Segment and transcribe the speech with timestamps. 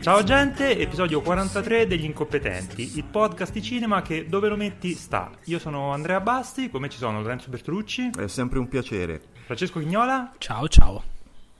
[0.00, 5.30] Ciao gente, episodio 43 degli incompetenti, il podcast di cinema che dove lo metti sta.
[5.44, 9.20] Io sono Andrea Basti, come ci sono Lorenzo Bertolucci, È sempre un piacere.
[9.44, 11.02] Francesco Chignola Ciao ciao.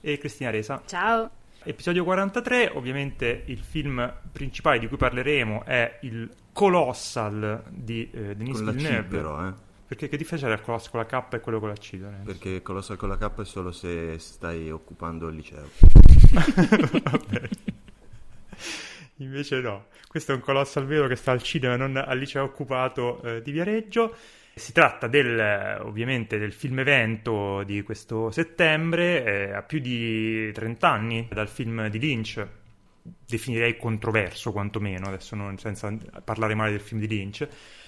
[0.01, 0.81] e Cristina Resa.
[0.85, 1.29] Ciao.
[1.63, 8.57] Episodio 43, ovviamente il film principale di cui parleremo è il Colossal di eh, Denis
[8.57, 9.07] Con la C Villeneuve.
[9.07, 9.53] però, eh.
[9.87, 11.97] Perché che differenza c'è il Colossal con la K e quello con la C?
[11.99, 12.23] Lorenzo?
[12.25, 15.69] Perché Colossal con la K è solo se stai occupando il liceo.
[17.03, 17.49] Vabbè.
[19.17, 23.21] Invece no, questo è un colossal vero che sta al cinema, non al liceo occupato
[23.21, 24.15] eh, di Viareggio.
[24.53, 30.51] Si tratta del, eh, ovviamente del film evento di questo settembre, eh, a più di
[30.51, 32.45] 30 anni dal film di Lynch,
[33.01, 37.47] definirei controverso quantomeno, adesso non, senza parlare male del film di Lynch.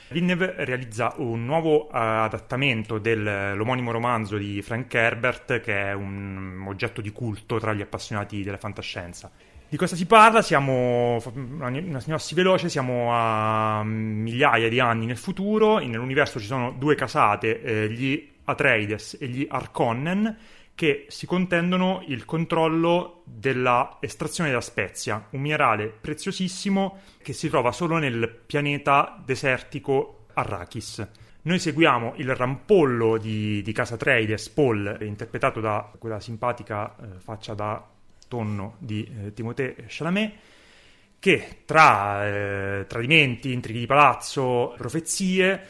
[0.09, 7.01] Villeneuve realizza un nuovo eh, adattamento dell'omonimo romanzo di Frank Herbert, che è un oggetto
[7.01, 9.31] di culto tra gli appassionati della fantascienza.
[9.73, 10.43] Di cosa si parla?
[10.43, 16.93] Siamo, una sinossi veloce, siamo a migliaia di anni nel futuro, nell'universo ci sono due
[16.93, 20.37] casate, eh, gli Atreides e gli Harkonnen,
[20.75, 27.71] che si contendono il controllo della estrazione della spezia, un minerale preziosissimo che si trova
[27.71, 31.07] solo nel pianeta desertico Arrakis.
[31.41, 37.55] Noi seguiamo il rampollo di, di casa Atreides, Paul, interpretato da quella simpatica eh, faccia
[37.55, 37.92] da
[38.33, 40.33] tonno di eh, Timothée Chalamet,
[41.19, 45.61] che tra eh, tradimenti, intrighi di palazzo, profezie,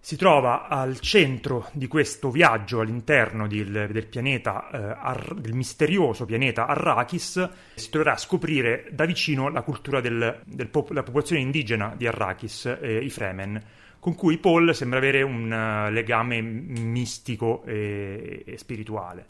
[0.00, 6.24] si trova al centro di questo viaggio all'interno del, del pianeta, eh, Ar- del misterioso
[6.24, 11.94] pianeta Arrakis, si troverà a scoprire da vicino la cultura del- pop- della popolazione indigena
[11.96, 13.62] di Arrakis, eh, i Fremen,
[14.00, 19.26] con cui Paul sembra avere un eh, legame mistico e, e spirituale.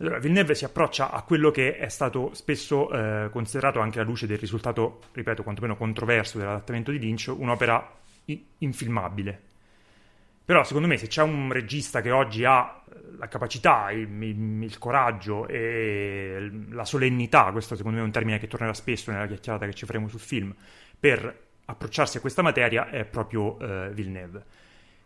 [0.00, 4.26] Allora, Villeneuve si approccia a quello che è stato spesso eh, considerato anche alla luce
[4.26, 9.42] del risultato, ripeto, quantomeno controverso dell'adattamento di Lynch, un'opera i- infilmabile.
[10.42, 12.82] Però secondo me se c'è un regista che oggi ha
[13.18, 18.38] la capacità, il, il- il coraggio e la solennità, questo secondo me è un termine
[18.38, 20.54] che tornerà spesso nella chiacchierata che ci faremo sul film,
[20.98, 24.44] per approcciarsi a questa materia è proprio eh, Villeneuve.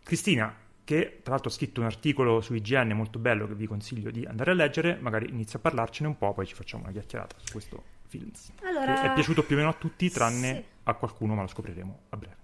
[0.03, 4.11] Cristina, che tra l'altro ha scritto un articolo su IGN molto bello che vi consiglio
[4.11, 7.35] di andare a leggere, magari inizia a parlarcene un po', poi ci facciamo una chiacchierata
[7.43, 8.31] su questo film.
[8.63, 10.63] Allora- Che è piaciuto più o meno a tutti, tranne Sì.
[10.83, 12.35] a qualcuno, ma lo scopriremo a breve.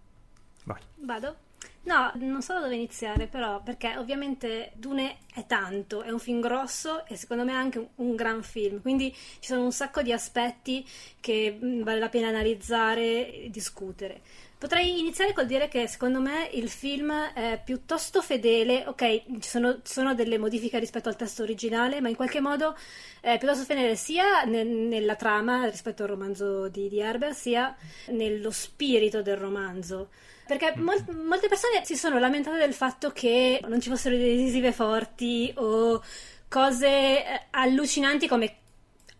[0.66, 0.82] Vai.
[0.98, 1.36] Vado?
[1.84, 6.40] No, non so da dove iniziare, però, perché ovviamente Dune è tanto, è un film
[6.40, 10.02] grosso e secondo me è anche un, un gran film, quindi ci sono un sacco
[10.04, 10.86] di aspetti
[11.20, 14.22] che mh, vale la pena analizzare e discutere.
[14.62, 19.80] Potrei iniziare col dire che secondo me il film è piuttosto fedele, ok, ci sono,
[19.82, 22.78] sono delle modifiche rispetto al testo originale, ma in qualche modo
[23.22, 27.76] è piuttosto fedele sia ne- nella trama rispetto al romanzo di, di Herbert, sia
[28.10, 30.10] nello spirito del romanzo.
[30.46, 35.52] Perché mol- molte persone si sono lamentate del fatto che non ci fossero decisive forti
[35.56, 36.04] o
[36.48, 38.58] cose eh, allucinanti come,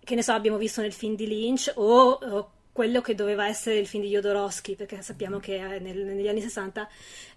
[0.04, 3.78] che ne so, abbiamo visto nel film di Lynch o, o quello che doveva essere
[3.78, 6.88] il film di Jodorowsky, perché sappiamo che eh, nel- negli anni 60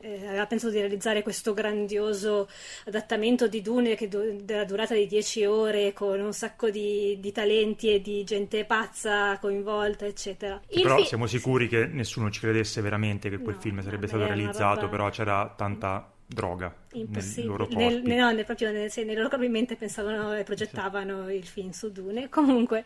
[0.01, 2.49] eh, aveva pensato di realizzare questo grandioso
[2.87, 7.33] adattamento di Dune che du- della durata di 10 ore con un sacco di, di
[7.33, 10.61] talenti e di gente pazza coinvolta, eccetera.
[10.69, 14.07] Il Però fi- siamo sicuri che nessuno ci credesse veramente che quel No, film sarebbe
[14.07, 17.77] stato realizzato, roba- però c'era tanta droga nel loro corpi.
[17.77, 21.71] Nel, no, nel- proprio nel, sì, nei loro corpi mente pensavano e progettavano il film
[21.71, 22.29] su Dune.
[22.31, 22.85] Comunque,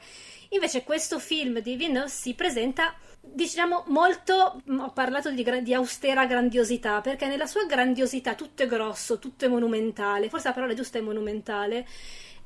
[0.50, 4.62] invece, questo film di Villeneuve si presenta, diciamo, molto.
[4.66, 9.48] Ho parlato di, di austera grandiosità perché nella sua grandiosità, tutto è grosso, tutto è
[9.48, 10.28] monumentale.
[10.28, 11.86] Forse la parola giusta è monumentale.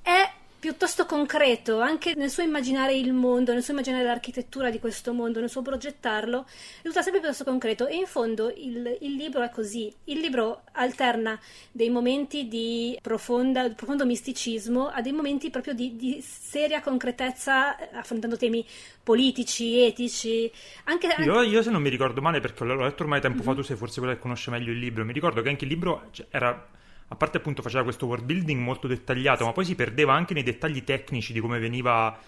[0.02, 5.12] È piuttosto concreto anche nel suo immaginare il mondo, nel suo immaginare l'architettura di questo
[5.12, 6.46] mondo, nel suo progettarlo,
[6.82, 9.92] risulta sempre piuttosto concreto e in fondo il, il libro è così.
[10.04, 11.36] Il libro alterna
[11.72, 17.96] dei momenti di profonda, profondo misticismo a dei momenti proprio di, di seria concretezza eh,
[17.96, 18.64] affrontando temi
[19.02, 20.48] politici, etici,
[20.84, 21.12] anche...
[21.24, 23.48] Io, io se non mi ricordo male, perché l'ho letto ormai tempo Mhm.
[23.48, 25.70] fa, tu sei forse quella che conosce meglio il libro, mi ricordo che anche il
[25.70, 26.68] libro cioè, era,
[27.12, 30.42] a parte appunto faceva questo world building molto dettagliato, ma poi si perdeva anche nei
[30.42, 32.18] dettagli tecnici di come veniva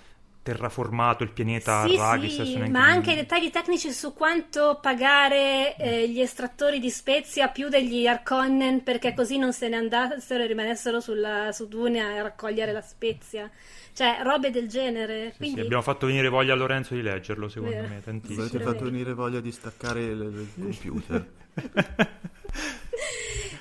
[0.42, 2.42] terraformato il pianeta sì, Arrakis.
[2.42, 7.70] Sì, ma anche i dettagli tecnici su quanto pagare eh, gli estrattori di spezia più
[7.70, 12.72] degli Arconnen perché così non se ne andassero e rimanessero sulla, su Dune a raccogliere
[12.72, 13.50] la spezia.
[13.94, 15.30] Cioè, robe del genere.
[15.30, 15.60] Sì, Quindi...
[15.60, 17.88] sì, abbiamo fatto venire voglia a Lorenzo di leggerlo, secondo Vero.
[17.88, 18.42] me, tantissimo.
[18.42, 21.26] Avete fatto venire voglia di staccare il, il computer.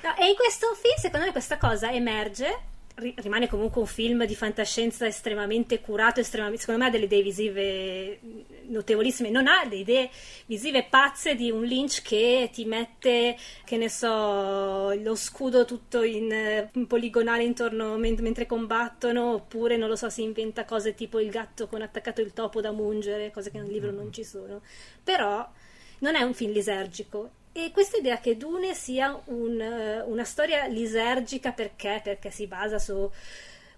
[0.02, 4.36] no, e in questo film, secondo me, questa cosa emerge rimane comunque un film di
[4.36, 8.20] fantascienza estremamente curato, estremamente, secondo me ha delle idee visive
[8.66, 10.10] notevolissime, non ha delle idee
[10.46, 16.68] visive pazze di un Lynch che ti mette, che ne so, lo scudo tutto in,
[16.72, 21.66] in poligonale intorno mentre combattono, oppure non lo so, si inventa cose tipo il gatto
[21.66, 24.62] con attaccato il topo da mungere, cose che nel libro non ci sono.
[25.02, 25.46] Però
[25.98, 30.66] non è un film lisergico e questa idea che Dune sia un, eh, una storia
[30.66, 32.00] lisergica perché?
[32.02, 33.08] Perché si basa su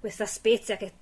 [0.00, 0.93] questa spezia che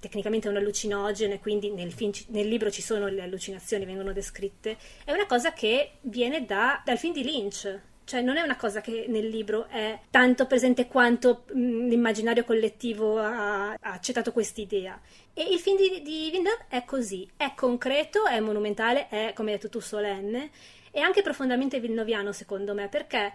[0.00, 4.78] tecnicamente è un allucinogeno quindi nel, film, nel, libro ci sono le allucinazioni, vengono descritte,
[5.04, 7.80] è una cosa che viene da, dal film di Lynch.
[8.04, 13.18] Cioè non è una cosa che nel libro è tanto presente quanto mh, l'immaginario collettivo
[13.18, 14.98] ha, ha accettato quest'idea.
[15.34, 19.56] E il film di, di Villeneuve è così, è concreto, è monumentale, è, come hai
[19.56, 20.50] detto tu, solenne
[20.96, 23.34] e anche profondamente vilnoviano secondo me perché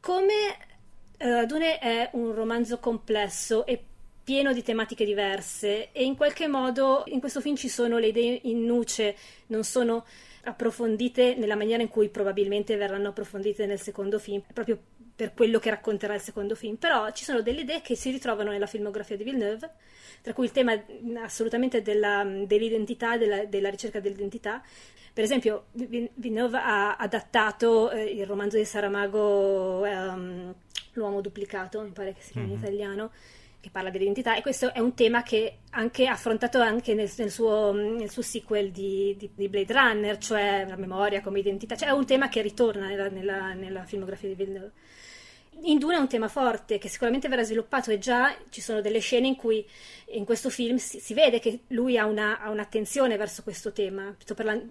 [0.00, 0.34] come
[1.18, 3.82] uh, Dune è un romanzo complesso e
[4.22, 8.38] pieno di tematiche diverse e in qualche modo in questo film ci sono le idee
[8.42, 9.16] in nuce,
[9.46, 10.04] non sono
[10.42, 14.78] approfondite nella maniera in cui probabilmente verranno approfondite nel secondo film, proprio
[15.16, 18.50] per quello che racconterà il secondo film, però ci sono delle idee che si ritrovano
[18.50, 19.70] nella filmografia di Villeneuve,
[20.24, 20.72] tra cui il tema
[21.22, 24.62] assolutamente della, dell'identità, della, della ricerca dell'identità,
[25.12, 30.54] per esempio, Villeneuve ha adattato eh, il romanzo di Saramago, um,
[30.94, 32.56] L'uomo duplicato, mi pare che si chiami mm-hmm.
[32.56, 33.10] in italiano,
[33.60, 37.72] che parla dell'identità, e questo è un tema che anche affrontato anche nel, nel, suo,
[37.72, 41.92] nel suo, sequel di, di, di, Blade Runner, cioè la memoria come identità, cioè è
[41.92, 44.72] un tema che ritorna nella, nella, nella filmografia di Villeneuve.
[45.62, 48.98] In Dune è un tema forte che sicuramente verrà sviluppato e già ci sono delle
[48.98, 49.66] scene in cui
[50.08, 54.14] in questo film si, si vede che lui ha, una, ha, un'attenzione verso questo tema.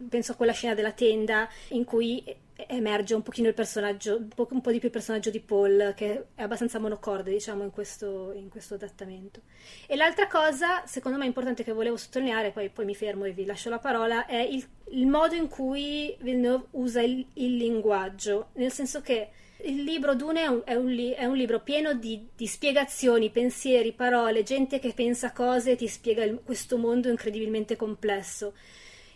[0.09, 2.23] Penso a quella scena della tenda in cui
[2.67, 6.27] emerge un pochino il personaggio, po', un po', di più il personaggio di Paul, che
[6.35, 9.41] è abbastanza monocorde, diciamo, in questo, in questo adattamento.
[9.87, 13.45] E l'altra cosa, secondo me, importante che volevo sottolineare, poi, poi mi fermo e vi
[13.45, 18.71] lascio la parola, è il, il modo in cui Villeneuve usa il, il linguaggio, nel
[18.71, 19.29] senso che
[19.63, 23.29] il libro Dune è un, è un, li, è un libro pieno di, di, spiegazioni,
[23.29, 28.53] pensieri, parole, gente che pensa cose e ti spiega il, questo mondo incredibilmente complesso.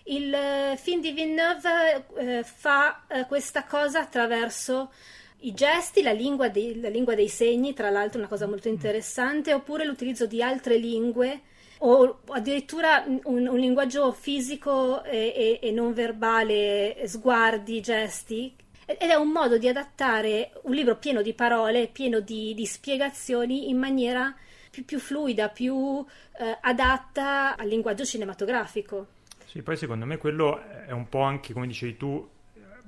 [0.04, 4.92] Il uh, film di Villeneuve uh, fa uh, questa cosa attraverso
[5.40, 9.54] i gesti, la lingua, dei, la lingua, dei, segni, tra l'altro una cosa molto interessante,
[9.54, 11.42] oppure l'utilizzo di altre lingue
[11.80, 18.56] o addirittura un, un linguaggio fisico e, e, e non verbale, sguardi, gesti
[18.88, 23.70] ed è un modo di adattare un libro pieno di parole, pieno di, di spiegazioni
[23.70, 24.34] in maniera
[24.72, 26.06] più, più fluida, più
[26.40, 29.08] eh, adatta al linguaggio cinematografico.
[29.46, 32.30] Sì, poi secondo me quello è un po' anche, come dicevi tu,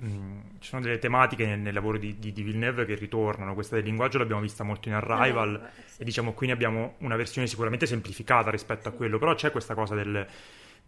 [0.02, 3.54] mm, ci sono delle tematiche nel, nel lavoro di, di, di, Villeneuve che ritornano.
[3.54, 6.02] Questa del linguaggio l'abbiamo vista molto in Arrival eh, sì.
[6.02, 9.74] e diciamo qui ne abbiamo una versione sicuramente semplificata rispetto a quello, però c'è questa
[9.74, 10.26] cosa del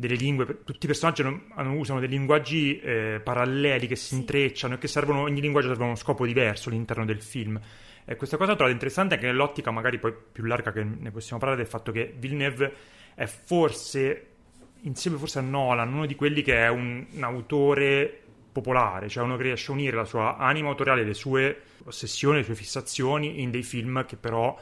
[0.02, 4.16] delle lingue, tutti i personaggi hanno, usano dei linguaggi eh, paralleli che si sì.
[4.16, 7.60] intrecciano e che servono, ogni linguaggio serve a uno scopo diverso all'interno del film.
[8.04, 11.62] E questa cosa trovo interessante anche nell'ottica magari poi più larga che ne possiamo parlare
[11.62, 12.74] del fatto che Villeneuve
[13.14, 14.28] è forse,
[14.82, 19.38] insieme forse a Nolan, uno di quelli che è un, un autore popolare, cioè uno
[19.38, 23.52] che riesce a unire la sua anima autoriale, le sue ossessioni, le sue fissazioni in
[23.52, 24.60] dei film che però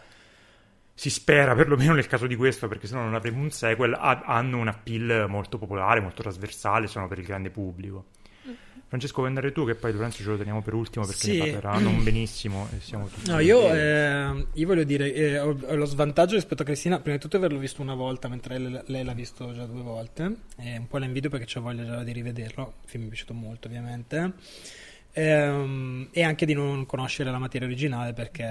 [0.99, 4.21] si spera, perlomeno nel caso di questo, perché se no non avremo un sequel, ha,
[4.25, 8.07] hanno un appeal molto popolare, molto trasversale, sono per il grande pubblico.
[8.45, 8.55] Mm-hmm.
[8.85, 9.65] Francesco, vuoi andare tu?
[9.65, 11.31] Che poi Lorenzo ce lo teniamo per ultimo perché sì.
[11.37, 12.67] ne parlerà non benissimo.
[12.75, 16.63] E siamo tutti no, io, eh, io, voglio dire, eh, ho, ho, lo svantaggio rispetto
[16.63, 19.65] a Cristina, prima di tutto averlo visto una volta, mentre lei, lei l'ha visto già
[19.65, 20.35] due volte.
[20.57, 22.73] E un po' la invidio perché ho voglia già di rivederlo.
[22.83, 24.33] Il film mi è piaciuto molto, ovviamente.
[25.19, 28.45] Ehm, e anche di non conoscere la materia originale perché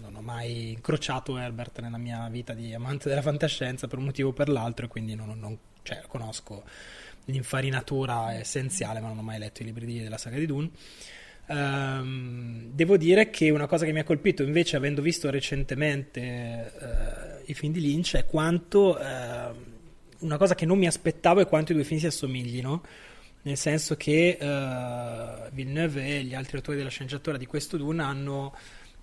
[0.00, 4.30] non ho mai incrociato Herbert nella mia vita di amante della fantascienza per un motivo
[4.30, 6.64] o per l'altro e quindi non, non cioè, conosco
[7.26, 10.70] l'infarinatura essenziale ma non ho mai letto i libri di, della saga di Dune.
[11.46, 17.42] Um, devo dire che una cosa che mi ha colpito invece avendo visto recentemente uh,
[17.46, 21.70] i film di Lynch è quanto uh, una cosa che non mi aspettavo è quanto
[21.70, 22.82] i due film si assomiglino
[23.44, 28.54] nel senso che uh, Villeneuve e gli altri autori della sceneggiatura di questo Dune hanno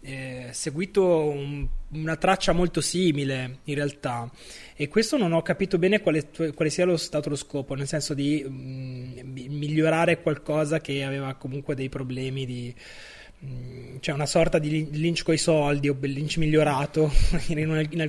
[0.02, 4.30] eh, seguito un, una traccia molto simile in realtà.
[4.76, 8.14] E questo non ho capito bene quale, quale sia lo stato lo scopo, nel senso
[8.14, 12.74] di mh, mm, migliorare qualcosa che aveva comunque dei problemi di
[14.00, 17.12] c'è una sorta di Lynch coi soldi o Lynch migliorato.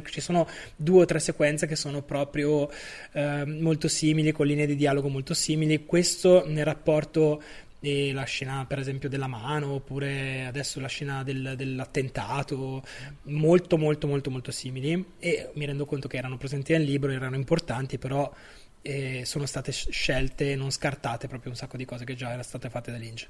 [0.05, 2.71] Ci sono due o tre sequenze che sono proprio
[3.13, 5.85] eh, molto simili con linee di dialogo molto simili.
[5.87, 7.43] Questo nel rapporto
[7.85, 12.81] e la scena per esempio della mano oppure adesso la scena del, dell'attentato
[13.25, 15.05] molto molto molto molto simili.
[15.19, 18.33] E mi rendo conto che erano presenti nel libro erano importanti però
[18.83, 22.69] eh, sono state scelte non scartate proprio un sacco di cose che già erano state
[22.69, 23.29] fatte da Lynch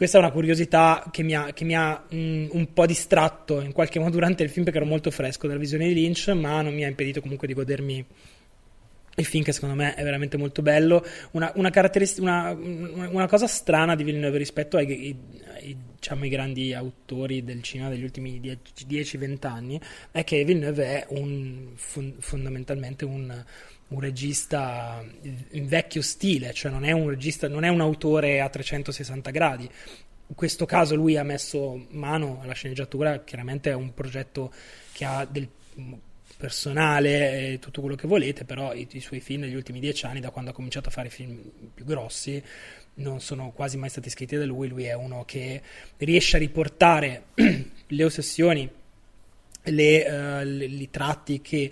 [0.00, 3.60] questa è una curiosità che mi ha, che mi ha mh, mm, un po' distratto
[3.60, 6.62] in qualche modo durante il film perché ero molto fresco dalla visione di Lynch, ma
[6.62, 8.06] non mi ha impedito comunque di godermi
[9.16, 11.04] il film che secondo me è veramente molto bello.
[11.32, 11.70] Una, una,
[12.16, 12.56] una,
[13.10, 15.16] una cosa strana di Villeneuve rispetto ai, ai,
[15.56, 19.78] ai, diciamo, ai grandi autori del cinema degli ultimi 10-20 anni
[20.12, 23.44] è che Villeneuve è un, fondamentalmente un,
[23.90, 25.04] un regista
[25.50, 29.64] in vecchio stile, cioè non è un regista, non è un autore a 360 gradi.
[29.64, 34.52] In questo caso lui ha messo mano alla sceneggiatura, chiaramente è un progetto
[34.92, 35.48] che ha del
[36.36, 40.20] personale e tutto quello che volete, però i, i, suoi film negli ultimi dieci anni,
[40.20, 41.38] da quando ha cominciato a fare film
[41.74, 42.42] più grossi,
[42.94, 44.68] non sono quasi mai stati scritti da lui.
[44.68, 45.60] Lui è uno che
[45.98, 47.24] riesce a riportare
[47.86, 48.70] le ossessioni,
[49.64, 51.70] le, uh, le, i tratti che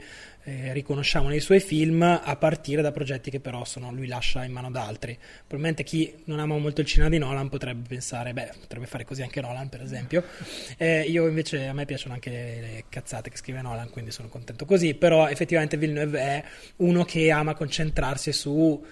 [0.49, 4.53] eh, riconosciamo nei suoi film a partire da progetti che però sono, lui lascia in
[4.53, 5.15] mano ad altri.
[5.41, 9.21] Probabilmente chi non ama molto il cinema di Nolan potrebbe pensare, beh, potrebbe fare così
[9.21, 10.25] anche Nolan per esempio.
[10.81, 14.29] Eh, io invece, a me piacciono anche le, le, cazzate che scrive Nolan, quindi sono
[14.29, 16.45] contento così, però effettivamente Villeneuve è
[16.77, 18.85] uno che ama concentrarsi su...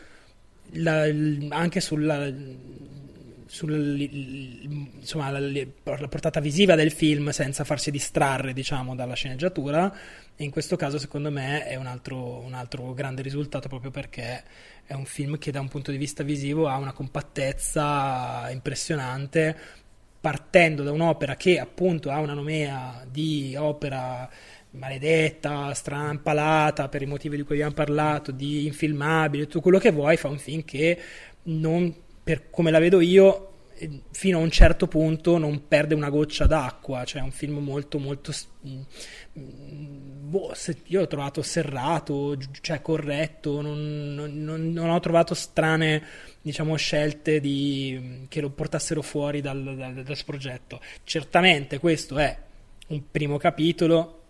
[0.73, 2.29] La, anche sulla
[3.47, 9.95] sulla insomma, la, la, portata visiva del film senza farsi distrarre diciamo, dalla sceneggiatura.
[10.37, 14.43] In questo caso secondo me è un altro, un altro, grande risultato proprio perché
[14.85, 19.57] è un film che da un punto di vista visivo ha una compattezza impressionante
[20.21, 24.29] partendo da un'opera che appunto ha una nomea di opera
[24.71, 30.17] maledetta, strampalata per i motivi di cui abbiamo parlato, di infilmabile, tutto quello che vuoi,
[30.17, 30.99] fa un film che
[31.45, 31.95] non
[32.27, 36.47] per come la vedo io, eh, fino a un certo punto non perde una goccia
[36.47, 38.33] d'acqua, cioè è un film molto molto
[38.67, 38.81] mm,
[40.29, 40.53] boh,
[40.87, 46.03] io l'ho trovato serrato, cioè corretto, non, non, non ho trovato strane
[46.43, 50.81] diciamo scelte di, che lo portassero fuori dal, dal, dal progetto.
[51.05, 52.37] Certamente questo è
[52.89, 54.23] un primo capitolo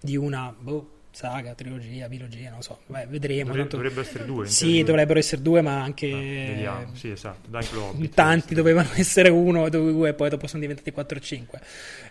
[0.00, 3.46] di una boh, saga, trilogia, biologia, non so, Beh, vedremo.
[3.46, 3.76] Dovrebbe, tanto...
[3.76, 4.46] Dovrebbero essere due.
[4.46, 6.10] Sì, dovrebbero essere due, ma anche...
[6.10, 10.92] Ah, vediamo, sì, esatto, dai Hobbit, Tanti dovevano essere uno, due, poi dopo sono diventati
[10.92, 11.60] 4 o 5.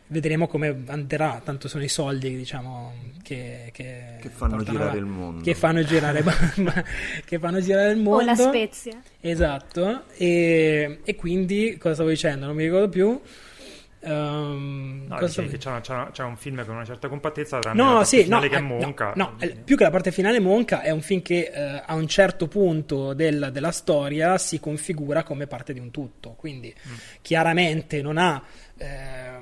[0.08, 3.70] Vedremo come andrà, tanto sono i soldi, diciamo, che...
[3.72, 5.44] Che, che fanno girare il mondo.
[5.44, 6.24] Che fanno girare,
[7.26, 8.22] che fanno girare il mondo.
[8.22, 9.02] O la Spezia.
[9.22, 12.46] Esatto, e, e quindi, cosa stavo dicendo?
[12.46, 13.20] Non mi ricordo più.
[14.02, 18.04] Um, no, che c'è, c'è, c'è, un film con una certa compattezza tranne no, la
[18.06, 20.90] sì, no, che è eh, Monca no, no, più che la parte finale Monca è
[20.90, 25.74] un film che eh, a un certo punto del, della storia si configura come parte
[25.74, 26.94] di un tutto quindi mm.
[27.22, 28.42] chiaramente non ha
[28.78, 29.38] eh,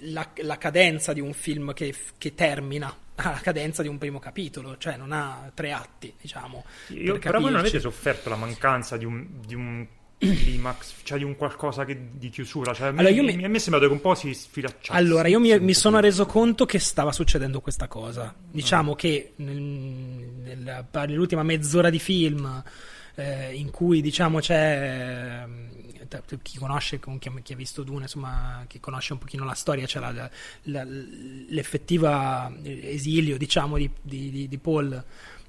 [0.00, 4.18] la, la, cadenza di un film che, che termina ha la cadenza di un primo
[4.18, 6.64] capitolo, cioè non ha tre atti, diciamo.
[6.88, 9.86] Io, però voi non avete sofferto la mancanza di un, di un
[10.18, 12.74] climax, cioè di un qualcosa che, di chiusura.
[12.74, 14.98] Cioè, allora, mi, mi, a me sembra che un po' si sfilacciasse.
[14.98, 18.34] Allora, io mi, mi, sono reso conto che stava succedendo questa cosa.
[18.50, 18.96] Diciamo ah.
[18.96, 22.62] che nel, nel, nell'ultima mezz'ora di film,
[23.14, 25.44] eh, in cui diciamo c'è.
[25.46, 25.76] Eh,
[26.40, 26.98] chi conosce,
[27.42, 30.30] chi ha visto Dune, insomma, chi conosce un pochino la storia, c'è la,
[30.62, 35.04] la, l'effettiva esilio, diciamo, di, di, di Paul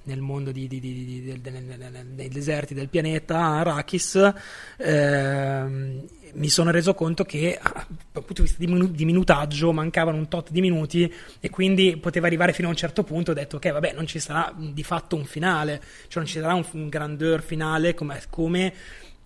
[0.09, 4.33] nel mondo di, di, di, dei deserti del pianeta Arrakis,
[4.77, 10.51] eh, mi sono reso conto che dal punto di vista di minutaggio mancavano un tot
[10.51, 13.93] di minuti e quindi poteva arrivare fino a un certo punto ho detto ok vabbè
[13.93, 17.93] non ci sarà di fatto un finale cioè non ci sarà un, un grandeur finale
[17.93, 18.73] come, come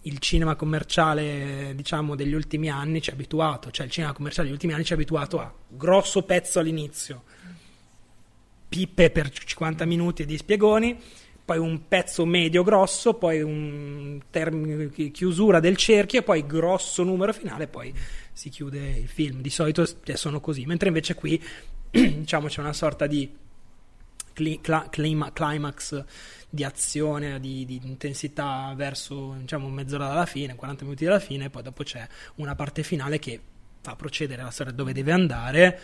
[0.04, 4.56] il cinema commerciale diciamo degli ultimi anni ci ha abituato cioè il cinema commerciale degli
[4.56, 7.24] ultimi anni ci ha abituato a grosso pezzo all'inizio
[8.74, 11.00] pippe per 50 minuti di spiegoni,
[11.46, 17.68] poi un pezzo medio grosso, poi un termine, chiusura del cerchio poi grosso numero finale,
[17.68, 17.94] poi
[18.32, 19.42] si chiude il film.
[19.42, 21.40] Di solito sono così, mentre invece qui
[21.92, 23.30] diciamo c'è una sorta di
[24.34, 26.04] climax
[26.50, 31.50] di azione, di, di, intensità verso diciamo mezz'ora dalla fine, 40 minuti dalla fine, e
[31.52, 33.40] poi dopo c'è una parte finale che
[33.82, 35.80] fa procedere la storia dove deve andare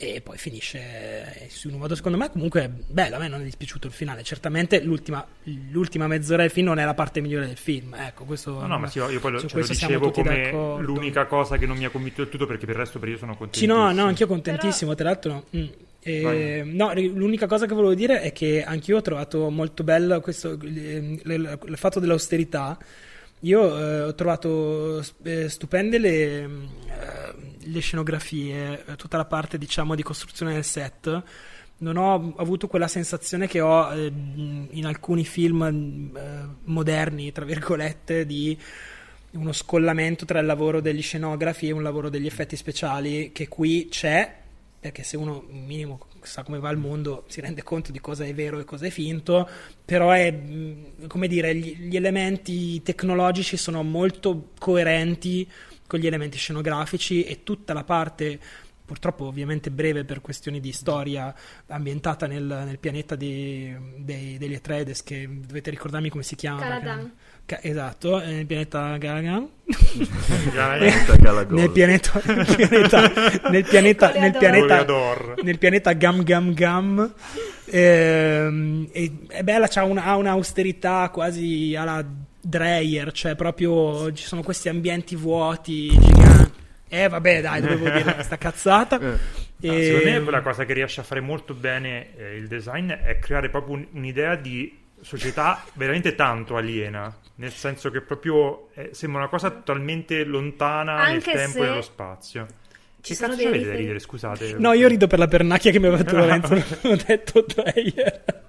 [0.00, 3.88] e poi finisce in un modo secondo me comunque bello a me non è dispiaciuto
[3.88, 5.26] il finale certamente l'ultima,
[5.72, 8.78] l'ultima mezz'ora del film non è la parte migliore del film ecco questo no no
[8.78, 10.80] ma sì, io poi lo, su cioè, lo dicevo come d'accordo.
[10.82, 13.16] l'unica cosa che non mi ha convinto del tutto perché per il resto per io
[13.16, 15.46] sono Sì, contento no, no, anch'io contentissimo, tra l'altro.
[15.56, 15.64] mm.
[16.00, 16.20] E,
[16.62, 16.74] Vai.
[16.74, 20.76] no, l'unica cosa che volevo dire è che anch'io ho trovato molto bello questo, il,
[21.24, 22.78] il- il fatto dell'austerità.
[23.40, 26.48] Io eh, ho trovato eh, stupende le, eh,
[27.60, 31.22] le scenografie, eh, tutta la parte diciamo di costruzione del set.
[31.80, 36.10] Non ho avuto quella sensazione che ho in alcuni film
[36.64, 38.58] moderni, tra virgolette, di
[39.32, 43.86] uno scollamento tra il lavoro degli scenografi e un lavoro degli effetti speciali che qui
[43.88, 44.37] c'è,
[44.80, 48.24] perché se uno un minimo sa come va il mondo si rende conto di cosa
[48.24, 49.48] è vero e cosa è finto,
[49.84, 55.48] però è, mh, come dire, gli, gli elementi tecnologici sono molto coerenti
[55.86, 58.38] con gli elementi scenografici e tutta la parte
[58.88, 61.34] purtroppo ovviamente breve per questioni di storia
[61.66, 67.12] ambientata nel, nel pianeta di- dei- degli Atreides che dovete ricordarmi come si chiama Caladan.
[67.48, 69.48] Ca- esatto, eh, nel pianeta Galagan.
[71.48, 73.12] Nel pianeta, nel pianeta,
[73.48, 75.34] nel pianeta, nel pianeta, Goleador.
[75.42, 77.14] nel pianeta Gam Gam Gam.
[77.70, 82.04] Ehm, e, è bella, c'ha una, ha un'austerità quasi alla
[82.40, 86.52] Dreyer, cioè proprio ci sono questi ambienti vuoti, giganti.
[86.90, 88.98] Eh, vabbè, dai, dovevo dire questa cazzata.
[89.00, 89.06] Eh.
[89.06, 92.90] Ah, E- Secondo me quella cosa che riesce a fare molto bene eh, il design
[92.92, 98.90] è creare proprio un- un'idea di società veramente tanto aliena, nel senso che proprio eh,
[98.92, 102.46] sembra una cosa totalmente lontana Anche nel tempo se e nello spazio.
[103.00, 104.56] Ci che sono cazzo dei avete da ridere, scusate?
[104.58, 108.46] No, io rido per la pernacchia che mi aveva detto Lorenzo, non ho detto Dreyer.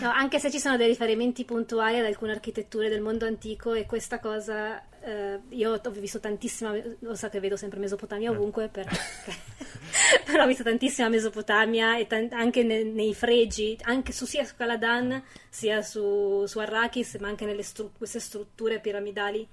[0.00, 3.84] No, anche se ci sono dei riferimenti puntuali ad alcune architetture del mondo antico e
[3.84, 8.96] questa cosa eh, io ho visto tantissima lo so che vedo sempre Mesopotamia ovunque perché
[10.24, 14.54] però ho visto tantissima Mesopotamia e tan- anche ne- nei fregi anche su sia su
[14.56, 19.46] Caladan sia su, su Arrakis ma anche nelle stru- queste strutture piramidali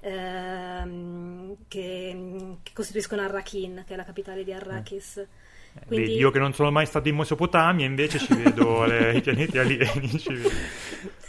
[0.00, 5.24] ehm, che, che costituiscono Arrakin che è la capitale di Arrakis
[5.86, 9.20] Quindi- Vedi, io che non sono mai stato in Mesopotamia, invece ci vedo le- i
[9.20, 10.18] pianeti alieni.
[10.18, 10.50] ci vedo.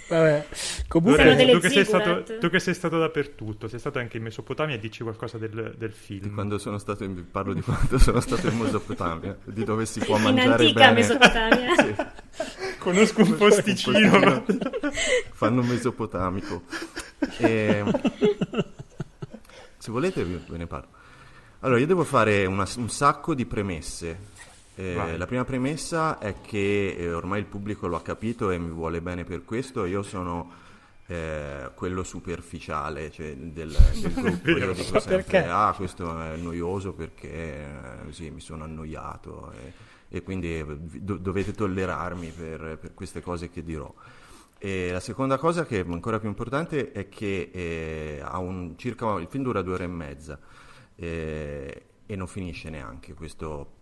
[0.10, 0.46] Vabbè,
[0.90, 1.36] comunque...
[1.36, 5.02] Delle tu, che stato, tu che sei stato dappertutto, sei stato anche in Mesopotamia, dici
[5.02, 6.22] qualcosa del, del film.
[6.24, 10.02] Di quando sono stato in, parlo di quando sono stato in Mesopotamia, di dove si
[10.02, 10.94] può in mangiare antica bene.
[10.94, 11.74] Mesopotamia
[12.34, 14.44] Sì, Conosco un posticino.
[15.34, 16.64] fanno mesopotamico.
[17.38, 17.84] E...
[19.78, 20.88] Se volete ve ve ne parlo.
[21.62, 24.32] Allora, io devo fare una- un sacco di premesse.
[24.76, 28.72] Eh, la prima premessa è che eh, ormai il pubblico lo ha capito e mi
[28.72, 29.86] vuole bene per questo.
[29.86, 30.52] Io sono
[31.08, 34.50] eh, quello superficiale cioè del, del gruppo.
[34.58, 35.46] Io dico sempre: Perché?
[35.46, 37.30] Ah, questo è noioso perché
[38.08, 39.52] eh, sì, mi sono annoiato.
[39.52, 39.74] E,
[40.10, 43.94] e quindi eh, do- dovete tollerarmi per, per queste cose che dirò.
[44.58, 49.20] E la seconda cosa che è ancora più importante è che eh, ha un, circa,
[49.20, 50.40] il film dura due ore e mezza
[50.96, 53.82] eh, e non finisce neanche, questo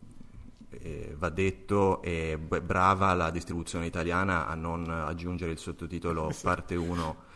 [0.71, 7.29] eh, va detto, b- brava la distribuzione italiana a non aggiungere il sottotitolo parte 1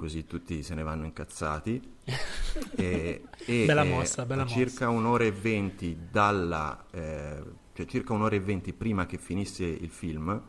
[0.00, 1.80] così tutti se ne vanno incazzati.
[2.74, 4.54] E, e, Bella eh, mossa, bella mossa.
[4.54, 9.90] circa un'ora e venti dalla, eh, cioè circa un'ora e venti prima che finisse il
[9.90, 10.42] film,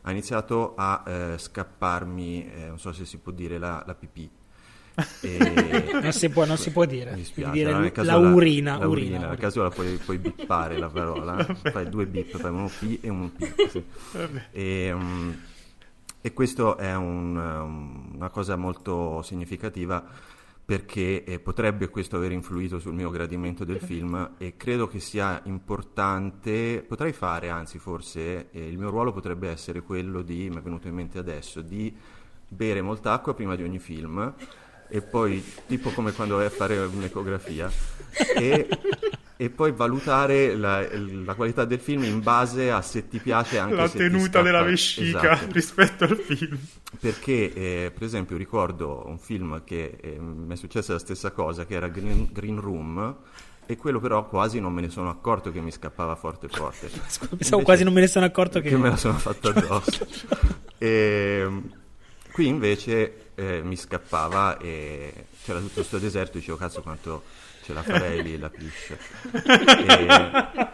[0.00, 4.30] ha iniziato a eh, scapparmi, eh, non so se si può dire, la, la pipì.
[5.20, 7.10] E- Non si può, non si può dire.
[7.10, 7.78] mi Devi dispiace, dire no?
[7.80, 8.78] nel caso la urina.
[8.78, 9.36] la urina, urina.
[9.36, 13.32] caso la puoi, puoi bippare la parola, fai due bip, fai uno P e un
[13.32, 13.68] P.
[13.68, 13.84] sì.
[14.50, 15.30] E, mm,
[16.20, 20.04] e questo è un, um, una cosa molto significativa
[20.64, 25.40] perché eh, potrebbe questo aver influito sul mio gradimento del film e credo che sia
[25.44, 30.62] importante, potrei fare anzi forse, eh, il mio ruolo potrebbe essere quello di, mi è
[30.62, 31.94] venuto in mente adesso, di
[32.46, 34.34] bere molta acqua prima di ogni film
[34.94, 37.72] e poi tipo come quando vai a fare un'ecografia
[38.36, 38.68] e,
[39.38, 40.86] e poi valutare la,
[41.24, 44.62] la qualità del film in base a se ti piace anche La tenuta scappa- della
[44.62, 45.52] vescica Esatto.
[45.52, 46.58] rispetto al film.
[47.00, 51.64] Perché, eh, per esempio, ricordo un film che eh, mi è successa la stessa cosa,
[51.64, 53.16] che era Green, Green Room,
[53.64, 56.90] e quello però quasi non me ne sono accorto che mi scappava forte forte.
[57.08, 58.68] Scusa, pensavo quasi non me ne sono accorto che...
[58.68, 60.06] che me la sono fatta addosso.
[60.76, 61.62] e,
[62.30, 67.22] qui invece eh, mi scappava e c'era tutto questo deserto, dicevo cazzo quanto
[67.62, 68.96] ce la farei lì la piscia.
[69.86, 70.70] E...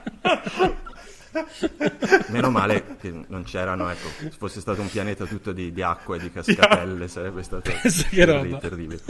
[2.28, 6.16] Meno male che non c'erano, ecco, se fosse stato un pianeta tutto di, di acqua
[6.16, 8.40] e di cascatelle sarebbe stato Pensa che roba.
[8.40, 9.00] terri- terribile.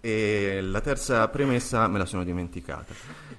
[0.00, 2.94] E la terza premessa me la sono dimenticata.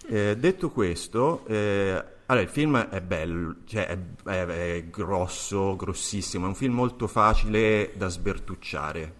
[0.07, 6.45] Eh, detto questo, eh, allora, il film è bello, cioè è, è, è, grosso, grossissimo,
[6.45, 9.13] è un film molto facile da sbertucciare,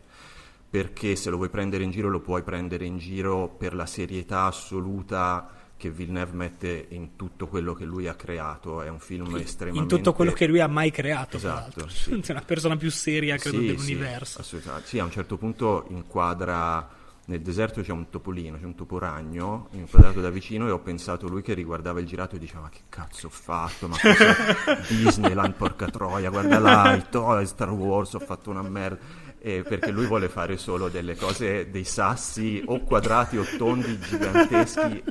[0.69, 4.43] perché se lo vuoi prendere in giro lo puoi prendere in giro per la serietà
[4.43, 8.82] assoluta che Villeneuve mette in tutto quello che lui ha creato.
[8.82, 9.95] È un film estremamente...
[9.95, 12.19] In tutto quello che lui ha mai creato, esatto, sì.
[12.19, 14.34] È una persona più seria, credo, sì, dell'universo.
[14.34, 14.88] Sì, assolutamente.
[14.89, 16.97] Sì, a un certo punto inquadra...
[17.29, 21.43] Nel deserto c'è un topolino, c'è un toporagno inquadrato da vicino e ho pensato lui
[21.43, 24.34] che riguardava il girato e diceva ma che cazzo ho fatto, ma cosa
[24.89, 28.97] Disneyland, porca troia, guarda là, il Star Wars, ho fatto una merda
[29.41, 35.04] eh, perché lui vuole fare solo delle cose, dei sassi o quadrati o tondi giganteschi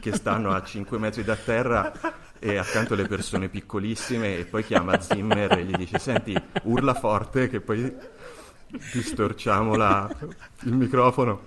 [0.00, 1.92] che stanno a 5 metri da terra
[2.38, 7.48] e accanto alle persone piccolissime e poi chiama Zimmer e gli dice senti urla forte
[7.48, 7.92] che poi
[8.92, 10.08] distorciamo la,
[10.62, 11.46] il microfono.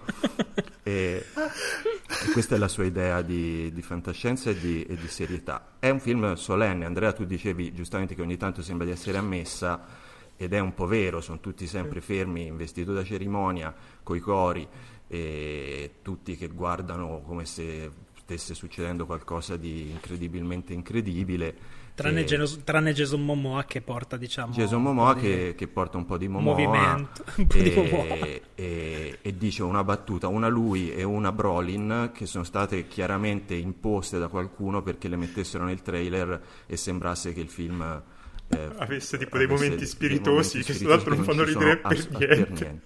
[0.84, 5.74] E, e, questa è la sua idea di, di fantascienza e di, e di serietà.
[5.80, 6.86] È un film solenne.
[6.86, 10.06] Andrea tu dicevi giustamente che ogni tanto sembra di essere ammessa
[10.38, 13.74] ed è un po' vero, sono tutti sempre fermi in vestito da cerimonia,
[14.04, 14.68] coi cori,
[15.08, 17.90] e tutti che guardano come se
[18.28, 21.86] stesse succedendo qualcosa di incredibilmente incredibile.
[21.96, 22.64] Tranne, e...
[22.64, 24.54] tranne Jason Momoa che porta, diciamo...
[24.54, 25.22] Jason Momoa di...
[25.22, 26.54] che, che, porta un po' di Momoa.
[26.54, 28.16] Movimento, un po' e, di Momoa.
[28.54, 34.20] E, e, dice una battuta, una lui e una Brolin, che sono state chiaramente imposte
[34.20, 38.04] da qualcuno perché le mettessero nel trailer e sembrasse che il film
[38.50, 42.28] eh, avesse tipo dei momenti spiritosi che tra l'altro non fanno ridere per, ass- niente.
[42.28, 42.82] per niente.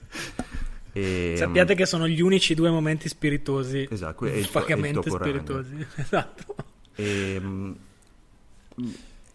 [0.94, 3.88] E, Sappiate um, che sono gli unici due momenti spiritosi.
[3.90, 5.86] Esatto, e vagamente spiritosi.
[5.96, 6.56] Esatto.
[6.96, 7.76] E, um,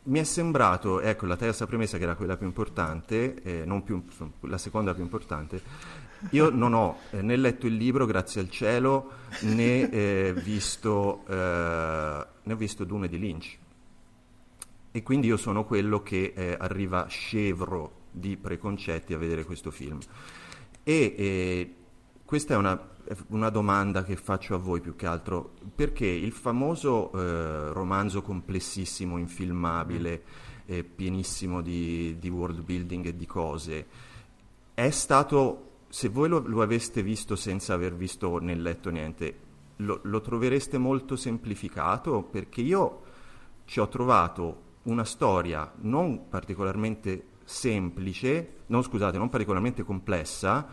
[0.03, 4.05] mi è sembrato, ecco, la terza premessa che era quella più importante, eh, non più,
[4.41, 5.61] la seconda più importante,
[6.31, 9.11] io non ho eh, né letto il libro, grazie al cielo,
[9.41, 13.59] né, eh, visto, eh, né ho visto Dune di Lynch
[14.97, 19.99] e quindi io sono quello che eh, arriva scevro di preconcetti a vedere questo film.
[20.83, 21.75] E eh,
[22.25, 22.95] questa è una,
[23.27, 29.19] una, domanda che faccio a voi più che altro, perché il famoso eh, romanzo complessissimo,
[29.19, 30.23] infilmabile,
[30.73, 30.81] mm.
[30.95, 33.87] pienissimo di, di, world building e di cose,
[34.73, 39.39] è stato, se voi lo, lo aveste visto senza aver visto né letto niente,
[39.77, 42.23] lo, lo trovereste molto semplificato?
[42.23, 43.03] Perché io
[43.67, 50.67] ci ho trovato una storia non particolarmente semplice, non scusate, non particolarmente complessa,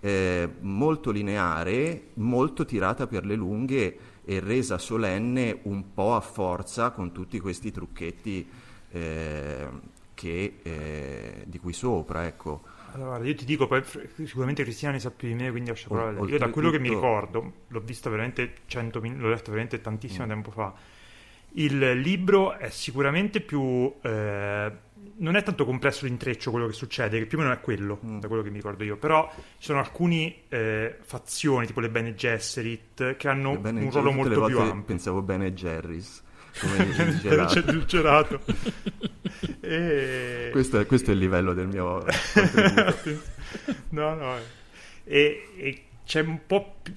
[0.00, 6.90] eh, molto lineare, molto tirata per le lunghe e resa solenne un po' a forza
[6.90, 8.48] con tutti questi trucchetti
[8.90, 9.68] eh,
[10.14, 12.62] che, eh, di qui sopra, ecco.
[12.92, 13.82] Allora, io ti dico, poi
[14.24, 16.24] sicuramente Cristina ne sa più di me, quindi lascio parlare.
[16.26, 16.82] Io da quello tutto...
[16.82, 20.28] che mi ricordo, l'ho visto veramente 100 min- l'ho letto veramente tantissimo mm.
[20.28, 20.72] tempo fa
[21.54, 23.92] il libro è sicuramente più...
[24.00, 24.72] Eh,
[25.16, 28.18] non è tanto complesso l'intreccio quello che succede, che più o meno è quello, mm.
[28.18, 32.14] da quello che mi ricordo io, però ci sono alcune eh, fazioni, tipo le Bene
[32.14, 34.82] Gesserit, che hanno un ruolo molto più ampio.
[34.84, 36.22] Pensavo Bene Jerry's.
[36.58, 37.62] Come il gelato.
[37.62, 38.40] C'è il gelato.
[39.60, 40.48] e...
[40.52, 42.04] questo, è, questo, è, il livello del mio
[43.90, 44.36] no, no.
[45.04, 46.40] E, e c'è un,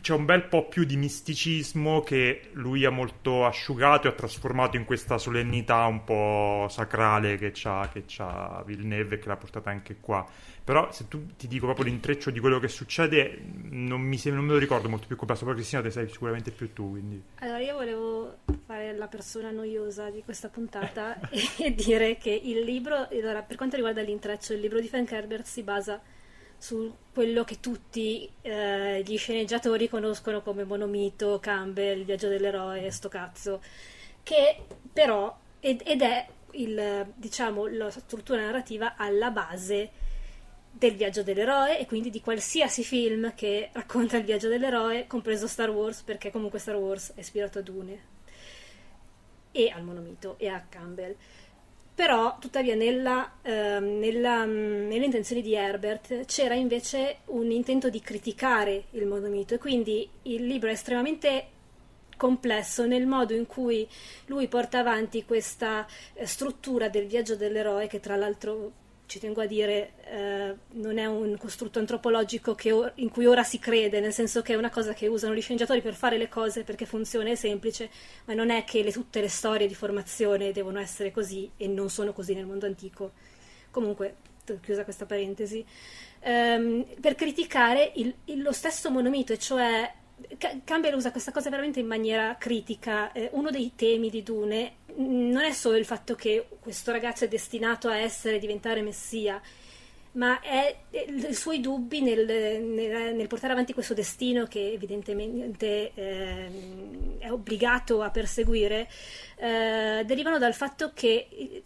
[0.01, 4.75] c'è un, bel po' più di misticismo che lui ha molto asciugato e ha trasformato
[4.75, 9.69] in questa solennità un po' sacrale che c'ha, che c'ha Villeneuve e che l'ha portata
[9.69, 10.25] anche qua.
[10.61, 14.51] Però se tu ti dico proprio l'intreccio di quello che succede, non, mi, non me
[14.51, 16.89] lo ricordo molto più complesso, però Cristina te sei sicuramente più tu.
[16.89, 17.23] Quindi.
[17.35, 23.07] Allora io volevo fare la persona noiosa di questa puntata e dire che il libro,
[23.09, 26.01] allora, per quanto riguarda l'intreccio, il libro di Frank Herbert si basa
[26.57, 33.61] su quello che tutti eh, gli sceneggiatori conoscono come Monomito, Campbell, viaggio dell'eroe, sto cazzo,
[34.23, 40.05] che però ed, ed è il, diciamo, la struttura narrativa alla base
[40.71, 45.69] del viaggio dell'eroe e quindi di qualsiasi film che racconta il viaggio dell'eroe, compreso Star
[45.69, 48.15] Wars, perché comunque Star Wars è ispirato a Dune
[49.51, 51.15] e al Monomito e a Campbell
[51.97, 57.99] però tuttavia nella, eh, nella, mm, nelle intenzioni di Herbert c'era invece un intento di
[58.01, 61.47] criticare il monomito e quindi il libro è estremamente
[62.15, 63.87] complesso nel modo in cui
[64.27, 68.73] lui porta avanti questa eh, struttura del viaggio dell'eroe che tra l'altro
[69.07, 73.57] ci tengo a dire, eh, non è un costrutto antropologico or- in cui ora si
[73.57, 76.63] crede, nel senso che è una cosa che usano gli sceneggiatori per fare le cose
[76.63, 77.89] perché funziona, è semplice,
[78.25, 81.89] ma non è che le, tutte le storie di formazione devono essere così e non
[81.89, 83.13] sono così nel mondo antico.
[83.71, 84.17] Comunque,
[84.61, 85.65] chiusa questa parentesi,
[86.19, 89.89] ehm, per criticare il, il, lo stesso monomito, e cioè
[90.63, 93.11] Campbell usa questa cosa veramente in maniera critica.
[93.11, 97.27] Eh, uno dei temi di Dune non è solo il fatto che questo ragazzo è
[97.27, 99.39] destinato a essere, diventare messia,
[100.13, 105.91] ma è, è i suoi dubbi nel, nel, nel, portare avanti questo destino che evidentemente
[105.93, 106.49] eh,
[107.19, 108.89] è obbligato a perseguire,
[109.35, 111.63] eh, derivano dal fatto che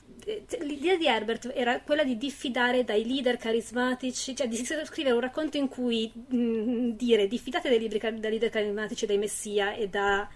[0.60, 5.58] l'idea di Herbert era quella di diffidare dai leader carismatici, cioè di scrivere un racconto
[5.58, 10.30] in cui mh, dire diffidate dai, libri, dai leader carismatici, dai messia e da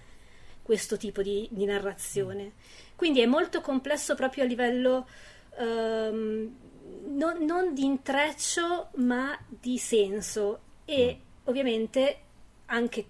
[0.61, 2.53] questo tipo di, di narrazione.
[2.95, 5.07] Quindi è molto complesso proprio a livello
[5.57, 6.55] um,
[7.07, 10.59] non, non di intreccio ma di senso.
[10.85, 12.19] E ovviamente
[12.65, 13.05] anche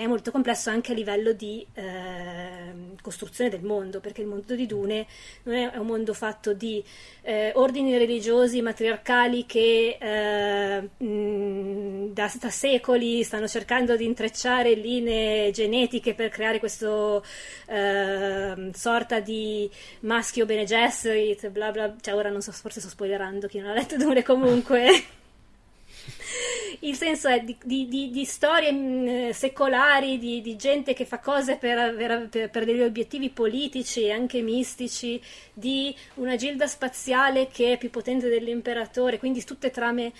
[0.00, 4.64] è molto complesso anche a livello di eh, costruzione del mondo, perché il mondo di
[4.64, 5.06] Dune
[5.42, 6.82] non è un mondo fatto di
[7.20, 15.50] eh, ordini religiosi matriarcali che eh, mh, da, da, secoli stanno cercando di intrecciare linee
[15.50, 17.22] genetiche per creare questo
[17.66, 23.46] ehm, sorta di maschio Bene Gesserit, bla bla, cioè ora non so, forse sto spoilerando
[23.46, 24.86] chi non ha letto Dune comunque.
[26.84, 31.94] il senso è di, di, di, storie mm, secolari, di, gente che fa cose per,
[32.28, 35.20] per, per, degli obiettivi politici e anche mistici,
[35.52, 40.12] di una gilda spaziale che è più potente dell'imperatore, quindi tutte trame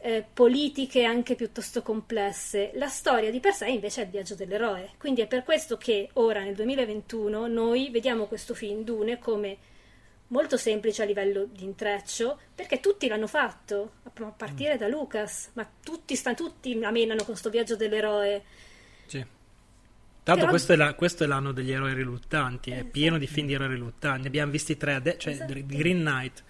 [0.00, 2.72] eh, politiche anche piuttosto complesse.
[2.74, 6.08] La storia di per sé invece è il viaggio dell'eroe, quindi è per questo che
[6.14, 9.56] ora nel 2021 noi vediamo questo film Dune come
[10.28, 15.68] molto semplice a livello di intreccio, perché tutti l'hanno fatto, a partire da Lucas, ma
[15.82, 18.42] tutti, sta, tutti la menano con questo viaggio dell'eroe.
[19.06, 19.24] Sì.
[20.22, 20.50] Tanto Però...
[20.50, 22.90] questo, è la, questo, è l'anno degli eroi riluttanti, è esatto.
[22.90, 24.22] pieno di film di eroi riluttanti.
[24.22, 25.54] Ne abbiamo visti tre adesso, cioè esatto.
[25.64, 26.44] Green Knight,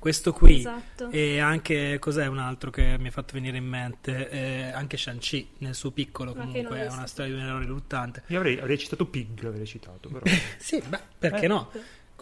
[0.00, 1.10] questo qui esatto.
[1.10, 4.28] e anche cos'è un altro che mi ha fatto venire in mente?
[4.28, 8.24] Eh, anche Shang-Chi nel suo piccolo comunque è una storia di un eroe riluttante.
[8.26, 10.24] Io avrei, avrei citato Pig, avrei citato però.
[10.58, 11.48] sì, beh, perché eh.
[11.48, 11.70] no?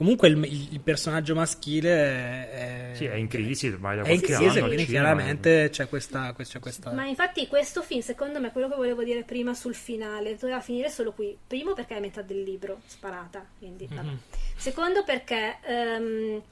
[0.02, 4.58] Comunque il, il, personaggio maschile è, sì, è in crisi ormai da è in crisi,
[4.58, 8.74] anno, quindi chiaramente c'è questa, c'è questa, Ma infatti questo film, secondo me, quello che
[8.74, 11.38] volevo dire prima sul finale, doveva finire solo qui.
[11.46, 14.14] Primo perché è metà del libro, sparata, quindi mm-hmm.
[14.56, 16.42] Secondo perché um,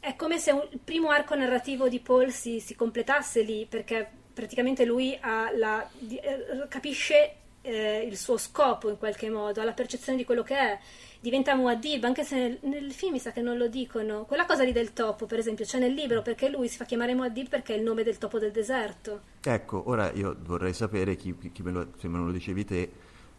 [0.00, 4.08] è come se un, il primo arco narrativo di Paul si, si completasse lì, perché
[4.32, 9.72] praticamente lui la, di, eh, capisce eh, il suo scopo in qualche modo, ha la
[9.72, 10.78] percezione di quello che è
[11.24, 14.26] diventa Muad'Dib, anche se nel, nel, film mi sa che non lo dicono.
[14.26, 17.14] Quella cosa lì del topo, per esempio, c'è nel libro perché lui si fa chiamare
[17.14, 19.22] Muad'Dib perché è il nome del topo del deserto.
[19.42, 22.90] Ecco, ora io vorrei sapere chi, chi me lo, se me lo dicevi te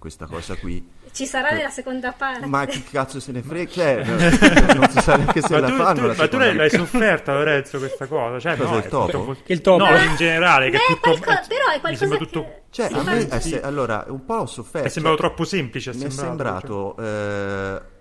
[0.05, 0.87] questa cosa qui.
[1.11, 2.45] Ci sarà nella seconda parte.
[2.45, 3.71] Ma chi cazzo se ne frega?
[3.71, 4.17] Cioè, non,
[4.77, 6.11] non si sa neanche se ma la tu, fanno.
[6.11, 8.39] Tu, ma tu l'hai, l'hai sofferta, Lorenzo, questa cosa?
[8.39, 9.35] Cioè, cosa no, il topo?
[9.47, 9.83] il topo?
[9.83, 10.69] No, in generale.
[10.69, 12.43] Che Beh, tutto, qualco- però è qualcosa tutto...
[12.43, 12.61] Che...
[12.69, 14.87] Cioè, a me, è se, allora, un po' ho sofferto.
[14.87, 15.93] È sembrato cioè, troppo semplice.
[15.95, 16.95] Mi è sembrato...
[16.97, 17.05] Cioè.
[17.05, 17.93] Eh,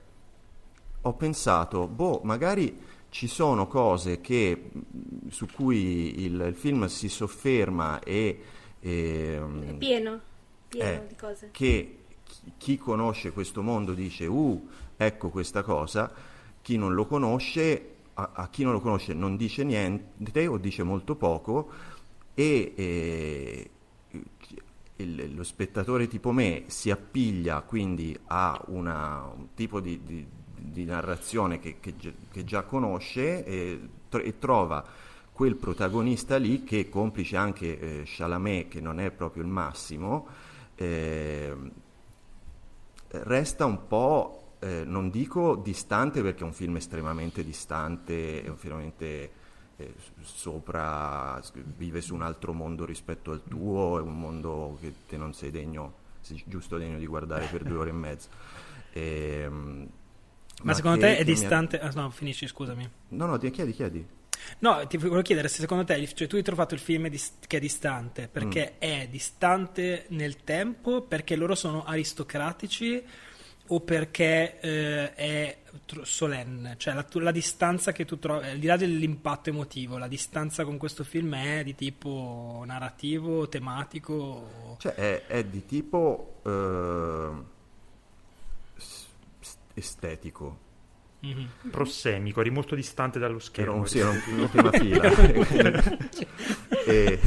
[1.06, 4.70] ho pensato, boh, magari ci sono cose che,
[5.30, 8.40] su cui il, il film si sofferma e...
[8.80, 10.20] e è pieno,
[10.78, 11.48] pieno eh, di cose.
[11.50, 11.98] Che
[12.56, 16.12] chi conosce questo mondo dice, uh, ecco questa cosa,
[16.60, 20.82] chi non lo conosce, a, a chi non lo conosce non dice niente o dice
[20.82, 21.70] molto poco
[22.34, 22.72] e...
[22.76, 23.70] e
[24.98, 30.24] il, lo spettatore tipo me si appiglia quindi a una, un tipo di, di
[30.64, 31.94] di narrazione che, che,
[32.30, 34.84] che già conosce e, e, trova
[35.32, 40.26] quel protagonista lì che complice anche eh, Chalamet che non è proprio il massimo
[40.76, 41.56] eh,
[43.08, 48.56] resta un po' eh, non dico distante perché è un film estremamente distante è un
[48.56, 49.30] film veramente
[49.76, 51.40] eh, sopra
[51.76, 55.50] vive su un altro mondo rispetto al tuo è un mondo che te non sei
[55.50, 58.28] degno sei giusto degno di guardare per due ore e mezza
[58.92, 59.88] ehm,
[60.62, 61.80] ma, Ma secondo te è distante?
[61.80, 62.88] Ah, no, finisci, scusami.
[63.08, 64.06] No, no, chiedi, chiedi.
[64.59, 67.61] No, ti volevo chiedere se secondo te, cioè, tu hai trovato il film che è
[67.61, 68.81] distante perché mm.
[68.81, 73.03] è distante nel tempo, perché loro sono aristocratici
[73.68, 76.75] o perché eh, è tro- solenne?
[76.77, 80.77] Cioè la, la, distanza che tu trovi, al di là dell'impatto emotivo, la distanza con
[80.77, 84.77] questo film è di tipo narrativo, tematico?
[84.79, 86.40] Cioè è, è di tipo...
[86.42, 87.53] Uh
[89.75, 90.63] estetico.
[91.24, 91.70] Mm-hmm.
[91.70, 93.76] Prossemico, eri molto distante dallo schermo.
[93.76, 95.02] Ero, sì, in ultima fila.
[96.84, 97.20] e,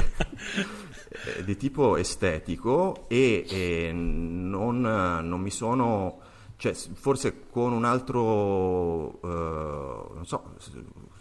[1.44, 6.20] di tipo estetico e, e non, non, mi sono...
[6.58, 10.56] Cioè, forse con un altro, uh, non so,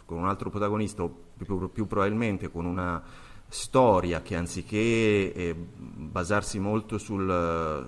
[0.04, 3.02] con un altro protagonista, o più, più probabilmente con una
[3.48, 7.86] storia che anziché eh, basarsi molto sul,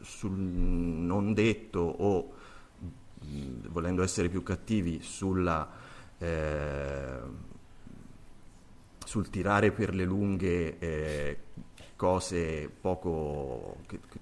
[0.00, 2.32] sul, non detto o
[3.68, 5.68] volendo essere più cattivi sulla,
[6.18, 7.18] eh,
[9.04, 11.38] sul tirare per le lunghe eh,
[11.96, 14.18] cose poco che, che,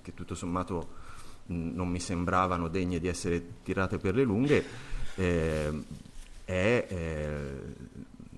[0.00, 1.00] che tutto sommato
[1.46, 4.64] non mi sembravano degne di essere tirate per le lunghe,
[5.16, 5.84] eh,
[6.44, 7.60] è, eh,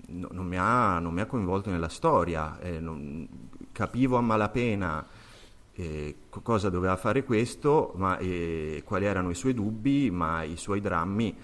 [0.07, 2.59] no, non, mi ha, non, mi ha, coinvolto nella storia.
[2.61, 3.29] Eh, non,
[3.73, 5.05] capivo a malapena
[5.75, 10.81] eh, cosa doveva fare questo, ma, eh, quali erano i suoi dubbi, ma i suoi
[10.81, 11.37] drammi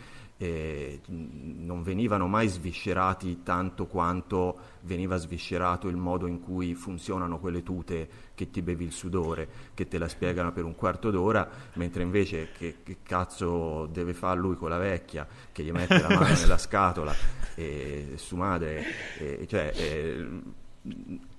[0.43, 7.62] eh, non venivano mai sviscerati tanto quanto veniva sviscerato il modo in cui funzionano quelle
[7.62, 12.03] tute che ti bevi il sudore, che te la spiegano per un quarto d'ora, mentre
[12.05, 16.33] invece che, che cazzo deve fare lui con la vecchia, che gli mette la mano
[16.40, 17.14] nella scatola,
[17.55, 18.83] e su madre,
[19.19, 19.73] e, cioè...
[19.75, 20.29] E,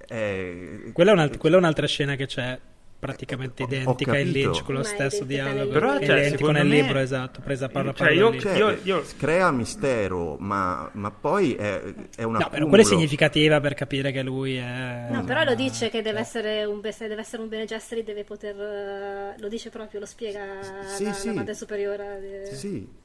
[0.05, 0.91] è...
[0.93, 2.59] Quella, è quella è un'altra scena che c'è
[3.01, 5.71] praticamente identica in Lynch con lo stesso dialogo.
[5.71, 6.81] però cioè, identico nel me...
[6.81, 9.03] libro esatto presa parola cioè, io, cioè, io, io...
[9.17, 11.81] crea mistero ma, ma poi è,
[12.15, 15.55] è una no però quella è significativa per capire che lui è no però lo
[15.55, 19.99] dice che deve essere un, deve essere un Bene Gesserit deve poter lo dice proprio
[19.99, 20.59] lo spiega
[20.95, 21.27] sì, la, sì.
[21.27, 22.99] la madre superiore sì, sì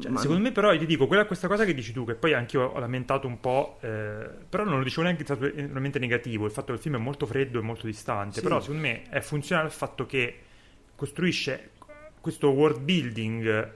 [0.00, 0.20] cioè, Ma...
[0.20, 2.64] Secondo me, però, ti dico quella, questa cosa che dici tu, che poi anche io
[2.64, 6.44] ho lamentato un po', eh, però non lo dicevo neanche stato enormemente negativo.
[6.44, 8.36] Il fatto che il film è molto freddo e molto distante.
[8.36, 8.42] Sì.
[8.42, 10.38] Però, secondo me, è funzionale il fatto che
[10.94, 11.70] costruisce
[12.20, 13.72] questo world building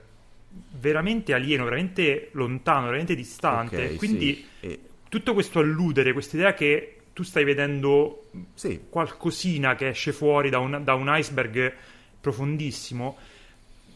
[0.79, 3.75] veramente alieno, veramente lontano, veramente distante.
[3.75, 4.67] Okay, Quindi, sì.
[4.67, 4.79] e...
[5.09, 8.81] tutto questo alludere, questa idea che tu stai vedendo sì.
[8.89, 11.73] qualcosina che esce fuori da un, da un iceberg
[12.19, 13.17] profondissimo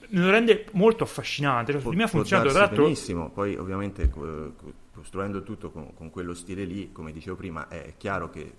[0.10, 1.74] lo rende molto affascinante.
[1.74, 2.84] Cioè, prima ha funzionato tra l'altro...
[2.84, 3.30] benissimo.
[3.30, 4.10] Poi, ovviamente,
[4.94, 8.54] costruendo tutto con, con, quello stile lì, come dicevo prima, è chiaro che,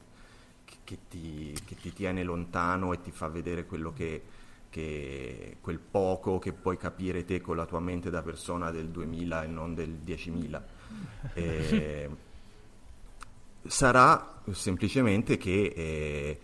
[0.85, 4.23] che, ti, che, ti, tiene lontano e ti fa vedere quello che,
[4.69, 9.45] che, quel poco che puoi capire te con la tua mente da persona del 2000
[9.45, 10.63] e non del 10.000.
[11.35, 12.09] E,
[13.67, 15.73] sarà semplicemente che.
[15.75, 16.39] Eh,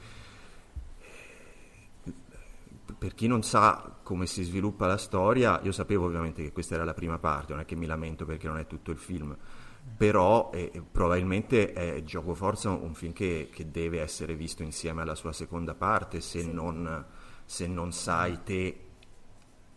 [3.04, 6.84] per chi non sa come si sviluppa la storia, io sapevo ovviamente che questa era
[6.84, 9.36] la prima parte, non è che mi lamento perché non è tutto il film,
[9.94, 15.14] però eh, probabilmente è Gioco Forza un film che, che, deve essere visto insieme alla
[15.14, 16.50] sua seconda parte se, sì.
[16.50, 17.04] non,
[17.44, 18.80] se non sai te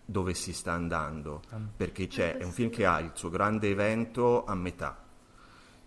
[0.05, 1.41] dove si sta andando,
[1.75, 5.06] perché c'è, è un film che ha il suo grande evento a metà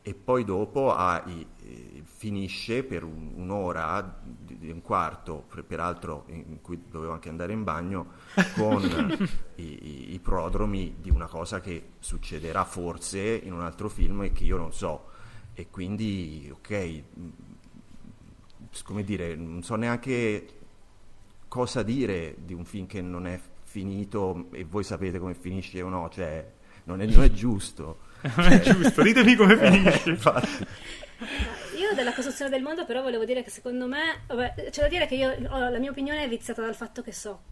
[0.03, 6.85] e poi dopo ha eh, finisce per un, un'ora, di, un quarto, peraltro in cui
[6.89, 8.13] dovevo anche andare in bagno,
[8.57, 8.83] con
[9.57, 14.45] i, i, prodromi di una cosa che succederà forse in un altro film e che
[14.45, 15.09] io non so.
[15.53, 17.03] E quindi, ok,
[18.85, 20.59] come dire, non so neanche
[21.49, 25.89] cosa dire di un film che non è finito e voi sapete come finisce o
[25.89, 26.49] no, cioè
[26.85, 28.09] non è, non è giusto.
[28.37, 30.11] Non è giusto, ditemi come finisce.
[30.11, 30.67] Infatti.
[31.77, 35.07] Io della costruzione del mondo però volevo dire che secondo me, vabbè, c'è da dire
[35.07, 37.43] che io, la mia opinione è viziata dal fatto che so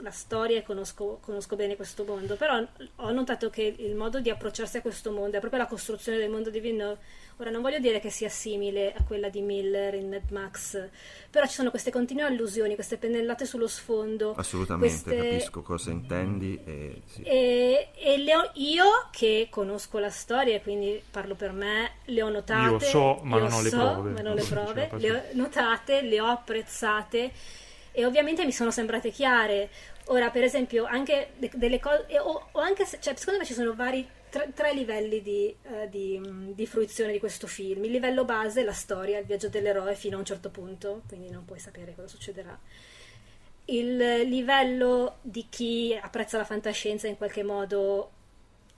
[0.00, 2.64] la storia e conosco, conosco, bene questo mondo, però
[2.96, 6.30] ho notato che il modo di approcciarsi a questo mondo è proprio la costruzione del
[6.30, 6.98] mondo di Villeneuve.
[7.40, 10.88] Ora non voglio dire che sia simile a quella di Miller in Mad Max,
[11.30, 14.34] però ci sono queste continue allusioni, queste pennellate sullo sfondo.
[14.36, 15.28] Assolutamente, queste...
[15.30, 16.60] capisco cosa intendi.
[16.64, 17.22] E, sì.
[17.22, 22.84] e, e ho, io che conosco la storia, quindi parlo per me, le ho notate.
[22.84, 24.10] Io so, ma non ho le so, prove.
[24.10, 27.32] Ma non le prove, le ho notate, le ho apprezzate
[27.92, 29.70] e ovviamente mi sono sembrate chiare.
[30.06, 33.54] Ora, per esempio, anche de- delle cose, o, o, anche se, cioè, secondo me ci
[33.54, 36.20] sono vari tre, tre livelli di, uh, di,
[36.54, 37.84] di, fruizione di questo film.
[37.84, 41.44] Il livello base, la storia, il viaggio dell'eroe fino a un certo punto, quindi non
[41.44, 42.58] puoi sapere cosa succederà.
[43.66, 48.12] Il livello di chi apprezza la fantascienza in qualche modo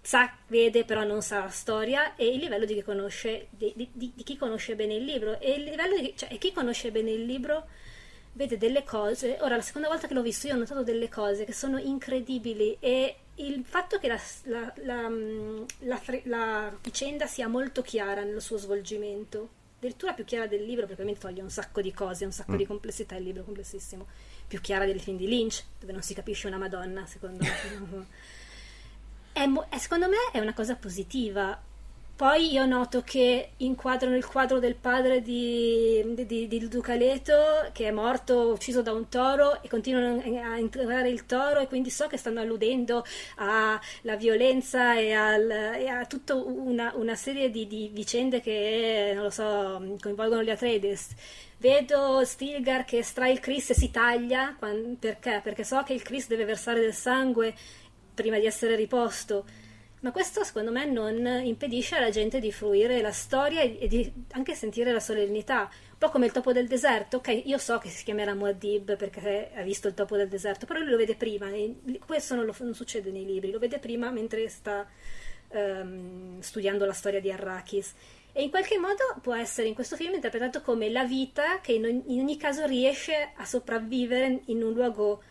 [0.01, 4.13] sa, vede, però non sa la storia, e il livello di chi conosce, di, di,
[4.25, 5.39] chi conosce bene il libro.
[5.39, 7.67] E cioè, chi conosce bene il libro
[8.33, 9.39] vede delle cose.
[9.41, 12.77] Ora, la seconda volta che l'ho visto, io ho notato delle cose che sono incredibili
[12.81, 15.63] e il fatto che la, la, la, mm,
[16.25, 21.17] la, vicenda sia molto chiara nel suo svolgimento, addirittura più chiara del libro, perché mi
[21.17, 22.57] toglie un sacco di cose, un sacco mm.
[22.57, 24.07] di complessità, il libro è complessissimo,
[24.47, 28.07] più chiara del film di Lynch, dove non si capisce una Madonna, secondo me.
[29.71, 31.69] è, secondo me è una cosa positiva
[32.21, 37.89] Poi io noto che inquadrano il quadro del padre di, di, di Duca Leto, che
[37.89, 42.09] è morto, ucciso da un toro, e continuano a inquadrare il toro, e quindi so
[42.09, 43.07] che stanno alludendo
[43.37, 49.97] alla violenza e, al, e a tutta una, una serie di, di, vicende che, so,
[49.99, 51.15] coinvolgono gli Atreides.
[51.57, 55.41] Vedo Stilgar che estrae il Chris e si taglia, quando, perché?
[55.43, 57.55] Perché so che il Chris deve versare del sangue
[58.13, 59.69] prima di essere riposto
[60.01, 64.55] ma questo secondo me non impedisce alla gente di fruire la storia e di anche
[64.55, 65.69] sentire la solennità.
[65.71, 67.19] Un po' come il topo del deserto.
[67.19, 70.81] Ok, io so che si chiamerà Muad'Dib perché ha visto il topo del deserto, però
[70.81, 71.51] lui lo vede prima.
[72.07, 74.89] Questo non, lo, non succede nei libri, lo vede prima mentre sta
[75.49, 77.93] um, studiando la storia di Arrakis.
[78.33, 81.85] E in qualche modo può essere in questo film interpretato come la vita che in,
[82.07, 85.23] in ogni caso riesce a sopravvivere in un luogo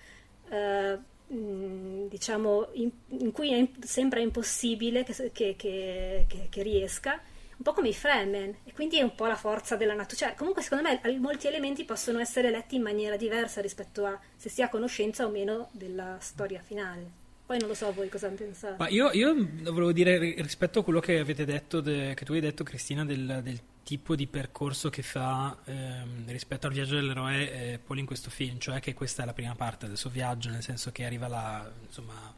[0.50, 7.74] uh, diciamo, in, in cui è, sembra impossibile che, che, che, che, riesca, un po'
[7.74, 10.28] come i Fremen, e quindi è un po' la forza della natura.
[10.28, 14.50] Cioè, comunque, secondo me, molti elementi possono essere letti in maniera diversa rispetto a se
[14.50, 17.18] si ha conoscenza o meno della storia finale.
[17.46, 18.76] Poi non lo so voi cosa pensate.
[18.78, 22.40] Ma io, io volevo dire rispetto a quello che avete detto, de, che tu hai
[22.40, 23.60] detto Cristina, del, del
[23.90, 28.60] tipo di percorso che fa ehm, rispetto al viaggio dell'eroe eh, Paul in questo film,
[28.60, 31.68] cioè che questa è la prima parte del suo viaggio, nel senso che arriva là,
[31.88, 32.32] insomma,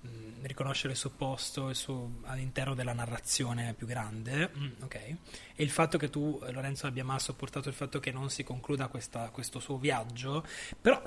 [0.00, 4.94] mh, riconoscere il suo posto il suo, all'interno della narrazione più grande, mm, ok?
[4.94, 5.18] E
[5.56, 9.30] il fatto che tu, Lorenzo, abbia mai sopportato il fatto che non si concluda questa,
[9.30, 10.46] questo suo viaggio,
[10.80, 11.02] però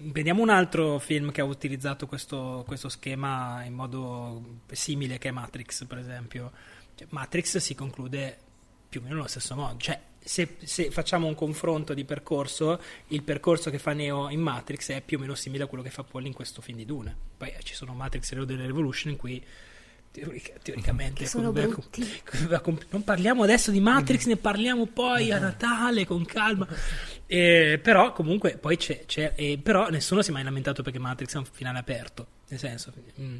[0.00, 5.32] Vediamo un altro film che ha utilizzato questo, questo, schema in modo simile, che è
[5.32, 6.52] Matrix, per esempio.
[6.94, 8.46] Cioè, Matrix si conclude
[8.88, 9.76] più o meno allo stesso modo.
[9.78, 14.90] Cioè, se, se, facciamo un confronto di percorso, il percorso che fa Neo in Matrix
[14.90, 17.16] è più o meno simile a quello che fa Paul in questo film di Dune.
[17.36, 19.44] Poi ci sono Matrix e Road Revolution in cui
[20.62, 22.02] teoricamente sono brutti.
[22.90, 26.66] non parliamo adesso di Matrix ne parliamo poi a Natale con calma
[27.26, 31.34] eh, però comunque poi c'è, c'è eh, però nessuno si è mai lamentato perché Matrix
[31.34, 33.36] è un finale aperto nel senso mm,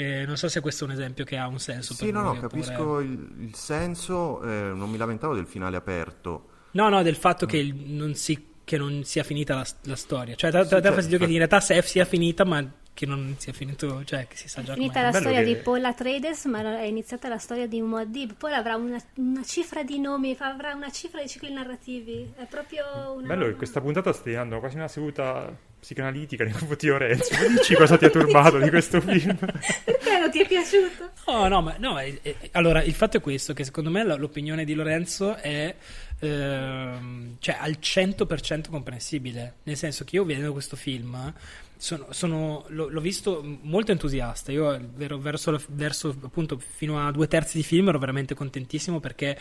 [0.00, 2.38] eh, non so se questo è un esempio che ha un senso sì no no
[2.38, 3.04] capisco oppure...
[3.04, 7.48] il, il, senso eh, non mi lamentavo del finale aperto no no del fatto mm.
[7.48, 10.36] che il, non si che non sia finita la, la storia.
[10.36, 13.52] Cioè, da, sì, da, cioè, fastidio che in realtà sia finita, ma che non sia
[13.52, 15.44] finito, cioè che si sa già È finita la storia che...
[15.44, 18.34] di Paul Atreides, ma è iniziata la storia di Muad'Dib.
[18.34, 22.32] Poi avrà una, una, cifra di nomi, avrà una cifra di cicli narrativi.
[22.36, 22.84] È proprio
[23.16, 23.26] una...
[23.26, 27.34] Bello che questa puntata stia dando quasi una seduta psicanalitica nei confronti di Lorenzo.
[27.34, 29.34] Ma dici cosa ti ha turbato di questo film?
[29.36, 31.10] Perché non ti è piaciuto?
[31.26, 34.64] No, no, ma no, è, è, allora il fatto è questo, che secondo me l'opinione
[34.64, 35.74] di Lorenzo è
[36.20, 41.32] ehm, cioè al 100% comprensibile, nel senso che io vedendo questo film
[41.80, 44.52] sono, sono, l'ho, l'ho, visto molto entusiasta.
[44.52, 49.38] Io ero verso, verso, appunto fino a due terzi di film ero veramente contentissimo perché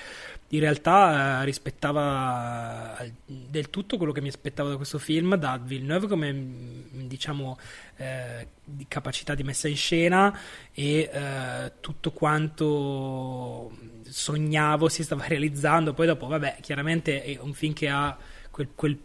[0.48, 5.60] in realtà eh, rispettava eh, del tutto quello che mi aspettavo da questo film, da
[5.62, 7.60] Villeneuve come mm, diciamo
[7.98, 10.40] eh, di capacità di messa in scena
[10.72, 13.70] e eh, tutto quanto
[14.08, 15.94] sognavo si stava realizzando.
[15.94, 18.18] Poi dopo, vabbè, chiaramente è un film che ha
[18.50, 18.98] quel, quel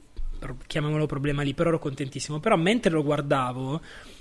[0.66, 2.40] chiamiamolo problema lì, però ero contentissimo.
[2.40, 3.80] Però mentre lo guardavo,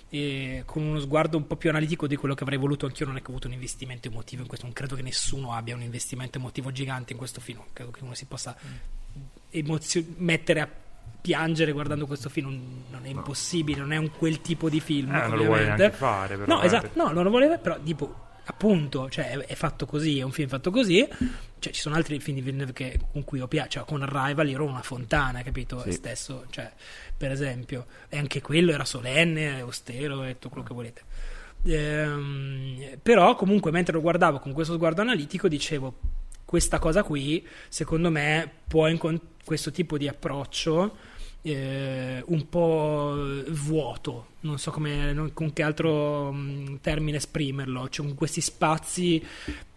[0.09, 3.18] eh, con uno sguardo un po' più analitico di quello che avrei voluto anch'io, non
[3.18, 5.82] è che ho avuto un investimento emotivo in questo, non credo che nessuno abbia un
[5.82, 8.55] investimento emotivo gigante in questo film, non credo che uno si possa
[9.49, 10.70] emozio- mettere a
[11.24, 15.16] piangere guardando questo film non è impossibile, non è un quel tipo di film.
[15.16, 16.55] Eh, non lo vuole neanche fare, però.
[16.55, 16.66] No, eh.
[16.66, 20.49] esatto, no, non lo voleva, però tipo appunto, cioè è, fatto così, è un film
[20.49, 21.07] fatto così.
[21.59, 24.49] Cioè, ci sono altri film di Villeneuve che, con cui ho piace, cioè, con Arrival
[24.49, 25.81] ero una fontana, capito?
[25.81, 25.91] Sì.
[25.93, 26.71] Stesso, cioè,
[27.15, 31.01] per esempio, e anche quello era solenne, austero e tutto quello che volete.
[31.65, 35.97] Ehm, però comunque mentre lo guardavo con questo sguardo analitico dicevo
[36.43, 38.99] questa cosa qui secondo me può in
[39.45, 40.97] questo tipo di approccio
[41.45, 48.05] eh, un po' vuoto, non so come, con che altro mh, mm, termine esprimerlo, cioè
[48.05, 49.23] con questi spazi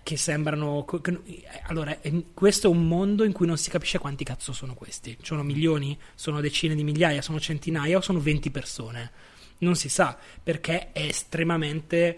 [0.03, 0.85] che sembrano...
[0.85, 1.21] Che,
[1.65, 1.99] allora,
[2.33, 5.17] questo è un mondo in cui non si capisce quanti cazzo sono questi.
[5.21, 5.99] Sono milioni?
[6.15, 7.21] Sono decine di migliaia?
[7.21, 7.97] Sono centinaia?
[7.97, 9.11] O sono 20 persone?
[9.59, 12.17] Non si sa, perché è estremamente,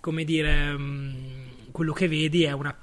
[0.00, 2.76] come dire, mh, mm, quello che vedi è una,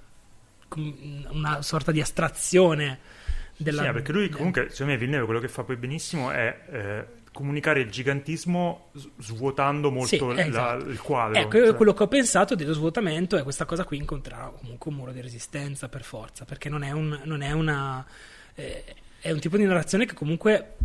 [1.32, 3.17] una sorta di astrazione
[3.58, 3.84] della...
[3.84, 7.82] Sì, perché lui comunque, secondo me Villeneuve quello che fa poi benissimo è eh, comunicare
[7.82, 10.90] il gigantismo svuotando molto sì, la, esatto.
[10.90, 11.40] il quadro.
[11.40, 11.76] Ecco, cioè.
[11.76, 15.22] quello che ho pensato dello svuotamento è questa cosa qui incontrerà comunque un muro di
[15.22, 18.06] resistenza per forza, perché non è, un, non è una...
[18.56, 18.84] Eh,
[19.20, 20.76] è un tipo di narrazione che comunque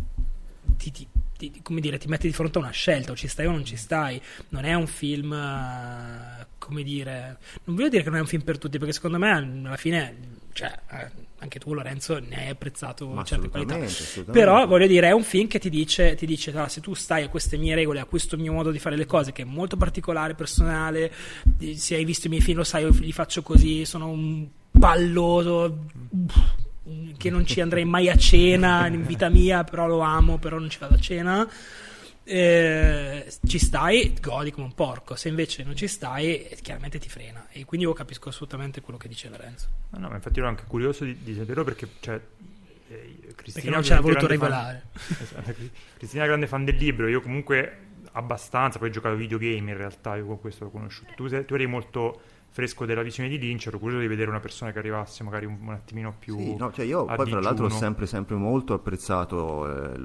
[0.77, 1.07] ti, ti,
[1.37, 3.63] ti, come dire, ti mette di fronte a una scelta, o ci stai o non
[3.63, 4.21] ci stai.
[4.49, 8.43] Non è un film uh, come dire, non voglio dire che non è un film
[8.43, 9.31] per tutti, perché secondo me
[9.65, 10.15] alla fine,
[10.53, 11.09] cioè, eh,
[11.43, 13.77] anche tu Lorenzo ne hai apprezzato Ma certe qualità.
[14.31, 17.23] Però voglio dire, è un film che ti dice, ti dice "Ah, se tu stai
[17.23, 19.77] a queste mie regole, a questo mio modo di fare le cose, che è molto
[19.77, 21.11] particolare, personale,
[21.75, 25.85] se hai visto i miei film lo sai, io li faccio così, sono un palloso
[27.17, 30.69] che non ci andrei mai a cena in vita mia, però lo amo, però non
[30.69, 31.47] ci vado a cena.
[32.25, 35.15] Eh, ci stai, godi come un porco.
[35.15, 37.47] Se invece non ci stai, eh, chiaramente ti frena.
[37.51, 39.67] E quindi io capisco assolutamente quello che dice Lorenzo.
[39.89, 42.19] No, no, ma infatti ero anche curioso di, di saperlo perché, cioè,
[42.87, 44.83] eh, Cristina Perché non ce l'ha voluto grande regolare.
[44.93, 47.77] fan- Esatto, Cri- Cristina è grande fan del libro, io comunque
[48.13, 51.13] abbastanza, poi ho giocato a videogame in realtà, io con questo l'ho conosciuto.
[51.15, 54.39] Tu, sei- tu eri molto fresco della visione di Lynch, ero curioso di vedere una
[54.39, 57.65] persona che arrivasse magari un, un attimino più Sì, no, cioè io poi tra l'altro
[57.65, 57.69] ho digiuno.
[57.69, 59.99] sempre, sempre molto apprezzato eh,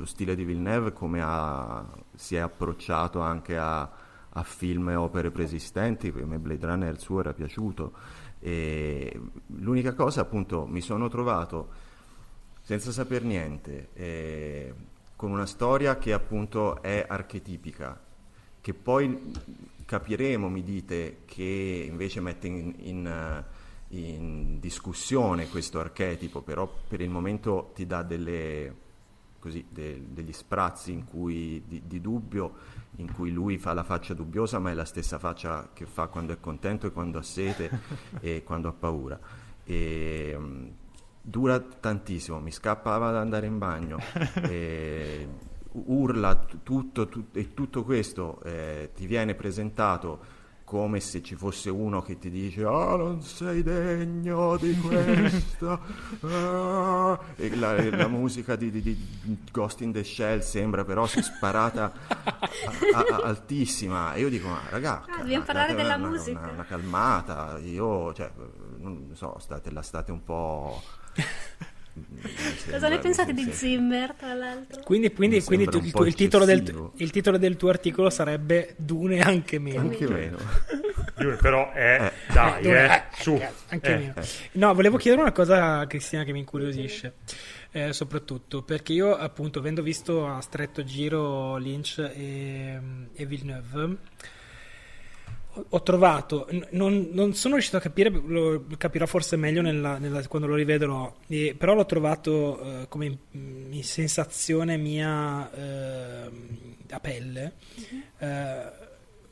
[0.00, 3.82] lo stile di Villeneuve, come ha- si è approcciato anche a,
[4.30, 7.92] a film e opere preesistenti, a me Blade Runner il suo era piaciuto.
[8.40, 11.68] E l'unica cosa appunto mi sono trovato
[12.62, 14.74] senza saper niente, eh,
[15.16, 18.00] con una storia che appunto è archetipica,
[18.58, 19.32] che poi
[19.84, 23.44] capiremo, mi dite, che invece mette in, in,
[23.88, 28.88] in discussione questo archetipo, però per il momento ti dà delle,
[29.40, 32.54] così, de- degli sprazzi in cui, di, di dubbio,
[32.96, 36.32] in cui lui fa la faccia dubbiosa, ma è la stessa faccia che fa quando
[36.32, 37.70] è contento e quando ha sete
[38.20, 39.18] e quando ha paura.
[39.64, 40.66] E, mm,
[41.20, 43.98] dura tantissimo, mi scappava ad andare in bagno,
[44.46, 45.28] e
[45.72, 50.38] urla tutto, tut- e tutto questo eh, ti viene presentato
[50.70, 55.80] come se ci fosse uno che ti dice ah non sei degno di questo
[56.20, 58.96] ah", e la, la musica di, di- di
[59.50, 62.38] Ghost in the Shell sembra però sparata a-
[62.94, 64.14] a- a- altissima.
[64.14, 66.38] E io dico ma raga Ah, dobbiamo parlare della una, musica.
[66.38, 67.58] una- una calmata.
[67.58, 68.30] Io cioè
[68.78, 70.80] non so state, la state un po'
[72.70, 73.48] Cosa ne pensate di.
[73.52, 74.82] Zimmer, tra l'altro?
[74.82, 79.20] Quindi, quindi- quindi tu- il, il titolo del, il titolo del tuo articolo sarebbe Dune
[79.20, 79.80] anche meno.
[79.80, 80.38] anche meno
[81.18, 82.32] Io però è, Eh.
[82.32, 83.40] dai, Eh, Dune, eh, eh, su.
[83.68, 83.96] anche eh.
[83.96, 84.14] meno.
[84.52, 87.14] No, volevo chiedere una cosa a Cristina che mi incuriosisce,
[87.72, 92.80] eh, soprattutto perché io, appunto, avendo visto a stretto giro Lynch e,
[93.12, 93.96] e Villeneuve,
[95.70, 100.46] ho, trovato, non, non sono riuscito a capire, lo capirò forse meglio nella- nella- quando
[100.46, 106.30] lo rivedrò, eh, però l'ho trovato eh, come mm, in sensazione mia eh,
[106.90, 107.52] a pelle.
[108.18, 108.88] eh,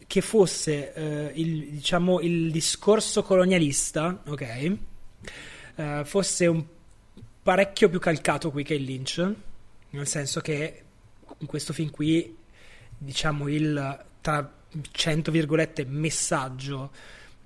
[0.06, 4.76] che fosse eh, il, diciamo, il discorso colonialista, ok?
[5.76, 6.64] eh, fosse un
[7.42, 9.32] parecchio più calcato qui che il Lynch,
[9.90, 10.82] nel senso che
[11.36, 12.34] in questo film qui,
[12.96, 14.50] diciamo, il tra
[14.90, 16.90] 100 virgolette messaggio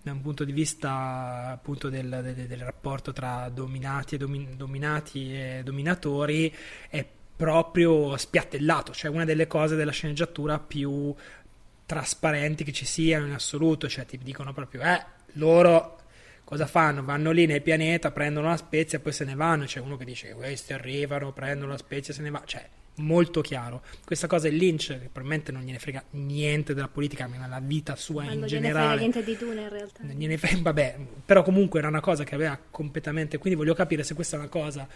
[0.02, 5.32] da un punto di vista appunto del, del- del rapporto tra dominati e, domi- dominati
[5.32, 6.52] e dominatori
[6.88, 7.06] è
[7.36, 11.14] proprio spiattellato, cioè una delle cose della sceneggiatura più
[11.86, 15.04] trasparenti che ci siano in assoluto, cioè ti dicono proprio, eh,
[15.34, 15.98] loro
[16.44, 17.02] cosa fanno?
[17.04, 20.04] Vanno lì nel pianeta, prendono la spezia e poi se ne vanno, c'è uno che
[20.04, 23.82] dice questi arrivano, prendono la spezia e se ne va, cioè molto chiaro.
[24.04, 27.96] Questa cosa è Lynch, che probabilmente non gliene frega niente della politica, ma nella vita
[27.96, 29.00] sua Ma in non gliene frega generale.
[29.00, 30.02] niente di Dune in realtà.
[30.04, 33.38] Non gliene frega- vabbè, però comunque era una cosa che aveva completamente.
[33.38, 34.86] Quindi voglio capire se questa è una cosa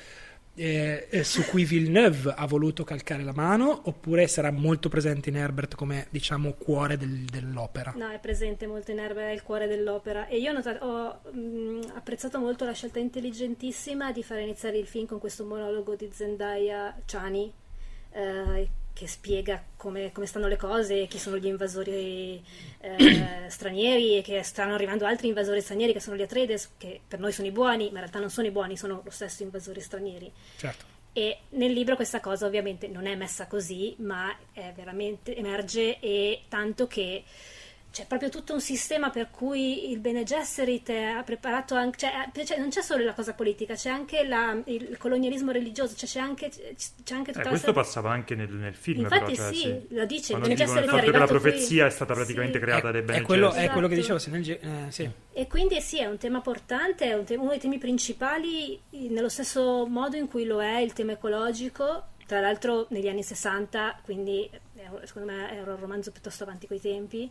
[0.58, 5.36] eh, eh, su cui Villeneuve ha voluto calcare la mano oppure sarà molto presente in
[5.36, 7.92] Herbert come diciamo cuore del- dell'opera.
[7.94, 10.28] No, è presente molto in Erba, è il cuore dell'opera.
[10.28, 14.86] E io ho, notato- ho, mh, apprezzato molto la scelta intelligentissima di far iniziare il
[14.86, 17.52] film con questo monologo di Zendaya Chani,
[18.16, 22.42] eh, che spiega come, come stanno le cose, chi sono gli invasori
[22.80, 27.18] eh, stranieri e che stanno arrivando altri invasori stranieri che sono gli Atreides, che per
[27.18, 29.80] noi sono i buoni, ma in realtà non sono i buoni, sono lo stesso invasori
[29.80, 30.32] stranieri.
[30.56, 30.94] Certo.
[31.12, 36.44] E nel libro questa cosa ovviamente non è messa così, ma è veramente emerge e
[36.48, 37.22] tanto che
[37.96, 42.58] c'è proprio tutto un sistema per cui il Bene Gesserit ha preparato anche, cioè, cioè,
[42.58, 46.50] non c'è solo la cosa politica, c'è anche la- il colonialismo religioso, cioè c'è anche,
[46.50, 49.54] c'è anche Eh, tutta la questo storia- passava anche nel, nel film, Infatti però, cioè,
[49.54, 51.40] sì, lo dice, Quando Bene il Gesserit è fatto che la arrivato qui.
[51.40, 52.64] profezia è stata praticamente Sì.
[52.64, 53.68] creata dai È, Bene è quello, Gesserit.
[53.68, 54.14] è quello che Esatto.
[54.18, 55.10] dicevo, se nel eh, sì.
[55.32, 59.08] E quindi sì, è un tema portante, è un te- uno dei temi principali, eh,
[59.08, 64.00] nello stesso modo in cui lo è il tema ecologico, tra l'altro negli anni 60,
[64.02, 67.30] quindi eh, secondo me era un romanzo piuttosto avanti coi tempi.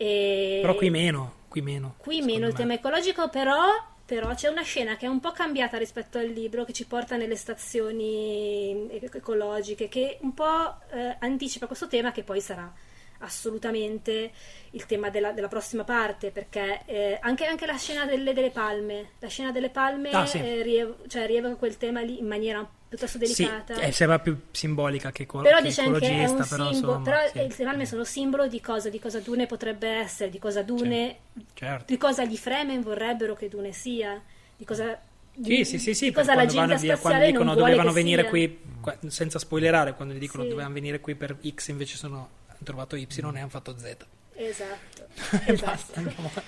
[0.00, 1.96] E Però qui meno, qui meno.
[1.98, 2.58] Qui meno il me.
[2.58, 3.58] tema ecologico, però,
[4.04, 7.16] però c'è una scena che è un po' cambiata rispetto al libro, che ci porta
[7.16, 12.72] nelle stazioni e- ecologiche, che un po' eh, anticipa questo tema che poi sarà
[13.18, 14.30] assolutamente
[14.70, 19.10] il tema della, della prossima parte, perché eh, anche, anche, la scena delle, delle, palme,
[19.18, 20.38] la scena delle palme ah, sì.
[20.38, 23.74] eh, riev- cioè, rievoca quel tema lì in maniera piuttosto delicata.
[23.74, 27.00] Sì, eh, sembra più simbolica che, co- però che dice anche è un però, simbolo,
[27.00, 27.38] però sì.
[27.38, 31.18] le palme sono simbolo di cosa, di cosa Dune potrebbe essere, di cosa Dune,
[31.54, 31.84] certo.
[31.86, 34.20] di cosa gli Fremen vorrebbero che Dune sia,
[34.56, 34.98] di cosa
[35.40, 38.30] sì, sì, sì, sì cosa la gente via, quando dicono dovevano venire sia.
[38.30, 38.58] qui,
[39.06, 40.48] senza spoilerare, quando gli dicono sì.
[40.48, 43.96] dovevano venire qui per X invece sono hanno trovato Y e hanno fatto Z.
[44.34, 45.06] Esatto.
[45.46, 46.00] esatto.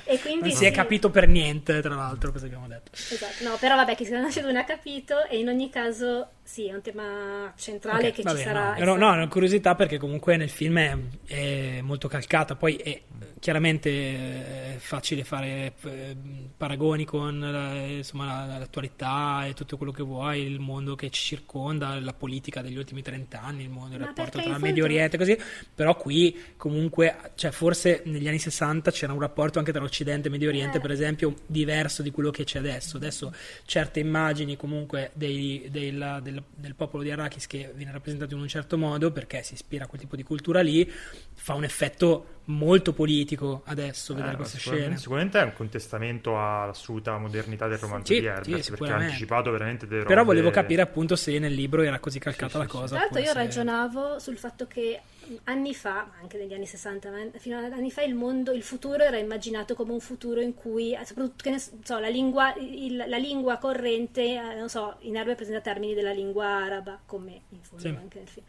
[0.04, 2.92] e quindi non si è capito per niente, tra l'altro, cosa abbiamo detto.
[2.92, 6.66] Esatto, no, però vabbè, chi si conosce non ha capito e in ogni caso sì,
[6.66, 8.74] è un tema centrale okay, che ci sarà.
[8.78, 10.96] No, no, no, curiosità perché comunque nel film è,
[11.26, 13.00] è molto calcata, poi è
[13.40, 16.16] chiaramente è facile fare eh,
[16.56, 21.98] paragoni con la, insomma, l'attualità e tutto quello che vuoi, il mondo che ci circonda,
[21.98, 25.38] la politica degli ultimi 30 anni, il, mondo, il rapporto tra Medio Oriente e così,
[25.74, 30.30] però qui comunque, cioè forse negli anni 60 c'era un rapporto anche tra Occidente e
[30.30, 30.80] Medio Oriente, eh.
[30.80, 32.98] per esempio, diverso di quello che c'è adesso.
[32.98, 33.32] Adesso
[33.64, 38.48] certe immagini comunque dei, dei, del, del, popolo di Arrakis che viene rappresentato in un
[38.48, 40.90] certo modo perché si ispira a quel tipo di cultura lì,
[41.34, 45.00] fa un effetto molto politico adesso vedere eh, queste sicuramente, scene.
[45.00, 49.50] Sicuramente è un contestamento all'assoluta modernità del romanzo sì, di Herbert sì, perché ha anticipato
[49.50, 50.04] veramente delle.
[50.04, 52.96] Però volevo capire appunto se nel libro era così calcata sì, la cosa.
[52.96, 55.00] Tra l'altro io ragionavo sul fatto che
[55.44, 59.16] anni fa, anche negli anni 60, fino ad anni fa il mondo, il futuro era
[59.16, 63.58] immaginato come un futuro in cui, soprattutto che ne so, la lingua, il, la lingua
[63.58, 68.18] corrente, eh, non so, in Herbert presenta termini della lingua araba, come in fondo anche
[68.18, 68.46] nel film.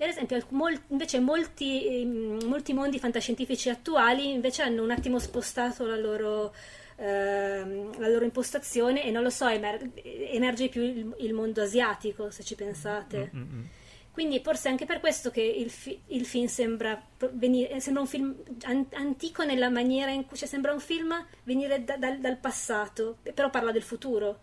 [0.00, 5.84] Per esempio, mol- invece molti, ehm, molti, mondi fantascientifici attuali invece hanno un attimo spostato
[5.84, 6.54] la loro,
[6.96, 12.30] ehm, la loro impostazione e non lo so, emer- emerge più il, il, mondo asiatico,
[12.30, 13.30] se ci pensate.
[13.36, 13.62] Mm-hmm.
[14.10, 16.98] Quindi forse anche per questo che il, fi- il film sembra,
[17.32, 21.84] venire, sembra un film an- antico nella maniera in cui cioè sembra un film venire
[21.84, 24.40] da- da- dal passato, però parla del futuro.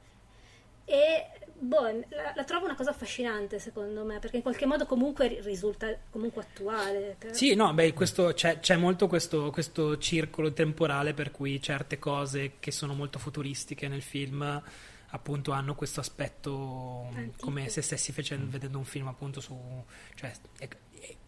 [0.85, 1.25] E
[1.59, 5.95] boh, la, la, trovo una cosa affascinante secondo me, perché in qualche modo comunque risulta
[6.09, 7.15] comunque attuale.
[7.17, 7.35] Per...
[7.35, 12.53] Sì, no, beh, questo, c'è, c'è, molto questo, questo, circolo temporale per cui certe cose
[12.59, 14.61] che sono molto futuristiche nel film
[15.11, 17.45] appunto hanno questo aspetto Antico.
[17.45, 19.57] come se stessi facendo, vedendo un film appunto su...
[20.15, 20.67] cioè è,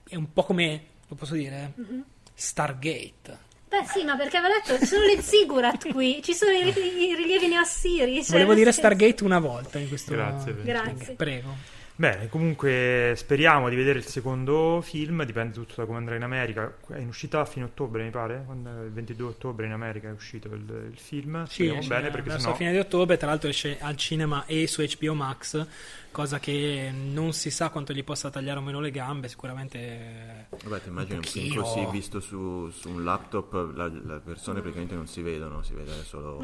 [0.09, 2.01] è un po' come, lo posso dire, mm-hmm.
[2.33, 6.67] Stargate Beh sì, ma perché aveva detto ci sono le ziggurat qui, ci sono i,
[6.67, 8.23] i rilievi neoassiri.
[8.23, 10.55] Cioè, Volevo dire Stargate una volta in questo Grazie.
[10.63, 11.13] Grazie.
[11.13, 11.77] Prego.
[11.99, 16.73] Bene, comunque speriamo di vedere il secondo film, dipende tutto da come andrà in America.
[16.87, 18.45] È in uscita a fine ottobre, mi pare?
[18.49, 21.45] il 22 ottobre in America è uscito il, il film.
[21.45, 22.51] Speriamo sì, bene perché verso sennò...
[22.51, 25.67] la fine di ottobre, tra l'altro esce al cinema e su HBO Max
[26.11, 30.47] cosa che non si sa quanto gli possa tagliare o meno le gambe, sicuramente...
[30.63, 34.61] Vabbè, ti immagini un, un film così visto su, su un laptop, la, le persone
[34.61, 36.43] praticamente non si vedono, si vede solo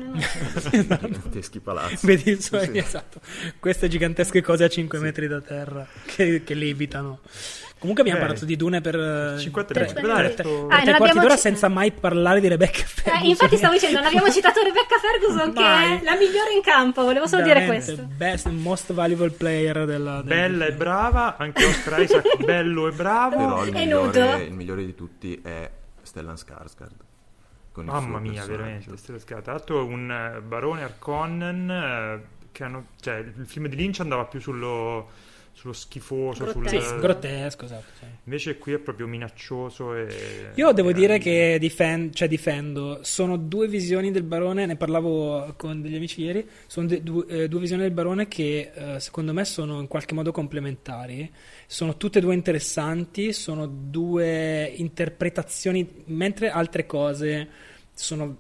[0.70, 2.06] giganteschi palazzi.
[2.06, 2.56] Vedi, sì.
[2.78, 3.20] esatto,
[3.60, 5.04] queste gigantesche cose a 5 sì.
[5.04, 7.20] metri da terra che, che levitano.
[7.86, 11.20] Comunque abbiamo Beh, parlato di Dune per 50 tre, tre, tre, tre, ah, tre quarti
[11.20, 13.24] d'ora c- senza mai parlare di Rebecca Ferguson.
[13.24, 17.04] Eh, infatti stavo dicendo, non abbiamo citato Rebecca Ferguson che è la migliore in campo,
[17.04, 18.16] volevo solo Veramente, dire questo.
[18.18, 20.22] Best, most valuable player della...
[20.22, 23.36] della Bella e brava, anche Oscar Isaac bello e bravo.
[23.38, 25.70] Però il migliore, il migliore di tutti è
[26.02, 27.04] Stellan Skarsgård.
[27.84, 28.96] Mamma mia, veramente.
[28.96, 32.88] Tra l'altro un uh, barone Arconnen che hanno...
[33.00, 35.10] Cioè, il film di Lynch andava più sullo
[35.56, 37.00] sullo schifoso, grottesco, sul...
[37.00, 38.06] grottesco esatto, sì.
[38.26, 40.52] invece qui è proprio minaccioso e...
[40.54, 43.00] io devo dire che difen- cioè difendo.
[43.04, 47.48] Sono due visioni del barone ne parlavo con degli amici ieri sono de- due, eh,
[47.48, 51.32] due visioni del barone che eh, secondo me sono in qualche modo complementari.
[51.68, 57.48] Sono tutte e due interessanti sono due interpretazioni mentre altre cose
[57.94, 58.40] sono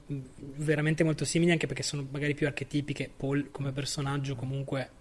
[0.57, 3.09] veramente molto simili anche perché sono magari più archetipiche.
[3.15, 4.94] Paul come personaggio comunque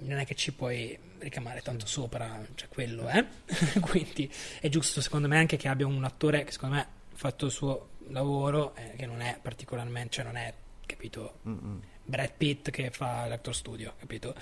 [0.00, 3.08] non è che ci puoi ricamare tanto sopra, cioè quello.
[3.08, 3.24] Eh?
[3.80, 4.30] Quindi
[4.60, 7.52] è giusto secondo me anche che abbia un attore che secondo me ha fatto il
[7.52, 10.52] suo lavoro, eh, che non è particolarmente, cioè non è,
[10.86, 11.80] capito, Mm-mm.
[12.08, 14.34] Brad Pitt che fa l'actor studio, capito?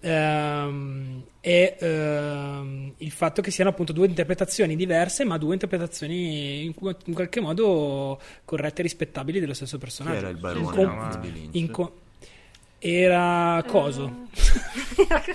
[0.00, 6.74] Ehm, e ehm, il fatto che siano appunto due interpretazioni diverse, ma due interpretazioni in,
[7.06, 10.16] in qualche modo corrette e rispettabili dello stesso personaggio.
[10.16, 12.00] Chi era il barone in, com- in, co-
[12.78, 14.28] era coso.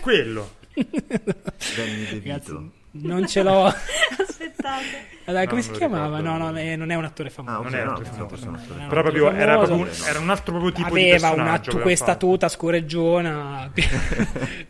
[0.02, 0.52] Quello.
[0.74, 2.72] Danny DeVito.
[2.92, 3.72] non ce l'ho.
[4.48, 5.16] aspettato.
[5.28, 6.20] Allora, No, come non si chiamava?
[6.22, 7.58] No, no, eh, non è un attore famoso.
[7.58, 8.36] Ah, Non è no, no, famoso.
[8.38, 8.76] sono attore.
[8.78, 9.74] No, no, Però no, proprio era, famoso.
[9.76, 11.70] proprio un, era un altro proprio tipo di aveva una, personaggio.
[11.72, 12.28] aveva questa fatto.
[12.28, 13.72] tuta scoreggiona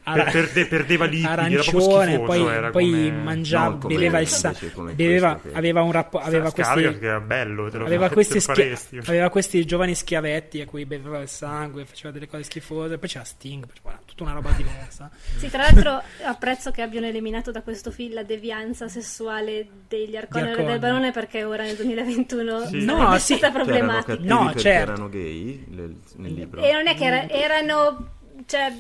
[0.08, 4.28] Per- perde- perdeva liquidi, era arancione schifoso, poi, era poi come- mangiava No, beveva il
[4.28, 4.94] sangue
[5.54, 9.64] aveva un rappo- aveva questi che era bello, te lo, aveva questi, schia- aveva questi
[9.66, 13.66] giovani schiavetti a cui beveva il sangue faceva delle cose schifose poi c'era Sting
[14.06, 18.24] tutta una roba diversa Sì, tra l'altro apprezzo che abbiano eliminato da questo film la
[18.24, 22.84] devianza sessuale degli Arconen e del Barone perché ora nel 2021 Sì.
[22.86, 23.36] No, sì.
[23.36, 24.14] stata problematica.
[24.14, 24.92] cattivi No, perché certo.
[24.92, 26.62] erano gay nel, nel libro.
[26.62, 28.10] E non è che era- erano...
[28.46, 28.74] Cioè,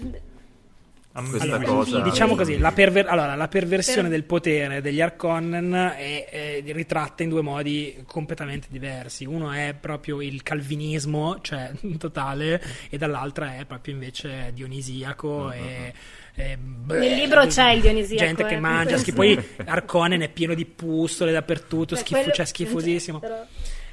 [1.29, 1.65] Questa Ambigui.
[1.73, 6.61] cosa- diciamo così la, perver- allora, la perversione Per- del potere degli Arconnen è, è
[6.71, 12.61] ritratta in due modi completamente diversi uno è proprio il calvinismo cioè totale
[12.91, 15.91] e dall'altra è proprio invece dionisiaco e
[16.39, 20.29] e, beh, Nel libro c'è il dionisiaco, gente che eh, mangia schifo poi Arconen è
[20.29, 23.21] pieno di pustole dappertutto schifo, quello- cioè schifosissimo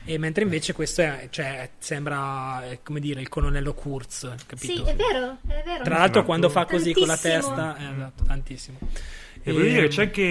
[0.06, 4.74] e mentre invece questo è, cioè, sembra eh, come dire il colonnello Kurz capito?
[4.74, 5.82] Sì, è vero, è vero.
[5.84, 7.54] Tra l'altro Sì, quando fa così con la Tantissimo.
[7.56, 8.78] testa, eh, esatto, tantissimo.
[9.42, 10.22] E voglio dire Ehm, che c'è anche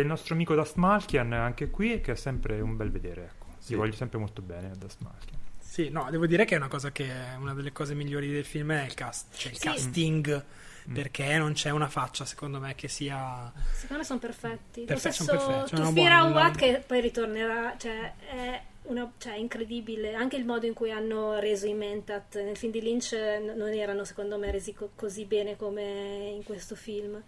[0.00, 3.22] il nostro amico Dust Malkian anche qui, che è sempre un bel vedere.
[3.34, 3.46] Ecco.
[3.58, 3.68] Sì.
[3.68, 5.38] Ti voglio sempre molto bene, Dust Malkian.
[5.60, 7.06] Sì, no, devo dire che è una cosa che
[7.38, 9.64] una delle cose migliori del film è il cast, cioè il Sì.
[9.68, 10.44] casting,
[10.92, 14.82] perché non c'è una faccia, secondo me, che sia Secondo me sono perfetti.
[14.82, 18.62] Perfetto, Lo sono stesso perfetti, sono una Tufira buona- Watt che poi ritornerà, cioè è
[18.84, 20.14] una, cioè, è incredibile.
[20.14, 23.54] Anche il modo in cui hanno reso i Mentat nel film di Lynch eh, n-
[23.56, 27.20] non erano secondo me resi co- così bene come in questo film.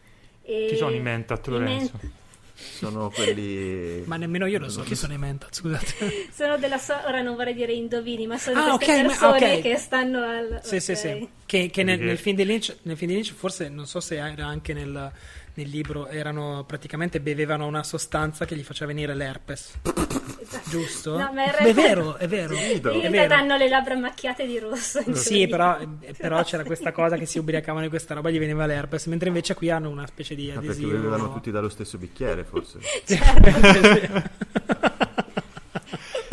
[0.43, 1.99] E Chi sono i Mentat, i Lorenzo?
[2.61, 4.03] Sono quelli...
[4.07, 6.29] Ma nemmeno io lo so chi sono i mentat, scusate.
[6.35, 9.55] sono della so- ora non vorrei dire indovini, ma sono Ah, queste ok, ma- persone
[9.55, 9.61] ok.
[9.63, 10.97] che stanno al sì, sì, ok.
[10.99, 11.29] sì.
[11.47, 14.17] Che, che nel, nel film di Lynch, nel film di Lynch, forse non so se
[14.17, 15.11] era anche nel,
[15.61, 19.73] nel libro, erano praticamente bevevano una sostanza che gli faceva venire l'herpes.
[20.69, 21.17] Giusto?
[21.19, 22.55] No, ma è realtà- vero, è vero.
[22.55, 23.29] In È realtà vero.
[23.29, 25.03] danno le labbra macchiate di rosso.
[25.15, 28.39] Sì, però, eh, però c'era questa cosa che si ubriacavano di questa roba e gli
[28.39, 30.91] veniva l'herpes, mentre invece qui hanno una specie di Ah, perché adesivo.
[30.93, 32.79] bevevano tutti dallo stesso bicchiere, forse.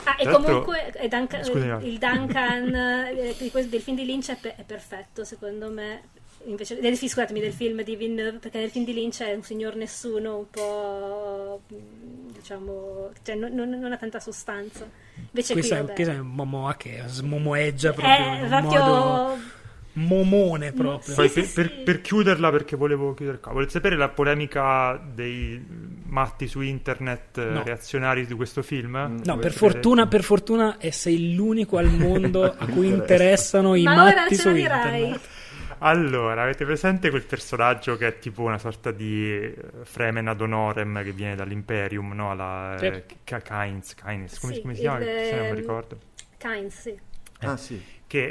[0.10, 3.36] Ah, e l'altro- comunque eh, Duncan- il Duncan eh,
[3.68, 6.02] del film di Lynch è, pe- è perfetto, secondo me.
[6.48, 9.76] Invece, del, scusatemi, del film di Villeneuve, perché nel film di Lynch è un signor
[9.76, 11.62] nessuno un po'.
[11.74, 13.10] mm, diciamo.
[13.24, 14.88] cioè non, non- non ha tanta sostanza.
[15.30, 18.80] Invece Questo qui, è, è un Momoa che smomoeggia proprio in è un proprio.
[18.86, 19.38] modo
[19.94, 21.16] momone proprio.
[21.16, 21.84] Poi Sì, per, sì, per- sì.
[21.84, 25.60] per chiuderla, perché volevo chiudere qua, volete sapere la polemica dei
[26.06, 27.64] matti su internet eh, No.
[27.64, 28.92] reazionari di questo film?
[28.96, 32.94] No, No, per fortuna, per fortuna, e sei l'unico al mondo a cui Interessa.
[33.58, 35.20] interessano i Ma ora matti ce su lo dirai.
[35.80, 41.04] Allora, avete presente quel personaggio che è tipo una sorta di eh, Fremen ad honorem
[41.04, 42.34] che viene dall'Imperium, no?
[42.36, 45.00] La eh, K- Kynes, Kynes, come, Sì, come si chiama?
[45.02, 46.00] il, Se non mi ehm, ricordo.
[46.38, 47.00] Kynes, sì.
[47.42, 47.84] Ah, sì.
[48.08, 48.26] Che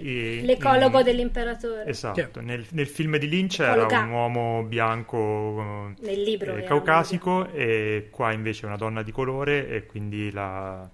[0.00, 1.84] eh, L'ecologo in- dell'imperatore.
[1.84, 4.00] Esatto, nel, nel film di Lynch era Ecologa.
[4.00, 6.50] un uomo bianco eh, Nel libro.
[6.56, 10.88] eh, era caucasico e qua invece è una donna di colore e quindi la,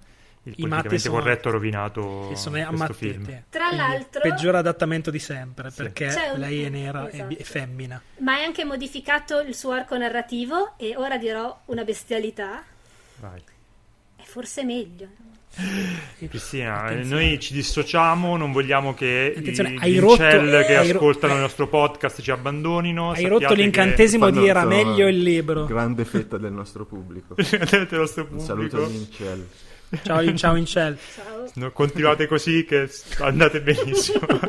[0.47, 3.25] il I politicamente sono- corretto ha rovinato Che sono questo film.
[3.51, 5.77] Tra Quindi, l'altro- peggior adattamento di sempre Sì.
[5.83, 7.37] perché un- lei è nera e esatto.
[7.39, 8.01] e femmina.
[8.19, 12.63] Ma hai anche modificato il suo arco narrativo e ora dirò una bestialità.
[13.21, 13.43] Vai.
[14.17, 15.09] È forse meglio.
[16.29, 17.25] Cristina, eh, Attenzione.
[17.29, 21.37] noi ci dissociamo, non vogliamo che Attenzione, i rotto- che hai ro- ascoltano eh.
[21.37, 23.09] il nostro podcast ci abbandonino.
[23.11, 25.65] Hai sappiate rotto l'incantesimo di era meglio il libro.
[25.65, 27.35] Grande fetta del nostro pubblico.
[27.41, 29.25] del nostro Un saluto a pubblico.
[30.03, 30.99] Ciao, ciao Incel.
[31.15, 31.51] Ciao.
[31.55, 34.27] No, continuate così che andate benissimo.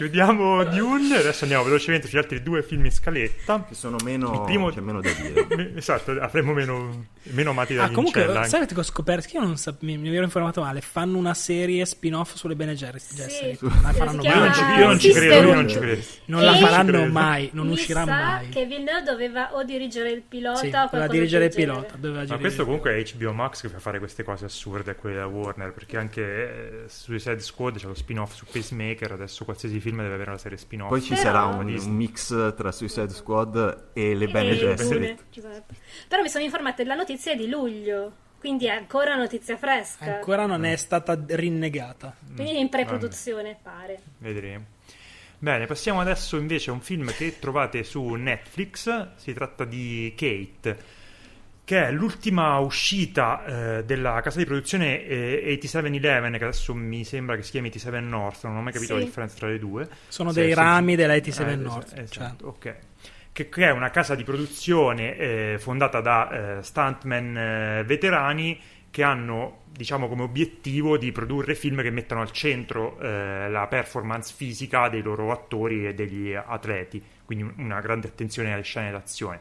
[0.00, 3.66] Chiudiamo Dune, adesso andiamo velocemente sugli altri due film in scaletta.
[3.68, 4.32] Che sono meno...
[4.32, 5.72] Il primo- c'è meno da dire.
[5.76, 8.44] Esatto, avremo meno, meno amati da Ah, comunque, Vincella.
[8.46, 9.28] sai che ho scoperto?
[9.28, 10.80] Che io non sap- mi, mi ero informato male.
[10.80, 13.28] Fanno una serie spin-off sulle Bene Gesserit.
[13.28, 13.58] Sì.
[13.82, 14.78] La faranno Si Io non ci, mai.
[14.78, 16.02] io non ci credo, io non ci credo.
[16.26, 17.12] Non la E- faranno credo.
[17.12, 18.48] mai, non Mi uscirà sa mai.
[18.48, 21.96] che Villeneuve doveva o dirigere il pilota Sì, o doveva dirigere il pilota.
[21.96, 25.16] Doveva Ma questo comunque è HBO Max che fa fare queste cose assurde a quelle
[25.16, 29.89] da Warner, perché anche eh, Suicide Squad c'è lo spin-off su Pacemaker, adesso qualsiasi film
[29.98, 30.88] deve avere una serie spin-off.
[30.88, 35.24] Poi ci Però- sarà un, un mix tra Suicide Squad e le Bene E Gesserit.
[35.32, 35.74] Dune, esatto.
[36.08, 40.16] Però mi sono informata, la notizia è di luglio, quindi è ancora notizia fresca.
[40.16, 42.14] Ancora non è stata rinnegata.
[42.34, 44.00] Quindi è in pre-produzione, pare.
[44.18, 44.64] Vedremo.
[45.38, 49.14] Bene, passiamo adesso invece a un film che trovate su Netflix.
[49.16, 50.78] Si tratta di Kate,
[51.70, 53.44] che è l'ultima uscita
[53.78, 58.00] eh, della casa di produzione eh, 8711, che adesso mi sembra che si chiami 87
[58.00, 58.98] North, non ho mai capito Sì.
[58.98, 59.88] la differenza tra le due.
[60.08, 61.92] Sono Se- dei rami della 87 Eh, North.
[61.96, 62.74] es- Esatto, ok.
[63.30, 68.58] che, che è una casa di produzione eh, fondata da eh, stuntman eh, veterani
[68.90, 74.34] che hanno diciamo come obiettivo di produrre film che mettano al centro eh, la performance
[74.36, 79.40] fisica dei loro attori e degli atleti, quindi una grande attenzione alle scene d'azione.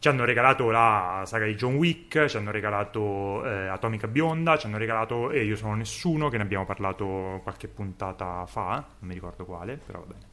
[0.00, 4.64] Ci hanno regalato la saga di John Wick, ci hanno regalato eh, Atomica Bionda, ci
[4.66, 9.12] hanno regalato E Io sono nessuno, che ne abbiamo parlato qualche puntata fa, non mi
[9.12, 10.24] ricordo quale, però va bene.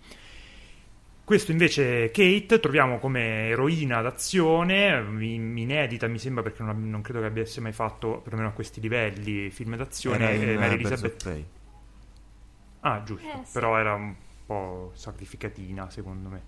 [1.25, 7.25] Questo invece Kate troviamo come eroina d'azione, inedita mi sembra perché non, non credo che
[7.25, 10.23] abbia mai fatto, perlomeno a questi livelli, film d'azione.
[10.29, 11.23] Era in, eh, Mary eh, of Elizabeth.
[11.23, 11.45] Prey.
[12.79, 13.51] Ah, giusto, Eh, sì.
[13.51, 14.15] però era un
[14.45, 16.41] po' sacrificatina secondo me,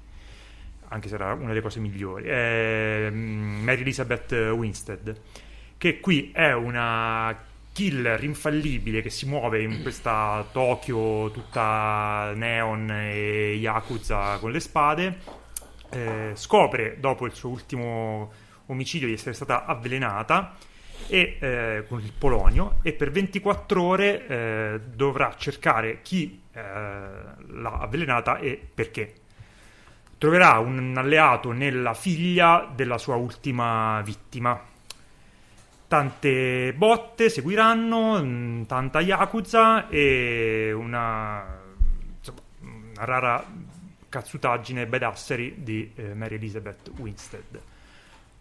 [0.90, 2.26] anche se era una delle cose migliori.
[2.26, 5.20] Eh, mm, Mary Elizabeth Winstead,
[5.78, 13.54] che qui è una killer infallibile che si muove in questa Tokyo tutta neon e
[13.54, 15.18] yakuza con le spade.
[15.92, 18.32] Eh, scopre dopo il suo ultimo
[18.68, 20.56] omicidio di essere stata avvelenata
[21.08, 27.78] e, eh, con il polonio e per 24 ore eh, dovrà cercare chi eh, l'ha
[27.80, 29.14] avvelenata e perché.
[30.20, 34.62] Troverà un alleato nella figlia della sua ultima vittima.
[35.88, 41.62] Tante botte seguiranno, mh, tanta Yakuza e una,
[42.18, 43.44] insomma, una rara
[44.10, 47.62] cazzutaggine badassery di eh, Mary Elizabeth Winstead.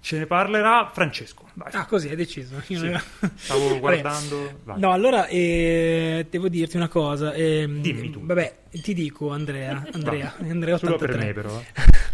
[0.01, 1.49] Ce ne parlerà Francesco.
[1.55, 1.71] Vai.
[1.73, 2.63] Ah, così hai deciso.
[2.69, 2.93] Io Sì.
[3.35, 4.61] Stavo guardando.
[4.77, 7.33] No, allora eh, devo dirti una cosa.
[7.35, 8.25] ehm, Dimmi tu.
[8.25, 9.85] Vabbè, ti dico Andrea.
[9.93, 11.17] Andrea, Andrea Solo 83.
[11.17, 11.63] per me, però.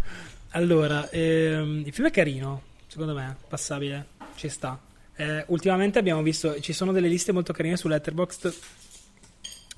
[0.51, 4.79] Allora, ehm, il film è carino, secondo me, passabile, ci sta.
[5.17, 8.53] Eh, ultimamente abbiamo visto, ci sono delle liste molto carine su Letterboxd,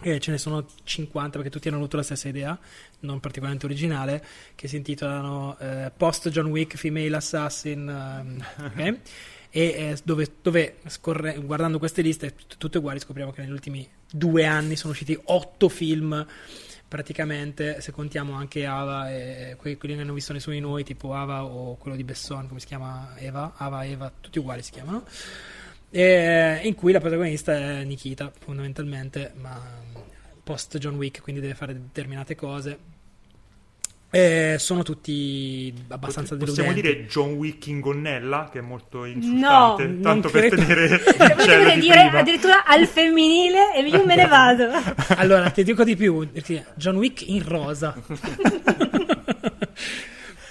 [0.02, 2.58] eh, ce ne sono 50 perché tutti hanno avuto la stessa idea,
[3.02, 4.24] non particolarmente originale,
[4.56, 9.00] che si intitolano eh, Post John Wick Female Assassin, ehm, ok?
[9.50, 13.88] e eh, dove, dove scorre- guardando queste liste, tut- tutte uguali, scopriamo che negli ultimi
[14.10, 16.26] due anni sono usciti otto film
[16.88, 21.14] praticamente se contiamo anche Ava e que- quelli che hanno visto nessuno di noi tipo
[21.14, 25.04] Ava o quello di Besson come si chiama Eva Ava Eva tutti uguali si chiamano
[25.90, 29.62] e, in cui la protagonista è Nikita fondamentalmente ma
[30.48, 32.78] post John Wick quindi deve fare determinate cose
[34.10, 39.84] e sono tutti abbastanza Possiamo deludenti dire John Wick in gonnella, che è molto insultante,
[39.86, 40.88] non tanto per tenere
[41.36, 42.20] Potete dire prima.
[42.20, 44.70] addirittura al femminile e io me ne vado.
[45.18, 46.26] Allora, ti dico di più,
[46.76, 47.94] John Wick in rosa.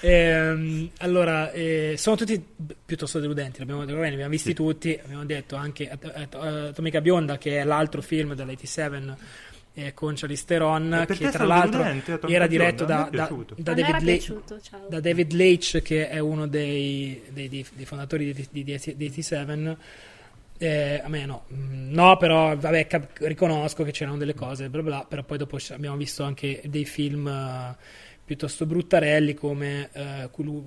[0.01, 2.41] Ehm, allora, eh, sono tutti
[2.85, 4.55] piuttosto deludenti, l'abbiamo, li abbiamo visti Sì.
[4.55, 9.15] tutti, abbiamo detto anche At- At- Atomica Bionda, che è l'altro film dell'87
[9.79, 11.83] eh, con Charlize Theron, per te che tra l'altro
[12.31, 14.59] era diretto da, da, da David, Le- piaciuto,
[14.89, 19.05] da David Leitch, che è uno dei, dei- dei- dei fondatori di, di, di, di
[19.07, 19.77] 87
[20.59, 24.83] eh, a me no, Mm, no, però vabbè, cap- riconosco che c'erano delle cose, bla
[24.83, 27.77] bla, però poi dopo abbiamo visto anche dei film eh,
[28.27, 30.65] piuttosto bruttarelli come eh, quello-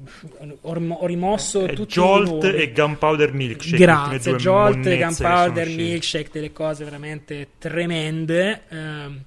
[0.62, 3.78] ho, rim- ho rimosso È tutti Jolt e Gunpowder Milkshake.
[3.78, 5.68] Grazie, Jolt, che Gunpowder.
[5.68, 8.62] Milkshake, delle cose veramente tremende.
[8.70, 9.24] ehm,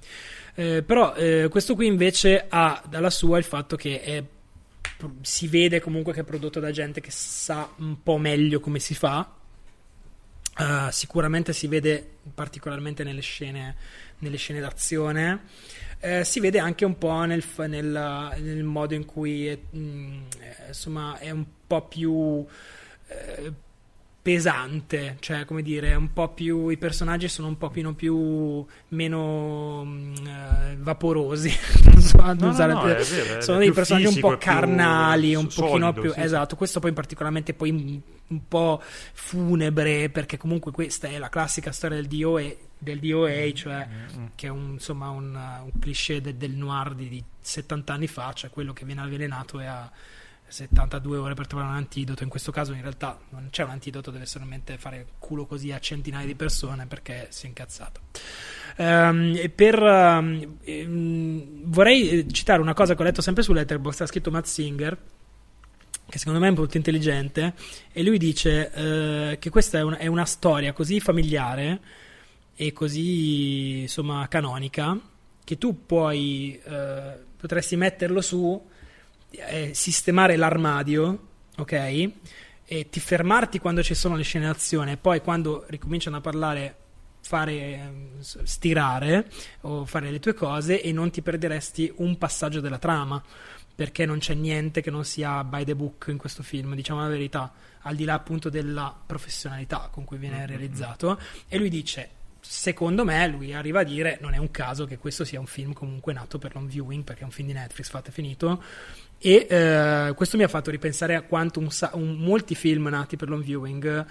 [0.55, 4.23] eh, però eh, questo qui invece ha dalla sua il fatto che è-
[5.21, 8.93] si vede comunque che è prodotto da gente che sa un po' meglio come si
[8.95, 9.29] fa.
[10.57, 13.75] Eh, sicuramente si vede particolarmente nelle scene,
[14.19, 15.41] nelle scene d'azione.
[15.99, 20.67] Eh, si vede anche un po' nel, nel- nel modo in cui è, mm, eh,
[20.67, 22.45] insomma, è un po' più
[23.07, 23.53] eh,
[24.23, 30.15] pesante, cioè come dire, un po' più i personaggi sono un po' più, meno mm,
[30.25, 31.51] eh, vaporosi,
[31.91, 35.71] non so No, no, usare no, vero, sono dei personaggi un po' carnali, un solido,
[35.71, 41.09] pochino più sì, esatto, questo poi particolarmente poi un, un po' funebre perché comunque questa
[41.09, 42.43] è la classica storia del DOA,
[42.77, 47.09] del DOA cioè Mm, che è un, insomma un, un cliché de- del noir di,
[47.09, 49.91] di 70 anni fa, cioè quello che viene avvelenato e ha
[50.53, 52.21] 72 ore per trovare un antidoto.
[52.21, 55.79] In questo caso, in realtà, non c'è un antidoto, deve solamente fare culo così a
[55.79, 58.01] centinaia di persone perché si è incazzato.
[58.77, 63.51] Ehm, e per, ehm, ehm, vorrei eh, citare una cosa che ho letto sempre su
[63.51, 64.97] Letterboxd, ha scritto Matt Singer
[66.05, 67.53] che secondo me è molto intelligente
[67.91, 71.79] e lui dice eh, che questa è una, è una storia così familiare
[72.55, 74.99] e così insomma canonica
[75.43, 78.71] che tu puoi eh, potresti metterlo su
[79.33, 81.27] eh, sistemare l'armadio
[81.57, 82.11] ok
[82.65, 86.75] e ti fermarti quando ci sono le scene d'azione e poi quando ricominciano a parlare
[87.21, 89.29] fare ehm, stirare
[89.61, 93.21] o fare le tue cose e non ti perderesti un passaggio della trama
[93.75, 97.07] perché non c'è niente che non sia by the book in questo film, diciamo la
[97.07, 100.45] verità, al di là appunto della professionalità con cui viene mm-hmm.
[100.45, 101.19] realizzato.
[101.47, 102.09] E lui dice:
[102.39, 105.73] Secondo me, lui arriva a dire: Non è un caso che questo sia un film
[105.73, 108.63] comunque nato per l'on viewing, perché è un film di Netflix, fatto e finito.
[109.25, 113.29] E eh, questo mi ha fatto ripensare a quanto un, un, molti film nati per
[113.29, 114.05] l'on viewing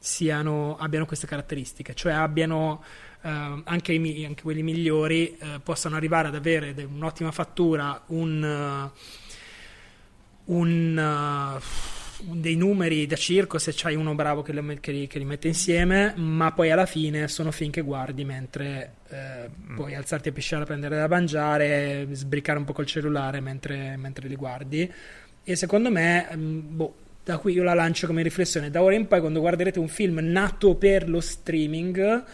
[0.00, 2.82] siano, abbiano queste caratteristiche, cioè abbiano
[3.22, 8.90] eh, anche, i, anche, quelli migliori eh, possano arrivare ad avere un'ottima fattura, un,
[10.44, 15.06] uh, un uh, dei numeri da circo se c'hai uno bravo che, le, che, li,
[15.06, 19.74] che, li, mette insieme, ma poi alla fine sono film che guardi mentre eh, mm.
[19.76, 24.28] puoi alzarti a pisciare a prendere da mangiare, sbricare un po' col cellulare mentre, mentre
[24.28, 24.90] li guardi.
[25.44, 26.94] E secondo me, mm, boh,
[27.24, 28.70] da qui io la lancio come riflessione.
[28.70, 32.24] Da ora in poi, quando guarderete un film nato per lo streaming,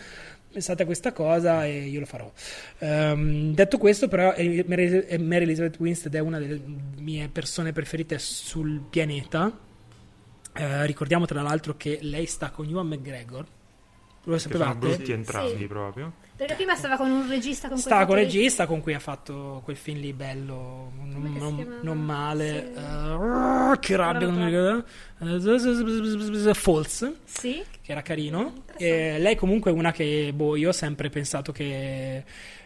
[0.52, 2.32] pensate a questa cosa e io lo farò.
[2.78, 4.32] Um, detto questo, però,
[4.66, 6.60] Mary, Mary Elizabeth Winstead è una delle
[6.98, 9.63] mie persone preferite sul pianeta.
[10.56, 13.46] Uh, ricordiamo tra l'altro che lei sta con Ewan McGregor.
[14.26, 14.80] Lo sapevate?
[14.80, 15.66] Sono brutti entrambi sì.
[15.66, 16.12] proprio.
[16.36, 19.60] Perché prima stava con un regista con Stava con un regista con cui ha fatto
[19.62, 22.72] quel film lì bello, non, non, non male.
[22.74, 22.80] Sì.
[22.80, 24.84] Uh, che rabbia, non mi ricordo.
[26.54, 27.18] False.
[27.24, 27.62] Sì.
[27.82, 28.64] Che era carino.
[28.76, 32.24] E lei comunque è una che, boh, io ho sempre pensato che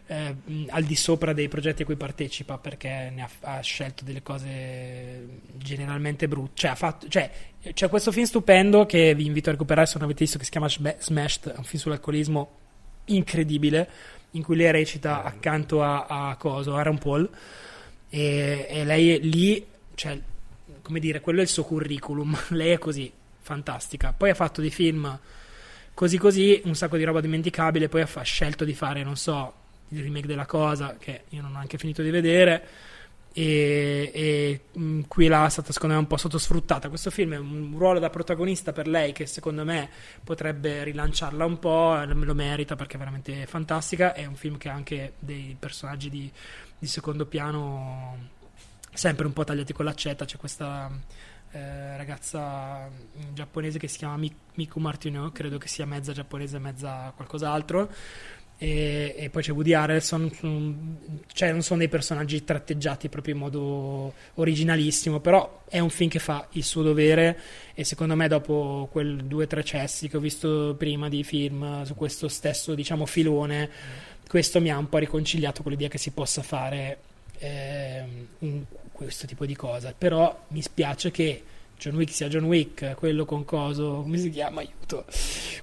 [0.08, 0.34] eh,
[0.68, 5.40] al di sopra dei progetti a cui partecipa perché ne ha, ha scelto delle cose
[5.54, 6.52] generalmente brutte.
[6.54, 7.30] Cioè, ha fatto, cioè,
[7.74, 10.50] c'è questo film stupendo che vi invito a recuperare se non avete visto che si
[10.50, 12.50] chiama Smashed, un film sull'alcolismo
[13.06, 13.88] incredibile
[14.32, 17.28] in cui lei recita accanto a, a Coso, Aaron Paul
[18.08, 20.18] e, e lei è lì, cioè,
[20.80, 24.14] come dire, quello è il suo curriculum, lei è così, fantastica.
[24.16, 25.18] Poi ha fatto dei film
[25.92, 29.52] così così, un sacco di roba dimenticabile, poi ha scelto di fare, non so,
[29.88, 32.66] il remake della cosa, che io non ho anche finito di vedere
[33.38, 36.88] e, e mh, mm, qui là è stata secondo me un po' sottosfruttata.
[36.88, 39.88] Questo film è un ruolo da protagonista per lei che secondo me
[40.24, 44.12] potrebbe rilanciarla un po', lo merita perché è veramente fantastica.
[44.12, 46.30] È un film che ha anche dei personaggi di,
[46.78, 48.36] di secondo piano
[48.92, 50.24] sempre un po' tagliati con l'accetta.
[50.24, 50.90] C'è questa
[51.52, 52.88] eh, ragazza
[53.32, 57.88] giapponese che si chiama Miku Martineau, credo che sia mezza giapponese, mezza qualcos'altro
[58.60, 60.98] e, e, poi c'è Woody Harrelson,
[61.32, 66.18] cioè non sono dei personaggi tratteggiati proprio in modo originalissimo, però è un film che
[66.18, 67.38] fa il suo dovere
[67.74, 71.84] e secondo me dopo quel due o tre cessi che ho visto prima di film
[71.84, 73.70] su questo stesso diciamo filone,
[74.26, 76.98] questo mi ha un po' riconciliato con l'idea che si possa fare
[77.38, 78.02] eh,
[78.90, 81.42] questo tipo di cosa, però mi spiace che
[81.78, 84.60] John Wick sia John Wick, quello con Coso, come si chiama?
[84.60, 85.04] Aiuto.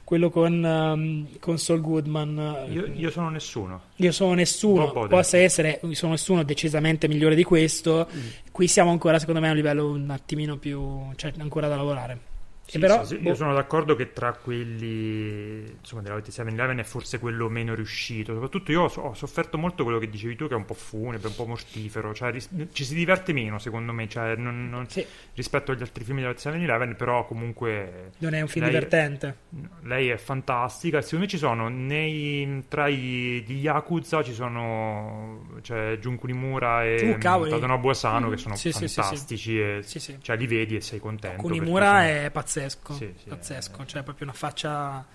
[0.05, 2.67] Quello con, um, con Saul Goodman.
[2.71, 3.81] Io, io, sono nessuno.
[3.97, 4.91] Io sono nessuno.
[5.07, 8.07] Possa essere, io sono nessuno decisamente migliore di questo.
[8.13, 8.27] Mm.
[8.49, 11.11] Qui siamo ancora, secondo me, a un livello un attimino più.
[11.15, 12.33] cioè, ancora da lavorare.
[12.67, 13.29] Sì, però, sì, boh.
[13.29, 18.33] Io sono d'accordo che tra quelli insomma, della 7-Eleven è forse quello meno riuscito.
[18.33, 21.35] Soprattutto io ho, sofferto molto quello che dicevi tu, che è un po' funebre, un
[21.35, 22.13] po' mortifero.
[22.13, 25.05] Cioè, ris- ci si diverte meno, secondo me, cioè, non, non, sì.
[25.35, 28.11] rispetto agli altri film della 7-Eleven, però comunque.
[28.17, 29.37] Non è un film lei, divertente.
[29.83, 31.01] Lei è fantastica.
[31.01, 37.11] Secondo me ci sono nei, tra i, gli Yakuza ci sono cioè, Jun Kunimura e
[37.11, 38.31] uh, Tadanobu Asano mm.
[38.31, 39.59] che sono fantastici.
[39.59, 39.81] E,
[40.21, 41.43] cioè, li vedi e sei contento.
[41.43, 43.85] Kunimura è pazzesco pazzesco, sì, sì, pazzesco, è...
[43.85, 45.05] cioè proprio una faccia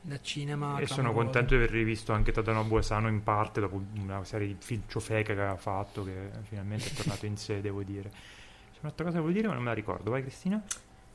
[0.00, 0.78] da cinema.
[0.78, 4.56] E sono contento di aver rivisto anche Tadanobu Esano in parte dopo una serie di
[4.58, 8.10] film ciofeca che aveva fatto, che finalmente è tornato in sé, devo dire.
[8.10, 10.10] C'è un'altra cosa che vuol dire, ma non me la ricordo.
[10.10, 10.62] Vai, Cristina?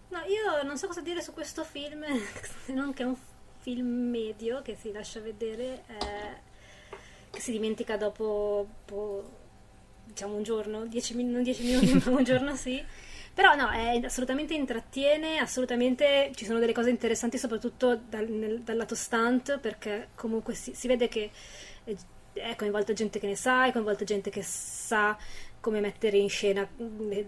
[0.10, 2.05] No, io non so cosa dire su questo film,
[2.66, 3.18] se non che è un
[3.60, 6.45] film medio che si lascia vedere, eh,
[7.30, 9.30] che si dimentica dopo, po,
[10.05, 12.82] diciamo, un giorno, dieci non dieci minuti, ma un giorno sì.
[13.38, 18.75] Però no, è, assolutamente intrattiene, assolutamente ci sono delle cose interessanti soprattutto dal, nel, dal
[18.75, 21.29] lato stunt perché comunque si, si vede che
[21.83, 21.93] è,
[22.33, 25.15] è coinvolta gente che ne sa, è coinvolta gente che sa
[25.59, 27.25] come mettere in scena ora,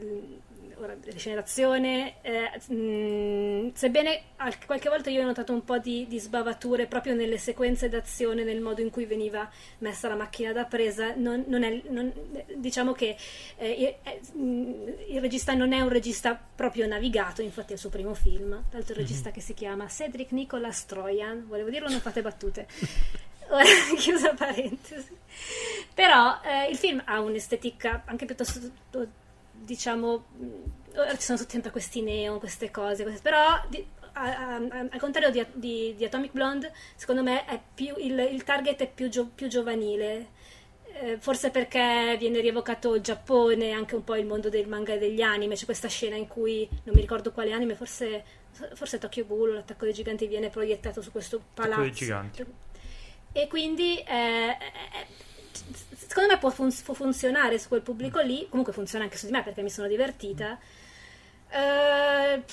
[1.04, 4.22] rigenerazione, eh, mh, mm, sebbene
[4.66, 8.62] qualche volta io ho notato un po' di, di, sbavature proprio nelle sequenze d'azione, nel
[8.62, 9.50] modo in cui veniva
[9.80, 12.12] messa la macchina da presa, non, non è, non,
[12.56, 13.16] diciamo che
[13.58, 14.20] eh, eh,
[15.10, 18.94] il regista non è un regista proprio navigato, infatti è il suo primo film, l'altro
[18.94, 18.96] mm-hmm.
[18.96, 22.68] regista che si chiama Cedric Nicolas Troyan, volevo dirlo, non fate battute.
[23.52, 23.64] Ora,
[23.98, 25.18] chiusa parentesi.
[25.94, 28.60] Però eh, il film ha un'estetica anche piuttosto
[29.64, 30.26] diciamo,
[30.96, 35.30] ora ci sono sempre questi neon, queste cose, queste, però di, a, a, al contrario
[35.30, 37.44] di, di, di, Atomic Blonde, secondo me
[37.74, 40.28] più, il, il, target è più, gio, più giovanile.
[41.02, 44.98] eh, forse perché viene rievocato il Giappone, anche un po' il mondo del manga e
[44.98, 45.56] degli anime.
[45.56, 48.24] C'è questa scena in cui non mi ricordo quale anime, forse,
[48.74, 51.82] forse Tokyo Ghoul, l'attacco dei giganti, viene proiettato su questo palazzo.
[51.82, 52.46] L'attacco dei giganti.
[53.32, 54.58] E quindi eh,
[56.10, 58.48] secondo me può, fun- può, funzionare su quel pubblico lì.
[58.50, 60.58] Comunque funziona anche su di me perché mi sono divertita.
[61.52, 62.44] Eh,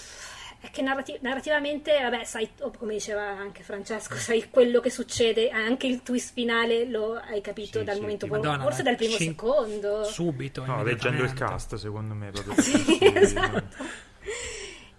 [0.60, 5.86] è che narrati- narrativamente, vabbè, sai, come diceva anche Francesco, sai quello che succede, anche
[5.86, 8.26] il twist finale lo hai capito Sì, dal sì, momento.
[8.26, 10.04] Madonna, forse dal primo cin- secondo.
[10.04, 10.64] Subito.
[10.66, 12.54] No, leggendo il cast, secondo me, proprio.
[12.60, 13.84] Sì, esatto.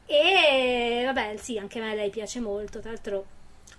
[0.05, 2.79] E vabbè, sì, anche a me lei piace molto.
[2.79, 3.25] Tra l'altro,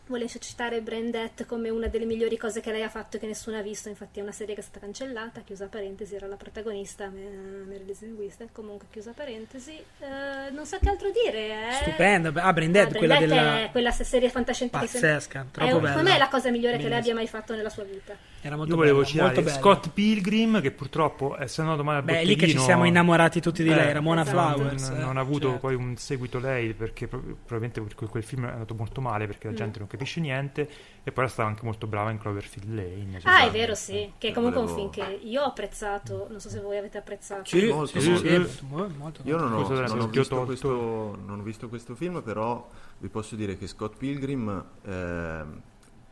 [0.08, 3.56] volevo citare Brandette come una delle migliori cose che lei ha fatto e che nessuno
[3.58, 3.88] ha visto.
[3.88, 5.40] Infatti, è una serie che è stata cancellata.
[5.42, 8.44] Chiusa parentesi, era la protagonista, Me- Meredith Linguista.
[8.50, 9.72] Comunque, chiusa parentesi.
[9.72, 11.68] Eh, non so che altro dire.
[11.68, 11.72] eh.
[11.82, 12.32] Stupenda.
[12.42, 13.60] Ah, Brain Dead, Ah, quella Brain Dead della...
[13.64, 14.90] è quella serie fantascientifica.
[14.90, 15.86] Pazzesca, È, troppo bella.
[15.88, 18.14] secondo me è la cosa migliore che lei abbia mai fatto nella sua vita.
[18.40, 19.58] Era molto Io volevo bella, molto citare bella.
[19.58, 23.40] Scott Pilgrim, che purtroppo, essendo andato male al Beh, è lì che ci siamo innamorati
[23.40, 24.54] tutti di lei, eh, Ramona esatto.
[24.58, 24.88] Flowers.
[24.90, 25.58] Non, eh, non ha avuto certo.
[25.66, 29.52] poi un seguito lei perché pro- probabilmente quel film è andato molto male perché la
[29.52, 29.56] Mm.
[29.56, 30.68] gente non capisce niente
[31.02, 33.20] e poi era stata anche molto brava in Cloverfield Lane.
[33.24, 34.12] Ah, è vero, sì.
[34.16, 36.26] Che Eh, comunque è un volevo- film che io ho apprezzato.
[36.30, 37.44] Non so se voi avete apprezzato.
[37.46, 38.26] Sì, molto, sì, molto.
[38.48, 39.22] sì, molto, molto.
[39.24, 42.68] Io non ho, non ho visto questo, non ho visto questo film, però
[42.98, 45.62] vi posso dire che Scott Pilgrim ehm,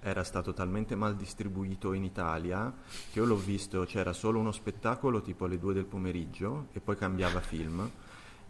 [0.00, 2.72] era stato talmente mal distribuito in Italia
[3.12, 6.96] che io l'ho visto, c'era solo uno spettacolo tipo alle 2 del pomeriggio e poi
[6.96, 7.90] cambiava film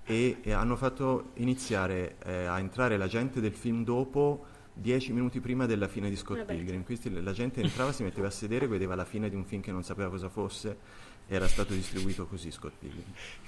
[0.05, 4.45] e, e hanno fatto iniziare eh, a entrare la gente del film dopo
[4.78, 6.54] 10 minuti prima della fine di Scott Vabbè.
[6.54, 6.84] Pilgrim.
[6.84, 9.72] Quindi la gente entrava, si metteva a sedere, vedeva la fine di un film che
[9.72, 11.04] non sapeva cosa fosse.
[11.28, 13.02] Era stato distribuito così Scott Pilgrim.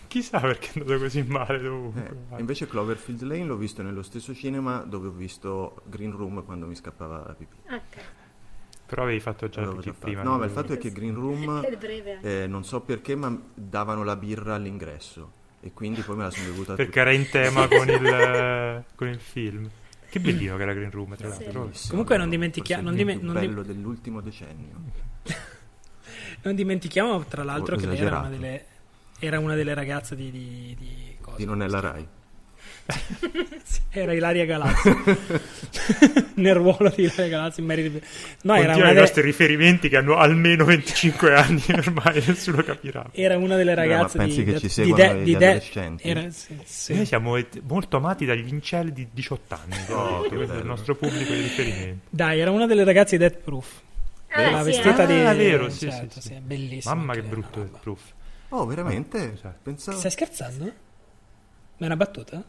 [0.08, 2.16] Chissà perché è andato così male Eh, dovunque.
[2.38, 6.74] invece Cloverfield Lane l'ho visto nello stesso cinema dove ho visto Green Room quando mi
[6.74, 7.56] scappava la pipì.
[7.70, 8.02] Ok.
[8.86, 10.04] Però avevi fatto già pipì già fatto.
[10.06, 10.22] prima.
[10.22, 12.18] No, ma il fatto è che Green Room, anche.
[12.22, 16.46] eh, non so perché, ma davano la birra all'ingresso e quindi poi me la sono
[16.50, 19.68] bevuta Perché era in tema con il, con il film.
[20.18, 21.42] Che bellino che era Green Room, tra Sì.
[21.44, 21.62] l'altro.
[21.62, 22.28] Bellissimo, Comunque non
[22.78, 24.74] il non dime- non dim- bello dell'ultimo decennio.
[26.42, 28.64] Non dimentichiamo, tra l'altro, Ho che lei era una, delle,
[29.18, 30.30] era una delle ragazze di...
[30.30, 31.36] di, di cosa?
[31.36, 32.06] Di non è la Rai.
[33.90, 34.90] Era Ilaria Galazzi.
[36.34, 38.00] Nel ruolo di Ilaria Galazzi in Mary...
[38.42, 43.06] No, era una, i delle, nostri riferimenti che hanno almeno 25 anni ormai, nessuno capirà.
[43.12, 44.52] era una delle ragazze pensi di...
[44.52, 46.08] che ci di De- di De- adolescenti?
[46.08, 46.94] era- sì, sì.
[46.94, 49.74] Noi siamo molto amati dagli incelli di 18 anni.
[49.88, 52.06] Oh, questo è il nostro pubblico di riferimento.
[52.10, 53.80] Dai, era una delle ragazze di Death Proof.
[54.30, 55.06] Ah, la sì, vestita eh.
[55.06, 55.12] di...
[55.14, 56.34] Ah, è vero, sì, certo, sì, sì.
[56.40, 56.94] bellissima.
[56.94, 57.78] Mamma che brutto roba.
[57.78, 58.00] proof.
[58.50, 59.32] Oh, veramente?
[59.32, 59.58] Esatto.
[59.62, 59.98] Pensavo...
[59.98, 60.86] Stai scherzando?
[61.78, 62.42] Ma è una battuta?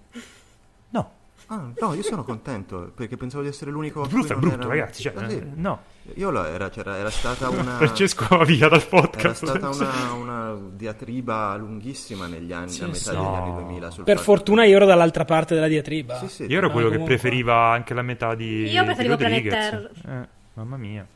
[0.89, 1.11] No,
[1.51, 4.39] Ah, no, io sono contento perché pensavo di essere l'unico a il cui proof è
[4.39, 5.01] brutto, era- ragazzi.
[5.01, 5.82] Cioè, eh, no,
[6.13, 7.77] Io lo- era, c'era- era stata una...
[7.77, 9.45] Francesco va via dal Era podcast.
[9.45, 13.09] stata una, una diatriba lunghissima negli anni, Sì, a metà sì.
[13.09, 13.34] degli No.
[13.36, 13.89] anni 2000.
[13.89, 16.19] sul Per fatto- fortuna io ero dall'altra parte della diatriba.
[16.19, 16.43] Sì, sì.
[16.45, 19.47] Io ero quello che comunque- preferiva anche la metà di Io preferivo di Planet.
[19.49, 19.91] Terror.
[20.07, 21.07] Eh, mamma mia.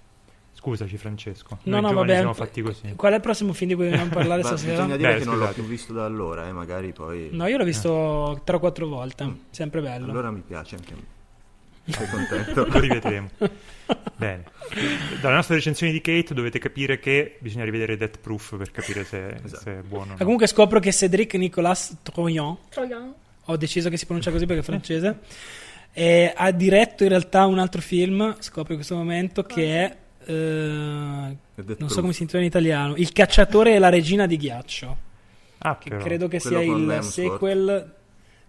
[0.64, 1.58] Scusaci Francesco.
[1.64, 2.18] No, Noi no, giovani vabbè.
[2.20, 2.94] siamo fatti così.
[2.96, 4.72] Qual è il prossimo film di cui dobbiamo parlare Ma stasera?
[4.72, 7.28] bisogna dire Beh, che non l'ho più visto da allora, eh, magari poi...
[7.34, 9.26] No, io l'ho visto 3 o 4 volte.
[9.26, 9.32] Mm.
[9.50, 10.10] Sempre bello.
[10.10, 11.92] Allora mi piace anche a me.
[11.94, 12.64] Sei contento?
[12.72, 13.30] Lo rivedremo.
[14.16, 14.44] Bene.
[15.20, 19.36] Dalla nostra recensione di Kate dovete capire che bisogna rivedere Death Proof per capire se,
[19.44, 19.62] Esatto.
[19.64, 20.12] se è buono.
[20.14, 20.24] o no.
[20.24, 23.14] comunque scopro che Cédric Nicolas Troyan, Troian.
[23.44, 25.20] ho deciso che si pronuncia così perché è francese,
[25.92, 29.98] e ha diretto in realtà un altro film, scopro in questo momento, che è...
[30.26, 32.96] Death non so come si intitola in italiano.
[32.96, 34.98] Il cacciatore e la regina di ghiaccio.
[35.60, 37.94] Ah, Che credo che Quello sia il sequel.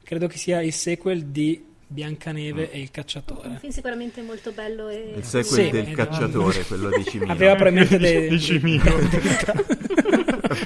[0.03, 3.57] Credo che sia il sequel di Biancaneve e il Un cacciatore.
[3.61, 5.14] film sicuramente molto bello e...
[5.16, 5.70] Il sequel Sì.
[5.70, 7.31] del cacciatore, quello di Cimino.
[7.33, 8.29] Aveva probabilmente dei.
[8.31, 8.83] Di Cimino.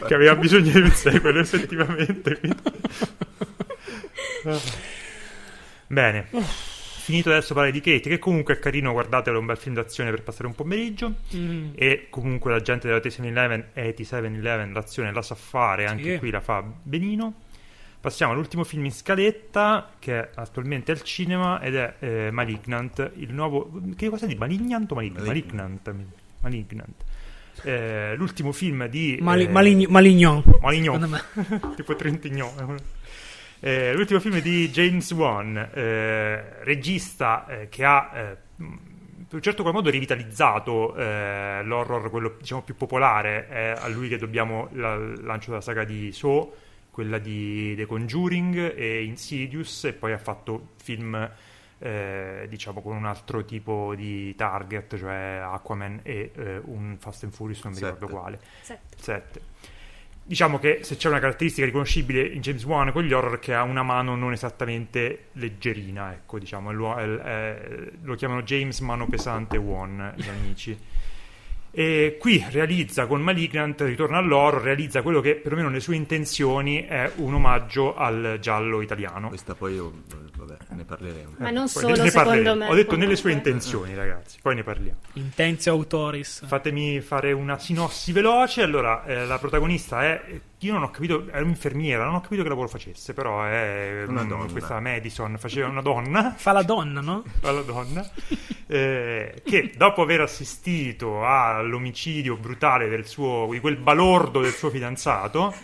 [0.07, 2.41] che aveva bisogno di un sequel effettivamente.
[5.87, 6.27] Bene.
[7.09, 10.11] Finito adesso parlare di Kate, che comunque è carino, guardatelo, è un bel film d'azione
[10.11, 11.15] per passare un pomeriggio.
[11.35, 11.71] Mm.
[11.75, 16.19] E comunque la gente della T7-Eleven e T7-Eleven l'azione la sa fare, anche Sì.
[16.19, 17.33] qui la fa benino.
[17.99, 23.33] Passiamo all'ultimo film in scaletta che è attualmente al cinema ed è eh, Malignant, il
[23.33, 23.73] nuovo...
[23.97, 25.27] Che cosa di Malignant o Malignant?
[25.27, 25.95] Malignant.
[26.43, 27.05] Malignant.
[27.63, 29.17] Eh, l'ultimo film di...
[29.22, 30.45] Mali- eh, Malign- Malignon.
[30.61, 31.21] Malignon.
[31.75, 32.76] Tipo Trentignon.
[33.61, 39.63] Eh, l'ultimo film di James Wan, eh, regista eh, che ha eh, in un certo
[39.63, 43.49] qual modo rivitalizzato eh, l'horror, quello diciamo più popolare.
[43.49, 46.55] È a lui che dobbiamo la- il lancio della saga di Saw,
[46.91, 51.30] quella di The Conjuring e Insidious, e poi ha fatto film
[51.80, 57.33] eh, diciamo con un altro tipo di target, cioè Aquaman e eh, un Fast and
[57.33, 57.93] Furious, non mi Sette.
[57.93, 58.41] ricordo quale.
[58.63, 58.97] Sette.
[58.97, 59.41] 7.
[60.29, 63.63] Diciamo che se c'è una caratteristica riconoscibile in James Wan con gli horror che ha
[63.63, 70.13] una mano non esattamente leggerina, ecco, diciamo, lo, è- lo chiamano James Mano Pesante Wan,
[70.17, 70.79] gli amici.
[71.70, 77.11] E qui realizza con Malignant, ritorna all'horror, realizza quello che perlomeno le sue intenzioni è
[77.16, 79.28] un omaggio al giallo italiano.
[79.28, 79.92] Questa poi, io,
[80.36, 81.34] vabbè, ne parleremo.
[81.38, 82.54] Ma non Eh, Poi solo, ne- ne secondo parleremo.
[82.64, 82.68] me.
[82.70, 84.99] Ho detto nelle sue intenzioni, ragazzi, poi ne parliamo.
[85.14, 86.46] Intenzio autoris.
[86.46, 88.62] Fatemi fare una sinossi veloce.
[88.62, 90.40] Allora, eh, la protagonista è.
[90.63, 94.25] Io non ho capito, è un'infermiera, non ho capito che lavoro facesse, però è Una
[94.25, 94.51] mm, donna.
[94.53, 97.22] questa Madison faceva una donna, Fa la donna, no?
[97.43, 98.09] alla donna,
[98.67, 105.55] eh, che dopo aver assistito all'omicidio brutale del suo, di quel balordo del suo fidanzato,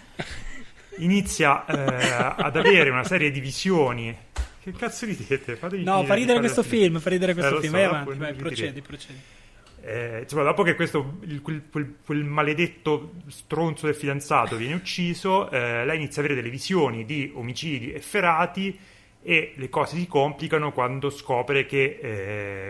[0.98, 4.16] inizia eh, ad avere una serie di visioni.
[4.62, 5.56] Che cazzo ridete?
[5.56, 7.72] Fatemi No, finire fa ridere questo la film, fa ridere questo Eh, film.
[7.72, 9.18] so, Vai avanti, vai, procedi, procedi.
[9.86, 15.50] Eh, insomma, dopo che questo, il- quel, quel- quel maledetto stronzo del fidanzato viene ucciso,
[15.50, 18.78] eh, lei inizia a avere delle visioni di omicidi efferati
[19.22, 21.98] e le cose si complicano quando scopre che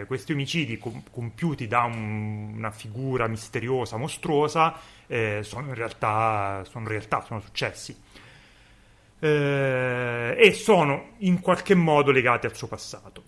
[0.00, 4.74] eh, questi omicidi com- compiuti da un- una figura misteriosa, mostruosa,
[5.06, 7.96] eh, sono in realtà, sono realtà sono successi.
[9.20, 13.22] Eh, e sono in qualche modo legati al suo passato.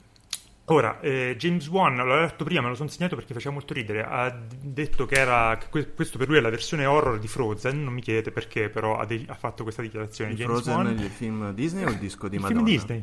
[0.69, 4.03] Ora, eh, James Wan, l'ho letto prima, me lo sono segnato perché faceva molto ridere,
[4.03, 7.85] ha detto che, era, che que- questo per lui è la versione horror di Frozen,
[7.85, 10.33] non mi chiedete perché, però ha, de- ha fatto questa dichiarazione.
[10.33, 12.65] Il James Frozen, Wan, il film Disney o il disco di il Madonna?
[12.65, 13.03] film Disney.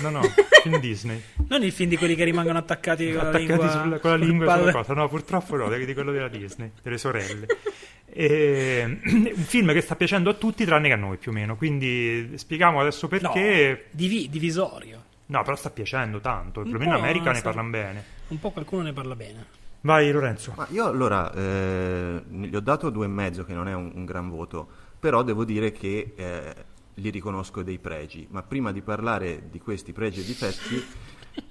[0.00, 0.20] No, no,
[0.62, 1.22] film Disney.
[1.48, 4.16] Non il film di quelli che rimangono attaccati con la Attaccati lingua, sulla- con la
[4.16, 4.94] lingua e sulla cosa.
[4.94, 7.46] No, purtroppo no, di quello della Disney, delle sorelle.
[8.08, 11.56] E- un film che sta piacendo a tutti tranne che a noi più o meno,
[11.56, 13.88] quindi spieghiamo adesso No, perché...
[13.90, 15.02] divi- divisorio.
[15.26, 18.04] No, però sta piacendo tanto, Un perlomeno in America ne sta- parlano bene.
[18.28, 19.46] Un po' qualcuno ne parla bene.
[19.80, 20.54] Vai Lorenzo.
[20.56, 24.04] Ma io allora eh, gli ho dato due e mezzo, che non è un, un
[24.04, 26.54] gran voto, però devo dire che eh,
[26.94, 28.26] gli riconosco dei pregi.
[28.30, 30.84] Ma prima di parlare di questi pregi e difetti,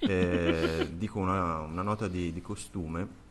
[0.00, 3.24] eh, dico una, una nota di, di costume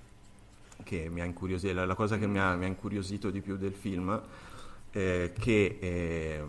[0.83, 3.57] che mi ha incuriosito, la, la cosa che mi ha, mi ha incuriosito di più
[3.57, 4.21] del film,
[4.91, 6.45] eh, che eh,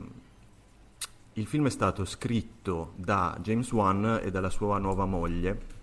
[1.38, 5.74] il film è stato scritto da James Wan e dalla sua nuova moglie,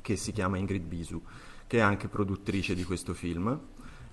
[0.00, 1.22] che si chiama Ingrid Bisu,
[1.68, 3.60] che è anche produttrice di questo film.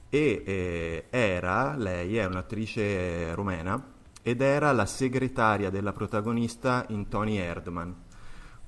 [0.09, 3.83] E eh, era, lei è un'attrice rumena,
[4.21, 7.95] ed era la segretaria della protagonista in Tony Erdman.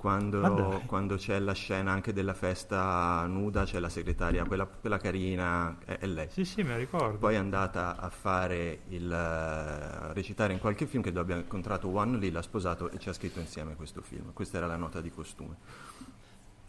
[0.02, 5.78] Quando, quando c'è la scena anche della festa nuda, c'è la segretaria, quella, quella carina,
[5.86, 6.28] è, è lei.
[6.32, 7.19] Sì, sì, me la ricordo.
[7.19, 11.88] Poi è andata a fare il a recitare in qualche film che dove abbiamo incontrato
[11.88, 14.34] One lì, l'ha sposato e ci ha scritto insieme questo film.
[14.34, 15.57] Questa era la nota di costume.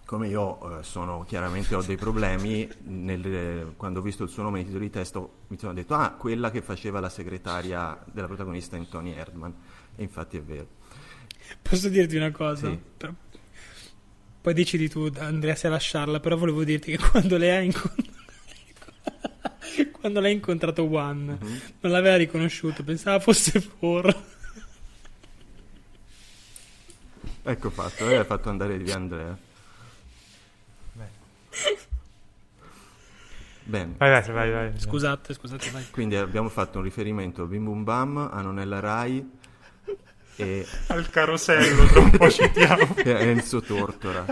[0.04, 4.56] Come io eh, sono chiaramente ho dei problemi, nel- quando ho visto il suo nome
[4.56, 8.76] nei titoli di testo mi sono detto ah, quella che faceva la segretaria della protagonista
[8.76, 9.54] in Tony Erdman.
[9.96, 10.80] E infatti è vero.
[11.62, 12.69] Posso dirti una cosa?
[12.70, 12.78] Sì.
[12.97, 13.12] Però-
[14.40, 18.10] Poi decidi tu, Andrea, se lasciarla, però volevo dirti che quando lei ha incontrato...
[19.93, 21.60] quando lei ha incontrato One, Mhm.
[21.81, 24.31] non l'aveva riconosciuto, pensava fosse For.
[27.44, 29.36] Ecco fatto, lei ha fatto andare via Andrea.
[33.64, 33.94] Bene.
[33.97, 34.73] Vai, vai, vai, vai.
[34.77, 35.85] Scusate, scusate, vai.
[35.90, 39.24] Quindi abbiamo fatto un riferimento a Bim Bum Bam, a Nonella Rai
[40.36, 42.96] e Al carosello, tra un po' citiamo.
[43.04, 44.24] Enzo Tortora.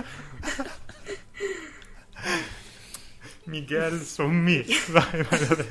[3.44, 4.64] Miguel Sommi.
[4.89, 5.66] Vai, vai.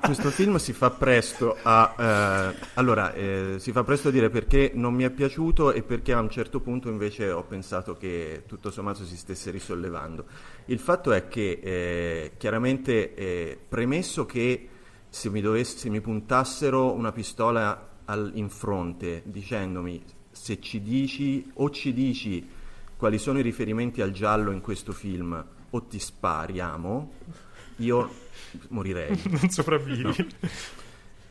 [0.00, 1.94] Questo film si fa presto a...
[1.98, 6.12] eh, allora, eh, si fa presto a dire perché non mi è piaciuto e perché
[6.12, 10.24] a un certo punto invece ho pensato che tutto sommato si stesse risollevando.
[10.66, 14.68] Il fatto è che eh, chiaramente, eh, premesso che
[15.10, 21.50] se mi, dovesse, se mi puntassero una pistola al- in fronte dicendomi se ci dici
[21.54, 22.48] o ci dici
[22.96, 27.12] quali sono i riferimenti al giallo in questo film o ti spariamo,
[27.76, 28.10] io
[28.68, 29.20] morirei.
[29.30, 30.26] Non sopravvivi.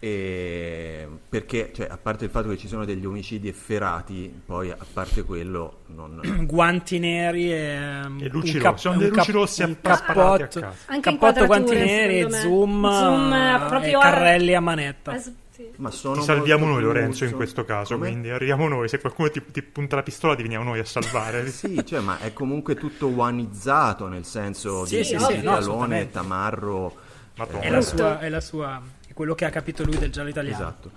[0.02, 4.78] E perché, cioè, a parte il fatto che ci sono degli omicidi efferati, poi a
[4.94, 6.22] parte quello, non...
[6.48, 8.82] Guanti neri e, E luci cap- rossi.
[8.82, 10.78] Sono dei luci cap- apparati a cappotto, caso.
[10.86, 15.16] Anche cappotto, guanti neri e zoom, Zoom, eh, eh, proprio e carrelli a manetta.
[15.16, 15.36] Eh, sì.
[15.76, 17.96] Ma sono Ti salviamo noi, Lorenzo, in questo caso.
[17.96, 18.08] Come?
[18.08, 18.88] Quindi arriviamo noi.
[18.88, 21.48] Se qualcuno ti, ti punta la pistola, ti veniamo noi a salvare.
[21.60, 26.08] Sì, cioè, ma è comunque tutto oneizzato, nel senso Sì, di sì, sì, no.
[26.10, 26.96] Tamarro...
[27.40, 27.62] Madonna.
[27.62, 28.82] È la sua, è la sua,
[29.20, 30.56] quello che ha capito lui del giallo italiano.
[30.56, 30.92] Esatto.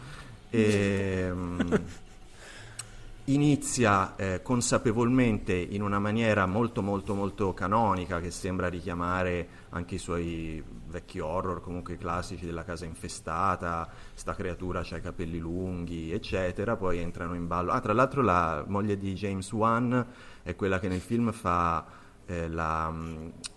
[0.50, 1.80] Ehm,
[3.24, 9.98] inizia eh, consapevolmente in una maniera molto molto molto canonica che sembra richiamare anche i
[9.98, 16.76] suoi vecchi horror comunque classici della casa infestata sta creatura ha i capelli lunghi eccetera
[16.76, 20.06] poi entrano in ballo ah tra l'altro la moglie di James Wan
[20.44, 21.84] è quella che nel film fa
[22.26, 22.92] eh, la,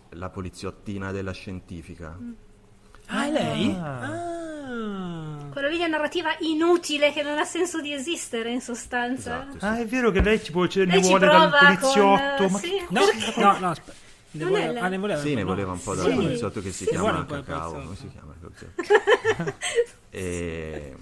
[0.09, 2.31] la, poliziottina della scientifica mm.
[3.07, 3.75] ah è lei?
[3.75, 3.99] ah.
[3.99, 4.54] ah
[5.51, 9.43] quella linea narrativa inutile che non ha senso di esistere in sostanza.
[9.43, 9.65] Esatto, sì.
[9.65, 12.43] Ah, è vero che lei tipo ce ne vuole dal poliziotto.
[12.43, 12.69] Con, ma sì.
[12.69, 12.85] che...
[12.89, 14.03] no, no, no, aspetta.
[14.31, 16.13] Ne voleva, ah, ne voleva, sì, ne voleva un po' dal sì.
[16.13, 16.89] poliziotto che si sì.
[16.89, 17.71] chiama Cacao.
[17.71, 18.33] Come si chiama
[20.09, 20.93] e...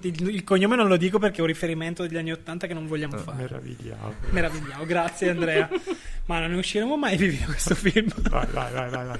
[0.00, 2.86] ti, il cognome non lo dico perché è un riferimento degli anni Ottanta che non
[2.86, 3.42] vogliamo uh, fare.
[3.42, 4.14] Meravigliamo.
[4.30, 5.68] Meravigliamo, grazie Andrea.
[6.24, 8.10] Ma non ne usciremo mai vivi da questo film.
[8.30, 9.06] vai, vai, vai, vai.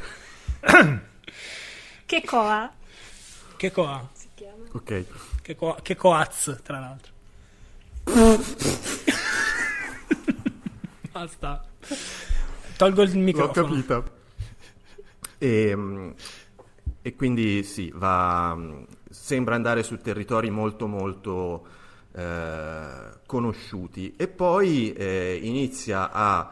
[0.60, 0.98] vai.
[2.06, 2.72] che coa?
[3.60, 4.08] Che coa?
[4.72, 5.04] Ok.
[5.42, 7.12] Che, co- che coaz, tra l'altro.
[11.12, 11.62] Basta.
[12.78, 13.68] Tolgo il microfono.
[13.68, 14.10] L'ho capito.
[15.36, 16.14] E, ehm,
[17.02, 18.58] e quindi sì, va,
[19.10, 21.66] sembra andare su territori molto molto
[22.12, 26.50] eh, conosciuti e poi eh, inizia a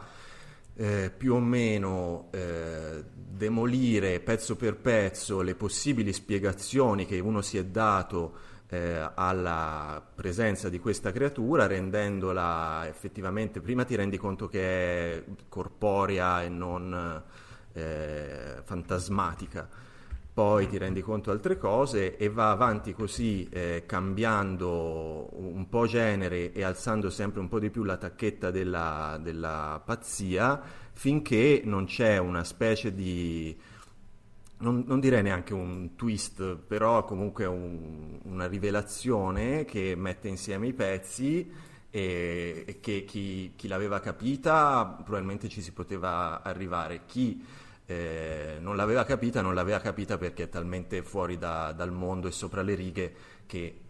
[0.80, 7.58] eh, più o meno eh, demolire pezzo per pezzo le possibili spiegazioni che uno si
[7.58, 14.60] è dato eh, alla presenza di questa creatura, rendendola effettivamente, prima ti rendi conto che
[14.60, 17.22] è corporea e non
[17.72, 19.68] eh, fantasmatica,
[20.38, 25.88] poi ti rendi conto di altre cose e va avanti così eh, cambiando un po'
[25.88, 30.62] genere e alzando sempre un po' di più la tacchetta della, della pazzia
[30.92, 33.52] finché non c'è una specie di
[34.58, 40.72] non, non, direi neanche un twist, però comunque un, una rivelazione che mette insieme i
[40.72, 41.50] pezzi
[41.90, 47.00] e, e che chi, chi, l'aveva capita probabilmente ci si poteva arrivare.
[47.06, 47.44] Chi
[47.90, 52.32] eh, non l'aveva capita, non l'aveva capita perché è talmente fuori da, dal mondo e
[52.32, 53.14] sopra le righe
[53.46, 53.80] che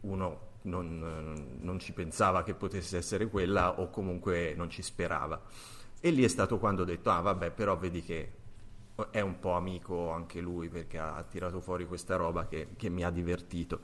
[0.00, 5.40] uno non, non, ci pensava che potesse essere quella o comunque non ci sperava.
[6.00, 8.32] E lì è stato quando ho detto, ah vabbè, però vedi che
[9.10, 13.04] è un po' amico anche lui perché ha tirato fuori questa roba che, che mi
[13.04, 13.78] ha divertito.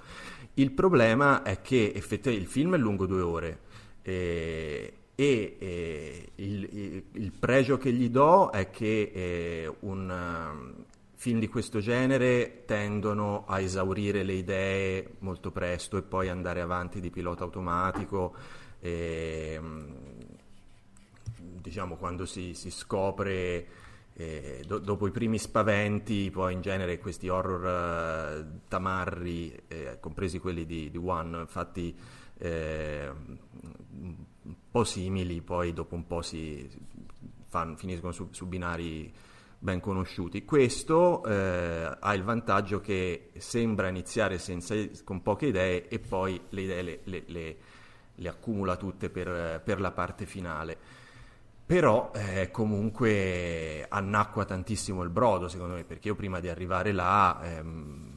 [0.54, 3.60] Il problema è che effettivamente il film è lungo due ore.
[4.02, 10.84] Eh, e eh, il, il, pregio che gli do è che eh, un um,
[11.14, 17.00] film di questo genere tendono a esaurire le idee molto presto e poi andare avanti
[17.00, 18.34] di pilota automatico.
[18.78, 19.94] E, um,
[21.62, 23.66] diciamo quando si, si scopre
[24.12, 30.38] eh, do, dopo i primi spaventi, poi in genere questi horror uh, tamarri, eh, compresi
[30.40, 31.96] quelli di, di One, fatti
[32.38, 33.10] eh,
[34.46, 36.68] un po' simili, poi dopo un po' si
[37.48, 39.12] fanno, finiscono su, su, binari
[39.58, 40.44] ben conosciuti.
[40.44, 44.74] Questo eh, ha il vantaggio che sembra iniziare senza,
[45.04, 47.56] con poche idee e poi le idee le, le, le,
[48.14, 50.76] le accumula tutte per, per, la parte finale.
[51.66, 57.40] Però eh, comunque annacqua tantissimo il brodo, secondo me, perché io prima di arrivare là...
[57.42, 58.15] Ehm,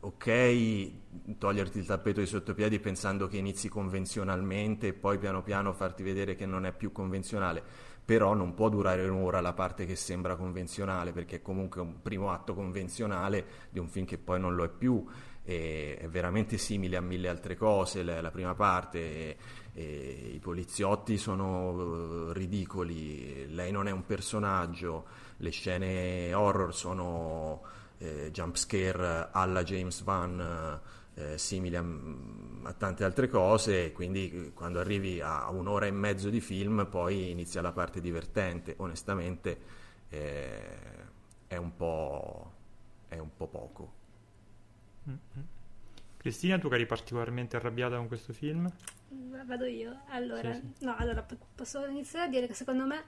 [0.00, 0.90] ok
[1.38, 6.34] toglierti il tappeto di sottopiedi pensando che inizi convenzionalmente e poi piano piano farti vedere
[6.34, 7.62] che non è più convenzionale,
[8.04, 12.30] però non può durare un'ora la parte che sembra convenzionale perché è comunque un primo
[12.30, 15.04] atto convenzionale di un film che poi non lo è più,
[15.42, 18.98] è veramente simile a mille altre cose la, la prima parte.
[18.98, 19.36] E,
[19.72, 25.06] e I poliziotti sono ridicoli, lei non è un personaggio,
[25.38, 27.62] le scene horror sono
[27.98, 30.80] eh, jump scare alla James Van
[31.14, 31.84] eh, simili a,
[32.62, 37.30] a, tante altre cose quindi eh, quando arrivi a un'ora e mezzo di film poi
[37.30, 39.58] inizia la parte divertente onestamente
[40.08, 40.76] eh,
[41.46, 41.70] è, un
[43.08, 43.92] è, un po', poco
[45.08, 45.46] mm-hmm.
[46.16, 48.70] Cristina tu che eri particolarmente arrabbiata con questo film?
[49.46, 50.00] Vado io.
[50.08, 50.84] Allora, sì, sì.
[50.84, 53.04] No, allora posso iniziare a dire che secondo me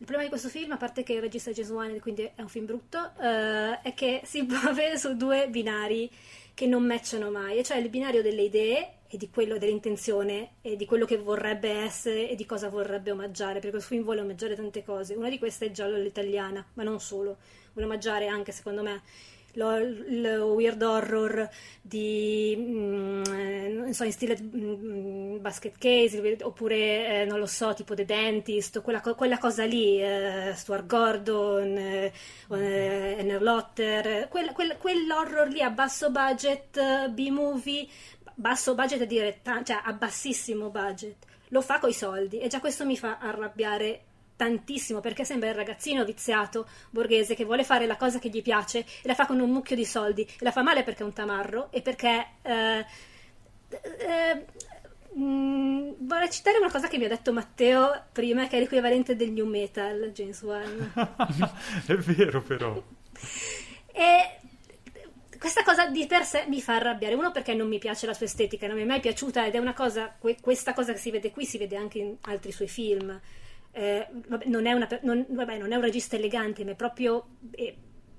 [0.00, 2.48] il problema di questo film, a parte che il regista è Gesuani, quindi è un
[2.48, 6.10] film brutto, uh, è che si muove su due binari
[6.54, 10.76] che non matchano mai, e cioè il binario delle idee e di quello dell'intenzione e
[10.76, 14.56] di quello che vorrebbe essere e di cosa vorrebbe omaggiare, perché questo film vuole omaggiare
[14.56, 15.14] tante cose.
[15.14, 17.36] Una di queste è giallo all'italiana, ma non solo,
[17.74, 19.02] vuole omaggiare anche, secondo me,
[19.54, 21.48] lo, il weird horror
[21.80, 27.74] di mm, eh, non so in stile mm, basket case oppure eh, non lo so
[27.74, 32.12] tipo The Dentist quella, quella cosa lì eh, Stuart Gordon eh,
[32.48, 37.88] eh Lotter quella, quella, quell'horror lì a basso budget B-movie
[38.40, 42.58] basso budget a dire, ta- cioè a bassissimo budget, lo fa coi soldi e già
[42.58, 44.04] questo mi fa arrabbiare
[44.40, 48.78] tantissimo perché sembra il ragazzino viziato borghese che vuole fare la cosa che gli piace
[48.78, 51.12] e la fa con un mucchio di soldi e la fa male perché è un
[51.12, 52.86] tamarro e perché eh,
[53.68, 54.44] eh,
[55.12, 59.14] mh, mm, vorrei citare una cosa che mi ha detto Matteo prima che è l'equivalente
[59.14, 60.92] del new metal James Wan
[61.84, 62.82] è vero però
[63.92, 64.38] e
[65.38, 67.14] questa cosa di per sé mi fa arrabbiare.
[67.14, 69.58] Uno perché non mi piace la sua estetica, non mi è mai piaciuta ed è
[69.58, 73.18] una cosa, questa cosa che si vede qui si vede anche in altri suoi film.
[73.72, 77.26] Eh, vabbè, non, è una, non, vabbè, non, è un regista elegante, ma è proprio...
[77.52, 77.76] Eh,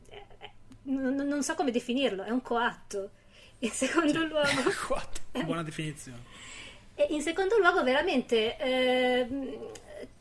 [0.09, 0.51] eh,
[0.83, 3.11] non, non, so come definirlo, è un coatto.
[3.59, 4.71] In secondo cioè, luogo...
[4.87, 6.29] coatto, buona definizione.
[6.95, 9.71] E in secondo luogo veramente ehm,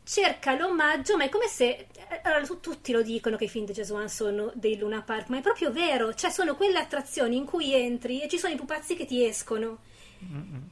[0.04, 1.86] cerca l'omaggio, ma è come se
[2.22, 5.40] allora, tutti lo dicono che i film di One sono dei Luna Park, ma è
[5.40, 9.06] proprio vero, cioè sono quelle attrazioni in cui entri e ci sono i pupazzi che
[9.06, 9.78] ti escono.
[10.24, 10.62] Mm-hmm.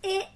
[0.00, 0.28] E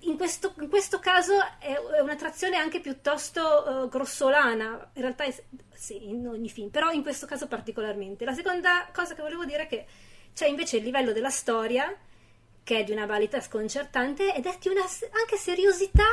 [0.00, 5.34] in questo, in questo, caso è, un'attrazione anche piuttosto uh, grossolana, in realtà è,
[5.74, 8.24] sì, in ogni film, però in questo caso particolarmente.
[8.24, 9.86] La seconda cosa che volevo dire è che
[10.32, 11.92] c'è invece il livello della storia,
[12.62, 16.06] che è di una validità sconcertante, ed è di una anche seriosità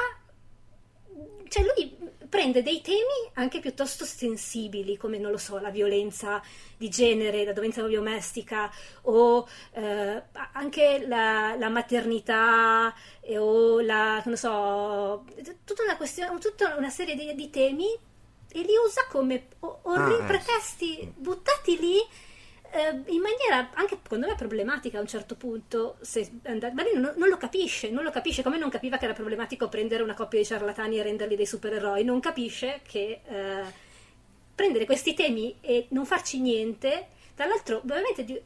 [1.48, 1.98] cioè lui
[2.28, 6.42] prende dei temi anche piuttosto sensibili, come non lo so, la violenza
[6.78, 8.72] di genere, la violenza domestica
[9.04, 10.24] o eh,
[10.54, 15.24] anche la, la maternità eh, o la, non so,
[15.64, 17.88] tutta una, questione, tutta una serie di, di temi
[18.52, 20.28] e li usa come orribili ah, eh.
[20.28, 21.98] pretesti buttati lì
[22.80, 25.98] in maniera anche secondo me problematica a un certo punto.
[26.02, 29.14] Se, ma lui non, non, lo capisce, non lo capisce come non capiva che era
[29.14, 32.04] problematico prendere una coppia di ciarlatani e renderli dei supereroi.
[32.04, 33.64] Non capisce che eh,
[34.54, 37.08] prendere questi temi e non farci niente.
[37.36, 37.82] Tra l'altro,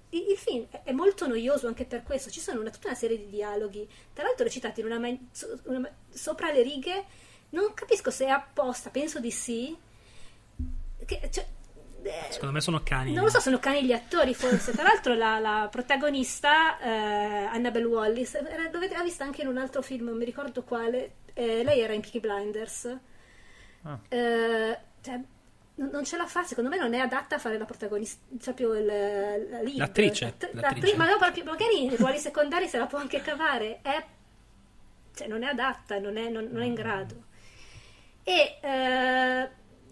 [0.09, 2.31] il film è molto noioso anche per questo.
[2.31, 5.17] Ci sono una, tutta una serie di dialoghi, tra l'altro recitati in una,
[5.65, 7.05] una, sopra le righe.
[7.49, 9.77] Non capisco se è apposta, penso di sì.
[11.05, 11.58] Che, cioè, eh,
[12.29, 13.13] Secondo me sono cani.
[13.13, 14.71] Non lo so, sono cani gli attori forse.
[14.71, 19.81] Tra l'altro la, la protagonista, eh, Annabelle Wallis, era, l'ho vista anche in un altro
[19.81, 21.15] film, non mi ricordo quale.
[21.33, 22.97] Eh, lei era in Peaky Blinders.
[23.83, 23.99] Ah.
[24.07, 25.19] Eh, cioè,
[25.75, 28.85] non ce la fa, secondo me non è adatta a fare la protagonista, proprio il,
[28.85, 29.77] la lead.
[29.77, 30.35] L'attrice.
[30.39, 30.95] La, l'attrice.
[30.97, 33.79] Ma no, magari in ruoli secondari se la può anche cavare.
[33.81, 34.05] È,
[35.15, 37.27] cioè, non è adatta, non è, non, non è in grado.
[38.23, 39.49] E eh,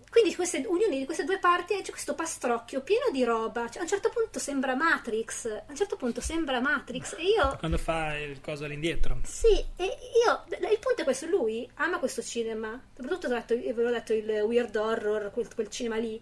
[0.10, 3.68] quindi queste unioni di queste due parti c'è questo pastrocchio pieno di roba.
[3.68, 5.46] Cioè, a un certo punto sembra Matrix.
[5.48, 7.14] A un certo punto sembra Matrix.
[7.18, 7.56] E io.
[7.60, 9.20] Quando fa il coso all'indietro.
[9.24, 9.86] Sì, e
[10.26, 10.44] io.
[10.50, 12.82] Il punto è questo: lui ama questo cinema.
[12.96, 16.20] Soprattutto, detto, ve l'ho detto, il weird horror, quel, quel cinema lì.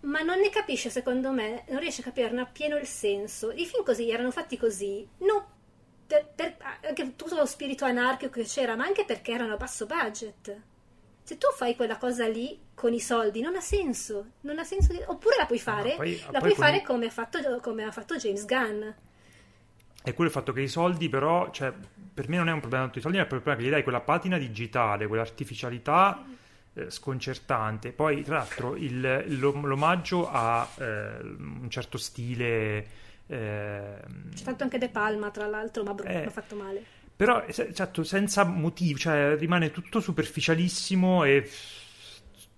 [0.00, 3.52] Ma non ne capisce, secondo me, non riesce a capirne appieno il senso.
[3.52, 5.06] I film così erano fatti così.
[5.18, 5.42] Non
[6.06, 9.86] per, per, anche tutto lo spirito anarchico che c'era, ma anche perché erano a basso
[9.86, 10.72] budget
[11.24, 14.92] se tu fai quella cosa lì con i soldi non ha senso, non ha senso
[14.92, 15.02] di...
[15.06, 18.16] oppure la puoi fare, no, poi, la puoi fare come ha, fatto, come ha, fatto,
[18.16, 18.82] James Gunn.
[20.02, 21.72] È quello il fatto che i soldi però, cioè,
[22.12, 23.70] per me non è un problema tanto i soldi, ma è il problema che gli
[23.70, 26.22] dai quella patina digitale, quell'artificialità
[26.74, 27.92] eh, sconcertante.
[27.92, 32.86] Poi, tra l'altro, il, l'omaggio a eh, un certo stile...
[33.26, 33.96] Eh,
[34.34, 36.84] C'è fatto anche De Palma, tra l'altro, ma br- eh, fatto male.
[37.16, 41.48] Però, certo, senza motivo, cioè rimane tutto superficialissimo e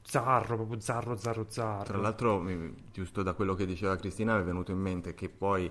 [0.03, 1.85] zarro, proprio zarro, zarro, zarro.
[1.85, 2.45] Tra l'altro,
[2.93, 5.71] giusto da quello che diceva Cristina, mi è venuto in mente che poi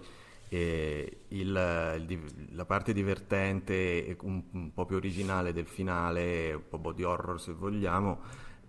[0.49, 6.77] eh, il, il, la parte divertente, un, un po' più originale del finale, un po'
[6.77, 8.21] body horror se vogliamo,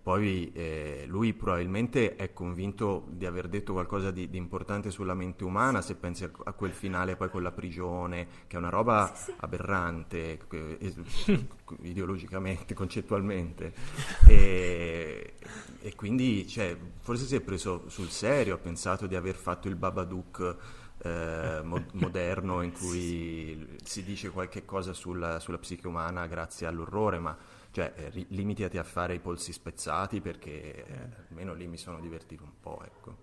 [0.07, 5.43] poi eh, lui probabilmente è convinto di aver detto qualcosa di, di, importante sulla mente
[5.43, 9.25] umana, se pensi a, quel finale poi con la prigione, che è una roba sì,
[9.25, 9.35] sì.
[9.39, 10.95] aberrante eh,
[11.83, 13.75] ideologicamente, concettualmente.
[14.29, 15.35] E,
[15.81, 19.75] e quindi cioè, forse si è preso sul serio, ha pensato di aver fatto il
[19.75, 20.57] Babadook
[20.99, 27.19] eh, mo- moderno in cui si dice qualche cosa sulla, sulla psiche umana grazie all'orrore,
[27.19, 27.37] ma
[27.77, 30.87] cioè, eh, limitati a fare i polsi spezzati perché eh,
[31.29, 33.17] almeno lì mi sono divertito un po', ecco.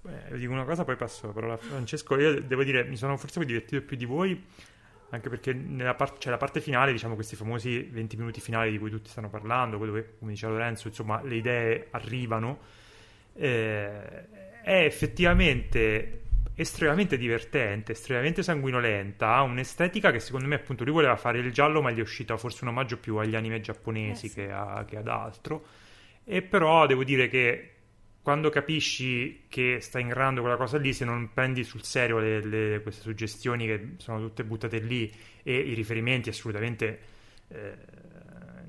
[0.00, 2.18] Beh, dico una cosa, poi passo la parola a Francesco.
[2.18, 4.42] Io devo dire, mi sono forse divertito più di voi,
[5.10, 8.78] anche perché nella part- cioè, la parte finale, diciamo, questi famosi 20 minuti finali di
[8.78, 12.60] cui tutti stanno parlando, quello che, come diceva Lorenzo, insomma, le idee arrivano,
[13.34, 16.22] eh, è effettivamente
[16.54, 21.80] estremamente divertente, estremamente sanguinolenta, ha un'estetica che secondo me appunto lui voleva fare il giallo
[21.80, 24.34] ma gli è uscito forse un omaggio più agli anime giapponesi eh sì.
[24.34, 25.64] che, a, che, ad altro
[26.24, 27.74] e però devo dire che
[28.22, 32.82] quando capisci che stai ingranando quella cosa lì, se non prendi sul serio le, le,
[32.82, 35.10] queste suggestioni che sono tutte buttate lì
[35.42, 37.00] e i riferimenti assolutamente
[37.48, 37.76] eh,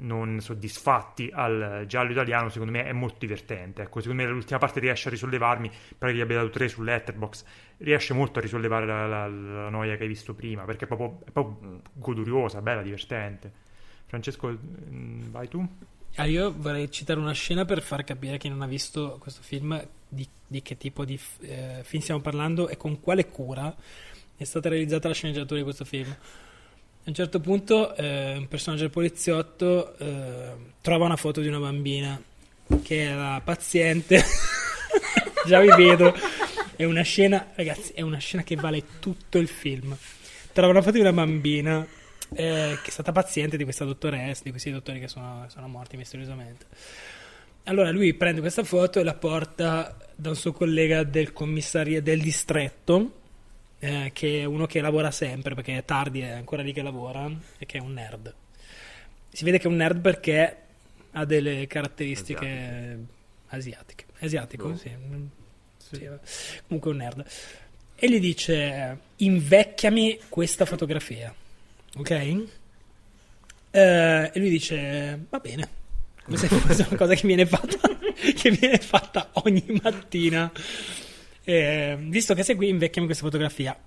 [0.02, 3.84] non soddisfatti al giallo italiano, secondo me è molto divertente.
[3.84, 6.82] Ecco, secondo me l'ultima parte riesce a risollevarmi, pare che gli abbia dato 3 su
[6.82, 7.44] Letterbox,
[7.78, 11.19] riesce molto a risollevare la, la, la noia che hai visto prima, perché è proprio,
[11.26, 13.52] è proprio goduriosa, bella, divertente.
[14.06, 15.68] Francesco, mm, vai tu?
[16.15, 19.41] Ah, io vorrei citare una scena per far capire a chi non ha visto questo
[19.41, 23.73] film di, di che tipo di eh, film stiamo parlando e con quale cura
[24.36, 26.14] è stata realizzata la sceneggiatura di questo film.
[27.03, 30.52] A un certo punto eh, un personaggio del poliziotto eh,
[30.82, 32.22] trova una foto di una bambina
[32.84, 34.23] che la paziente.
[35.48, 36.14] Già vi vedo.
[36.76, 39.98] È una scena, ragazzi, è una scena che vale tutto il film.
[40.53, 41.84] Trova una foto di una bambina
[42.34, 45.98] eh, che è stata paziente di questa dottoressa, di questi dottori che sono, sono morti
[45.98, 46.68] misteriosamente.
[47.64, 52.22] Allora lui prende questa foto e la porta da un suo collega del commissario del
[52.22, 53.20] distretto,
[53.82, 57.30] eh, che è uno che lavora sempre, perché è tardi, è ancora lì che lavora,
[57.58, 58.34] e che è un nerd.
[59.30, 60.58] Si vede che è un nerd perché
[61.12, 62.98] ha delle caratteristiche
[63.48, 64.06] asiatiche.
[64.20, 64.76] Asiatico, oh.
[64.78, 64.90] sì.
[65.78, 65.95] sì.
[65.95, 66.10] sì.
[66.68, 67.26] Comunque un nerd.
[67.95, 71.34] E gli dice, invecchiami questa fotografia
[71.98, 72.12] ok?
[73.72, 75.70] Eh, e lui dice, va bene,
[76.24, 77.78] come se fosse una cosa che viene fatta,
[78.36, 80.52] che viene fatta ogni mattina.
[81.43, 83.77] Eh, visto che sei qui, invecchiamo questa fotografia.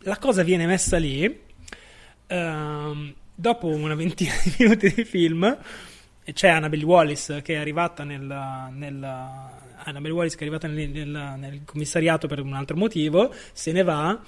[0.00, 1.40] La cosa viene messa lì.
[2.26, 5.58] Ehm, dopo una ventina di minuti di film,
[6.32, 9.04] c'è Annabelle Wallis che è arrivata nel, nel
[9.84, 13.82] Annabelle Wallis che è arrivata nel, nel, nel commissariato per un altro motivo, se ne
[13.82, 14.22] va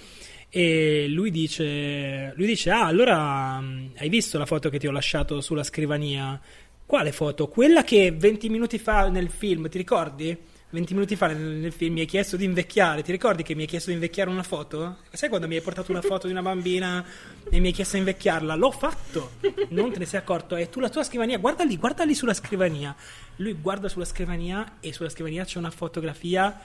[0.56, 4.92] e lui dice, lui dice, ah, allora mm, hai visto la foto che ti ho
[4.92, 6.40] lasciato sulla scrivania?
[6.86, 7.48] Quale foto?
[7.48, 10.38] Quella che 20 minuti fa nel film, ti ricordi?
[10.74, 13.62] 20 minuti fa nel, nel, film mi hai chiesto di invecchiare, ti ricordi che mi
[13.62, 14.96] hai chiesto di invecchiare una foto?
[15.12, 17.04] Sai quando mi hai portato una foto di una bambina
[17.48, 18.56] e mi hai chiesto di invecchiarla?
[18.56, 19.34] L'ho fatto,
[19.70, 22.34] non te ne sei accorto, è tu la tua scrivania, guarda lì, guarda lì sulla
[22.34, 22.92] scrivania.
[23.36, 26.60] Lui guarda sulla scrivania e sulla scrivania c'è una fotografia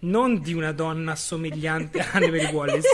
[0.00, 2.86] non di una donna somigliante a Annabelle Wallis,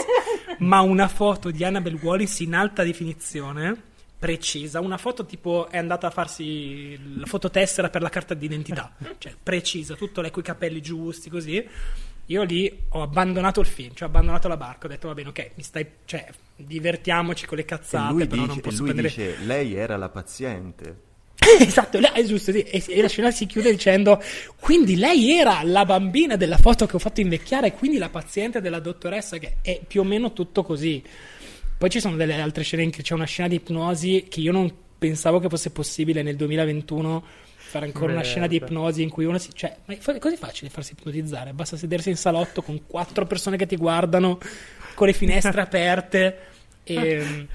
[0.59, 6.07] ma una foto di Annabelle Wallis in alta definizione, precisa, una foto tipo è andata
[6.07, 10.81] a farsi la fototessera per la carta d'identità, cioè precisa, tutto lei con i capelli
[10.81, 11.67] giusti, così.
[12.29, 15.29] Io lì ho abbandonato il film, cioè ho abbandonato la barca, ho detto va bene,
[15.29, 19.07] ok, mi stai, cioè, divertiamoci con le cazzate, lui però dice, non posso lui prendere...
[19.09, 21.03] dice, lei era la paziente.
[21.59, 22.61] esatto, è giusto, sì.
[22.61, 24.21] e, e la scena si chiude dicendo
[24.59, 28.61] quindi lei era la bambina della foto che ho fatto invecchiare e quindi la paziente
[28.61, 31.03] della dottoressa che è più o meno tutto così.
[31.85, 34.51] Poi ci sono delle altre scene in cui c'è una scena di ipnosi che io
[34.51, 37.23] non pensavo che fosse possibile nel 2021
[37.57, 39.49] fare ancora una scena di ipnosi in cui uno si...
[39.53, 43.67] Cioè, ma è così facile farsi ipnotizzare, basta sedersi in salotto con quattro persone che
[43.67, 44.39] ti guardano,
[44.95, 46.37] con le finestre aperte
[46.83, 47.47] e...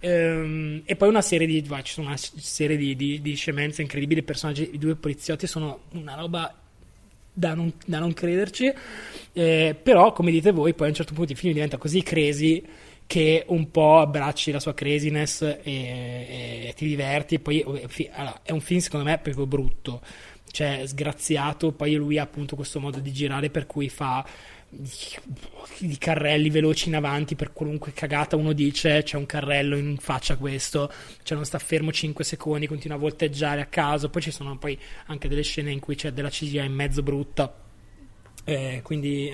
[0.00, 3.80] Ehm, e poi una serie di, vai, ci sono una serie di, di, di scemenze
[3.80, 4.20] incredibili.
[4.20, 6.54] I personaggi, i due poliziotti sono una roba
[7.32, 8.70] da non, da non crederci.
[9.32, 12.62] Eh, però, come dite voi, poi a un certo punto il film diventa così crazy
[13.10, 17.34] che un po' abbracci la sua craziness e, e ti diverti.
[17.34, 17.60] E poi
[18.12, 20.00] allora, è un film, secondo me, proprio brutto.
[20.48, 21.72] Cioè, sgraziato.
[21.72, 24.24] Poi lui ha appunto questo modo di girare per cui fa
[25.78, 30.36] di carrelli veloci in avanti per qualunque cagata uno dice c'è un carrello in faccia
[30.36, 30.92] questo
[31.24, 34.78] cioè non sta fermo 5 secondi continua a volteggiare a caso poi ci sono poi
[35.06, 37.52] anche delle scene in cui c'è della CGI in mezzo brutta
[38.44, 39.30] eh, quindi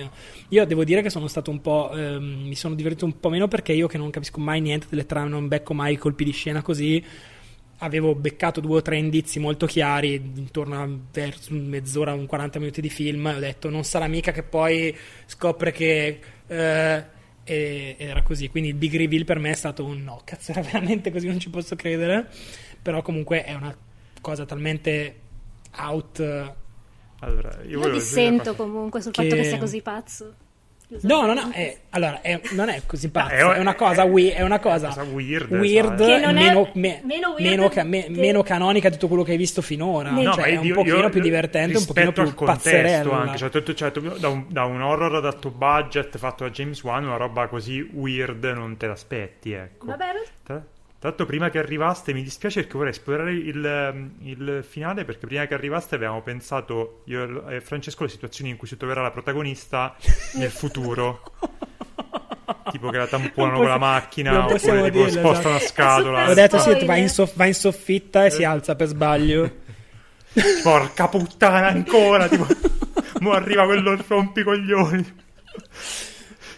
[0.49, 3.47] io devo dire che sono stato un po' ehm, mi sono divertito un po' meno
[3.47, 6.31] perché io che non capisco mai niente delle trame non becco mai i colpi di
[6.31, 7.03] scena così
[7.79, 12.81] avevo beccato due o tre indizi molto chiari intorno a verso mezz'ora, un 40 minuti
[12.81, 17.05] di film e ho detto non sarà mica che poi scopre che eh,
[17.97, 18.49] era così.
[18.49, 21.39] Quindi il big reveal per me è stato un no cazzo era veramente così non
[21.39, 22.27] ci posso credere.
[22.81, 23.75] Però comunque è una
[24.21, 25.15] cosa talmente
[25.77, 26.55] out
[27.19, 29.23] allora, io, io dissento comunque sul che...
[29.23, 30.33] fatto che sia così pazzo
[31.01, 34.33] No, no, no, è, allora, è, non è così pazzo, è, è, una cosa, we,
[34.33, 36.31] è una cosa, cosa weird, weird esatto.
[36.31, 38.09] meno, me, meno, weird meno, ca, me, che...
[38.09, 40.11] meno, canonica di tutto quello che hai visto finora.
[40.11, 43.11] No, cioè, è un pochino io, più divertente, un pochino più pazzerello.
[43.11, 46.81] anche, cioè, tutto, cioè, da, un, da, un, horror ad alto budget fatto da James
[46.83, 49.87] Wan, una roba così weird non te l'aspetti, ecco.
[49.87, 50.05] Vabbè,
[50.99, 55.05] tra l'altro, prima che arrivaste, mi dispiace perché vorrei esplorare il, il, finale.
[55.05, 59.03] Perché prima che arrivaste, avevamo pensato io e Francesco le situazioni in cui si troverà
[59.03, 59.95] la protagonista
[60.33, 61.21] nel futuro.
[62.71, 65.47] tipo che la tamponano con la macchina oppure tipo dirlo, sposta esatto.
[65.49, 66.29] una scatola.
[66.29, 69.55] Ho detto sì, va in, soff- va in soffitta e si alza per sbaglio.
[70.63, 72.47] Porca puttana ancora, tipo,
[73.19, 75.15] mo arriva quello rompicoglioni.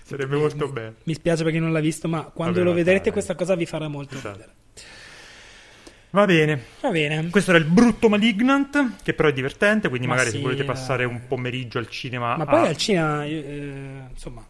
[0.10, 0.96] Sarebbe molto mi, bello.
[1.04, 3.12] Mi spiace perché non l'ha visto, ma quando Vabbè, lo vedrete dai.
[3.12, 4.32] questa cosa vi farà molto Esatto.
[4.38, 4.54] ridere.
[6.12, 6.64] Va bene.
[6.82, 7.30] Va bene.
[7.30, 10.64] Questo era il brutto Malignant, che però è divertente, quindi Ma magari sì, se volete
[10.64, 10.66] eh.
[10.66, 14.44] passare un pomeriggio al cinema Ma a- poi al cinema, eh, insomma,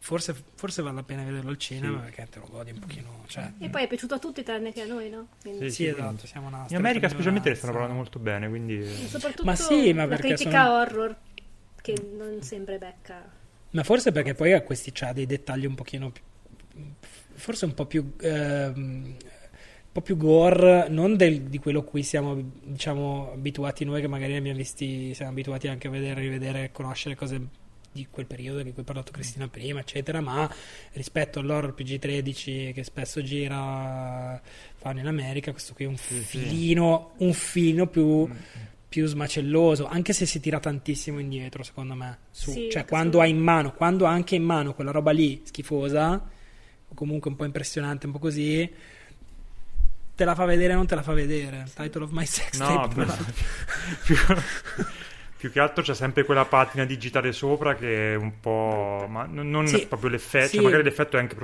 [0.00, 2.04] forse, forse vale la pena vederlo al cinema Sì.
[2.10, 3.22] perché te lo godi un pochino.
[3.28, 5.28] Cioè, E poi è piaciuto a tutti tranne che a noi, no?
[5.40, 8.48] Quindi- Sì, sì, sì, esatto, siamo una In America specialmente ne stanno parlando molto bene,
[8.48, 8.78] quindi...
[8.80, 11.16] E soprattutto Ma sì, ma la perché critica sono- horror
[11.80, 13.22] che non sempre becca.
[13.74, 16.22] Ma forse perché poi a questi c'ha dei dettagli un pochino più.
[17.34, 18.14] Forse un po' più.
[18.20, 19.16] ehm,
[19.84, 24.32] un po' più gore, non del- di quello cui siamo diciamo abituati noi, che magari
[24.32, 27.40] ne abbiamo visti, siamo abituati anche a vedere, rivedere, conoscere cose
[27.92, 30.52] di quel periodo di cui ha parlato Cristina prima, eccetera, ma
[30.94, 34.40] rispetto all'horror PG-13 che spesso gira
[34.74, 38.28] fanno in America, questo qui è un filino, un filino più
[38.94, 42.18] più smacelloso, anche se si tira tantissimo indietro, secondo me.
[42.30, 42.52] Su.
[42.52, 46.12] Sì, cioè, quando ha in mano, quando ha anche in mano quella roba lì schifosa,
[46.86, 48.70] o comunque un po' impressionante, un po' così,
[50.14, 51.66] te la fa vedere o non te la fa vedere.
[51.74, 53.04] Title of my sex No, tape.
[53.04, 53.32] l'altro.
[54.06, 54.14] più,
[55.44, 59.04] più che altro c'è sempre quella patina digitale sopra che è un po'...
[59.10, 60.54] ma non Sì, proprio l'effetto, sì.
[60.54, 61.34] cioè magari l'effetto è anche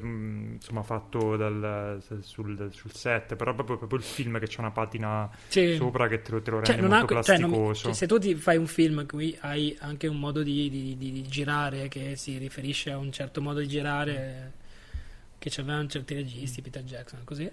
[0.00, 4.70] mh, insomma fatto dal, sul, sul set, però proprio, proprio il film che c'è una
[4.70, 5.74] patina Sì.
[5.74, 7.82] sopra che te lo, te lo Cioè, rende non ha- molto cioè, non- plasticoso.
[7.86, 11.10] cioè, se tu ti fai un film cui hai anche un modo di, di- di-
[11.10, 14.52] di girare che si riferisce a un certo modo di girare
[15.38, 17.50] che c'avevano certi registi, Peter Jackson, così,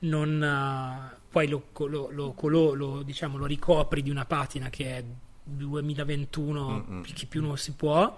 [0.00, 4.96] non, eh, poi lo, lo- lo- lo- lo, diciamo, lo ricopri di una patina che
[4.98, 5.04] è
[5.42, 7.02] 2021, Mm-mm.
[7.02, 8.14] che più non si può.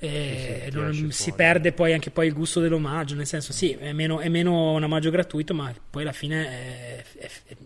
[0.00, 1.32] E Sì, sì, non- si fuori.
[1.36, 4.82] perde poi anche poi il gusto dell'omaggio, nel senso sì, è meno, è meno un
[4.84, 7.04] omaggio gratuito, ma poi alla fine è-
[7.48, 7.56] è-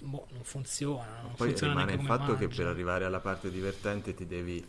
[0.00, 1.20] boh, non funziona.
[1.22, 2.56] Non Poi funziona rimane il fatto che omaggio.
[2.62, 4.62] per arrivare alla parte divertente ti devi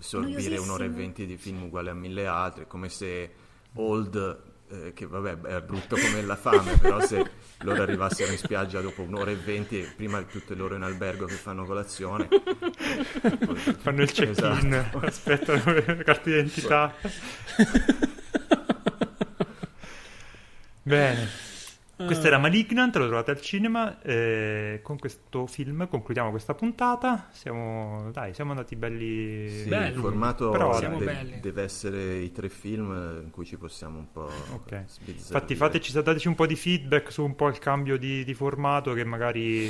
[0.00, 3.30] sorbire un'ora e venti di film uguale a mille altri, come se
[3.74, 7.24] Old, eh, che vabbè è brutto come la fame, però se
[7.60, 11.64] loro arrivassero in spiaggia dopo un'ora e venti, prima tutte loro in albergo che fanno
[11.64, 15.00] colazione, poi- Fanno il check-in, Esatto.
[15.06, 16.94] aspettano le carte d'identità.
[20.82, 21.28] Bene.
[22.06, 24.00] Questo era Malignant, lo trovate al cinema.
[24.02, 27.28] eh, con questo film concludiamo questa puntata.
[27.32, 29.48] Siamo, dai, siamo andati belli.
[29.50, 29.94] Sì, Bello.
[29.96, 31.40] il formato Però, Siamo de- belli.
[31.40, 34.84] deve essere i tre film in cui ci possiamo un po' Ok.
[34.86, 35.12] sbizzarrire.
[35.18, 38.92] Infatti, fateci, dateci un po' di feedback su un po' il cambio di, di formato,
[38.92, 39.68] che magari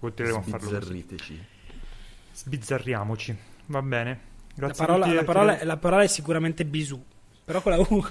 [0.00, 0.66] continueremo a farlo.
[0.70, 1.44] Sbizzarriteci.
[2.32, 3.36] Sbizzarriamoci.
[3.66, 4.10] Va bene.
[4.56, 5.18] La Grazie parola, a tutti.
[5.18, 7.02] la, parola, la parola è sicuramente bisù,
[7.44, 8.06] però con la U...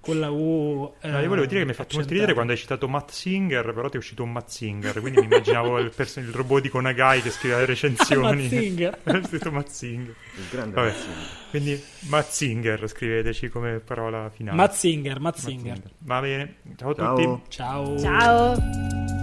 [0.00, 0.92] con la U...
[1.02, 3.72] No, io volevo dire che mi hai fatto molto ridere quando hai citato Matt Singer,
[3.74, 6.68] però ti è uscito un Matt Singer, quindi mi immaginavo il, perso- il robot di
[6.70, 8.42] Konagai che scriveva le recensioni.
[8.42, 8.98] Matt Singer.
[9.04, 10.14] È scritto Matt Singer.
[10.36, 10.88] Il grande Vabbè.
[10.88, 11.14] Mazzini.
[11.50, 14.56] Quindi Matt Singer, scriveteci come parola finale.
[14.56, 15.82] Matt Singer, Matt Matt Singer.
[15.98, 16.54] Va bene.
[16.76, 17.16] Ciao a Ciao.
[17.16, 17.50] tutti.
[17.50, 17.98] Ciao.
[17.98, 19.19] Ciao!